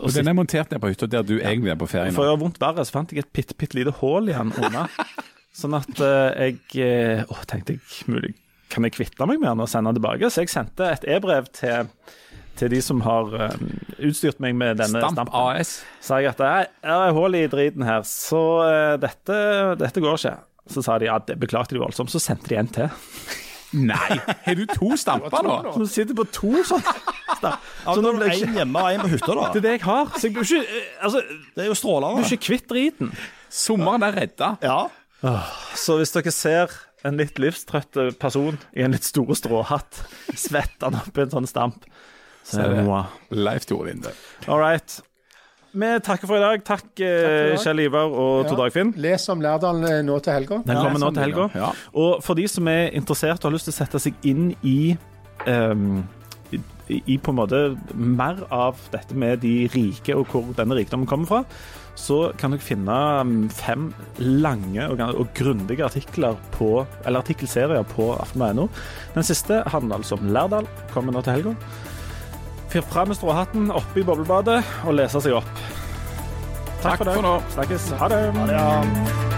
og, 0.00 0.04
og 0.08 0.14
den 0.16 0.32
er 0.32 0.38
montert 0.40 0.74
ned 0.74 0.82
på 0.82 0.92
hytta 0.94 1.10
der 1.12 1.26
du 1.28 1.36
egentlig 1.36 1.74
er 1.74 1.78
på 1.78 1.90
ferie 1.92 2.10
nå. 2.10 2.16
For 2.16 2.26
å 2.26 2.32
gjøre 2.32 2.42
vondt 2.42 2.62
verre, 2.62 2.86
så 2.88 2.98
fant 2.98 3.12
jeg 3.14 3.26
et 3.26 3.30
bitte, 3.36 3.54
lite 3.78 3.94
hull 4.00 4.32
i 4.32 4.34
den 4.34 4.54
unna. 4.58 4.88
Sånn 5.58 5.74
at 5.74 5.90
uh, 5.98 6.30
jeg 6.38 6.60
uh, 6.78 7.26
Å, 7.34 7.42
tenkte 7.50 7.74
jeg 7.76 8.10
mulig 8.10 8.36
kan 8.68 8.84
jeg 8.84 8.98
kvitte 8.98 9.24
meg 9.24 9.40
med 9.40 9.48
den 9.48 9.62
og 9.64 9.70
sende 9.70 9.88
den 9.88 9.96
tilbake. 9.96 10.28
Så 10.28 10.44
jeg 10.44 10.52
sendte 10.52 10.90
et 10.92 11.06
e-brev 11.08 11.46
til, 11.56 11.88
til 12.60 12.68
de 12.68 12.82
som 12.84 13.00
har 13.00 13.32
eh, 13.32 13.54
utstyrt 14.10 14.42
meg 14.44 14.58
med 14.60 14.76
denne 14.76 15.00
Stamp 15.00 15.16
stampen. 15.16 15.56
AS. 15.56 15.70
Sa 16.04 16.20
jeg 16.20 16.34
at 16.34 16.42
det 16.42 16.50
er, 16.84 17.14
hull 17.16 17.38
i 17.38 17.46
driten 17.48 17.86
her, 17.88 18.04
så 18.04 18.42
uh, 18.60 18.94
dette, 19.00 19.38
dette 19.80 20.04
går 20.04 20.20
ikke. 20.20 20.36
Så 20.68 20.84
sa 20.84 20.98
de 21.00 21.08
at 21.08 21.30
det 21.30 21.38
beklagte 21.40 21.78
de 21.78 21.80
voldsomt. 21.80 22.12
Så 22.12 22.20
sendte 22.20 22.52
de 22.52 22.60
en 22.60 22.68
til. 22.68 22.92
Nei, 23.76 24.16
har 24.46 24.56
du 24.56 24.64
to 24.70 24.94
stamper 24.96 25.44
nå? 25.44 25.56
Så 25.74 25.80
du 25.84 25.90
sitter 25.92 26.16
på 26.16 26.24
to 26.32 26.52
sånne. 26.64 26.92
Ja, 27.38 27.50
Så 27.84 28.00
nå 28.00 28.14
blir 28.16 28.32
jeg 28.32 28.48
hjemme 28.56 28.80
og 28.80 28.94
én 28.94 29.02
på 29.04 29.10
hytta, 29.12 29.34
Det 29.52 29.60
er 29.60 29.64
det 29.66 29.74
jeg 29.76 29.82
har. 29.84 30.08
Så 30.16 30.28
jeg 30.28 30.36
blir 30.36 30.46
ikke, 30.48 30.62
eh, 30.64 31.04
altså, 31.04 31.20
Det 31.54 31.64
er 31.64 31.68
jo 31.68 31.76
strålende 31.76 31.78
strålende. 31.80 32.22
blir 32.22 32.32
ikke 32.32 32.46
kvitt 32.46 32.68
driten. 32.68 33.12
Sommeren 33.48 34.02
er 34.02 34.16
redda. 34.16 34.48
Ja. 34.64 34.78
Så 35.78 35.98
hvis 35.98 36.14
dere 36.14 36.34
ser 36.34 36.74
en 37.06 37.18
litt 37.18 37.38
livstrøtt 37.38 37.98
person 38.20 38.58
i 38.76 38.84
en 38.86 38.94
litt 38.94 39.06
stor 39.06 39.30
stråhatt 39.38 40.00
svettende 40.38 41.02
oppi 41.06 41.24
en 41.24 41.34
sånn 41.36 41.50
stamp, 41.50 41.86
så 42.48 42.64
er 42.64 42.78
det. 42.78 43.02
Leif 43.36 43.66
Tore 43.68 43.90
Linde. 43.90 44.14
All 44.46 44.60
right. 44.62 45.00
Vi 45.78 45.88
takker 46.00 46.30
for 46.30 46.38
i 46.38 46.42
dag. 46.42 46.62
Takk, 46.64 46.86
Takk 46.96 47.02
dag. 47.02 47.58
Kjell 47.60 47.82
Ivar 47.84 48.08
og 48.08 48.48
Tor 48.48 48.56
Dagfinn. 48.62 48.94
Les 48.96 49.26
om 49.28 49.42
Lærdal 49.44 49.82
eh, 49.84 49.98
nå 50.06 50.16
til 50.24 50.32
helga. 50.38 50.62
Den 50.64 50.80
kommer 50.80 51.02
nå 51.02 51.10
til 51.12 51.26
helga. 51.26 51.48
ja. 51.54 51.72
Og 51.92 52.22
for 52.24 52.38
de 52.38 52.46
som 52.48 52.70
er 52.72 52.88
interessert 52.96 53.42
og 53.42 53.50
har 53.50 53.58
lyst 53.58 53.68
til 53.68 53.76
å 53.76 53.78
sette 53.82 54.00
seg 54.02 54.28
inn 54.30 54.54
i 54.66 54.96
um, 55.44 56.00
i, 56.88 57.02
i 57.04 57.18
på 57.20 57.34
en 57.34 57.38
måte 57.42 57.60
mer 57.92 58.40
av 58.54 58.80
dette 58.94 59.16
med 59.18 59.42
de 59.44 59.68
rike 59.74 60.16
og 60.16 60.32
hvor 60.32 60.48
denne 60.56 60.78
rikdommen 60.78 61.08
kommer 61.08 61.28
fra, 61.28 61.42
så 61.98 62.18
kan 62.38 62.54
dere 62.54 62.62
finne 62.62 62.96
mm, 63.26 63.48
fem 63.52 63.88
lange 64.22 64.86
og, 64.86 65.02
og 65.18 65.32
grundige 65.36 65.86
artikler 65.86 66.38
på, 66.54 66.86
eller 67.04 67.24
artikkelserier 67.24 67.86
på 67.90 68.12
aftenbladet.no. 68.14 68.68
Den 69.16 69.26
siste 69.26 69.62
handler 69.66 69.98
altså 69.98 70.18
om 70.18 70.30
Lærdal, 70.34 70.70
kommer 70.94 71.14
nå 71.14 71.24
til 71.26 71.38
helga. 71.38 71.56
Fyr 72.68 72.84
fram 72.84 73.10
med 73.10 73.18
stråhatten 73.18 73.72
oppe 73.72 74.02
i 74.02 74.06
boblebadet 74.06 74.60
og 74.86 74.96
lese 74.98 75.24
seg 75.24 75.40
opp. 75.40 75.66
Takk, 76.78 77.00
Takk 77.00 77.02
for, 77.02 77.14
for 77.16 77.26
nå. 77.26 77.34
Snakkes. 77.56 77.90
Ha 77.98 78.12
det. 78.12 78.22
Ja. 78.52 79.37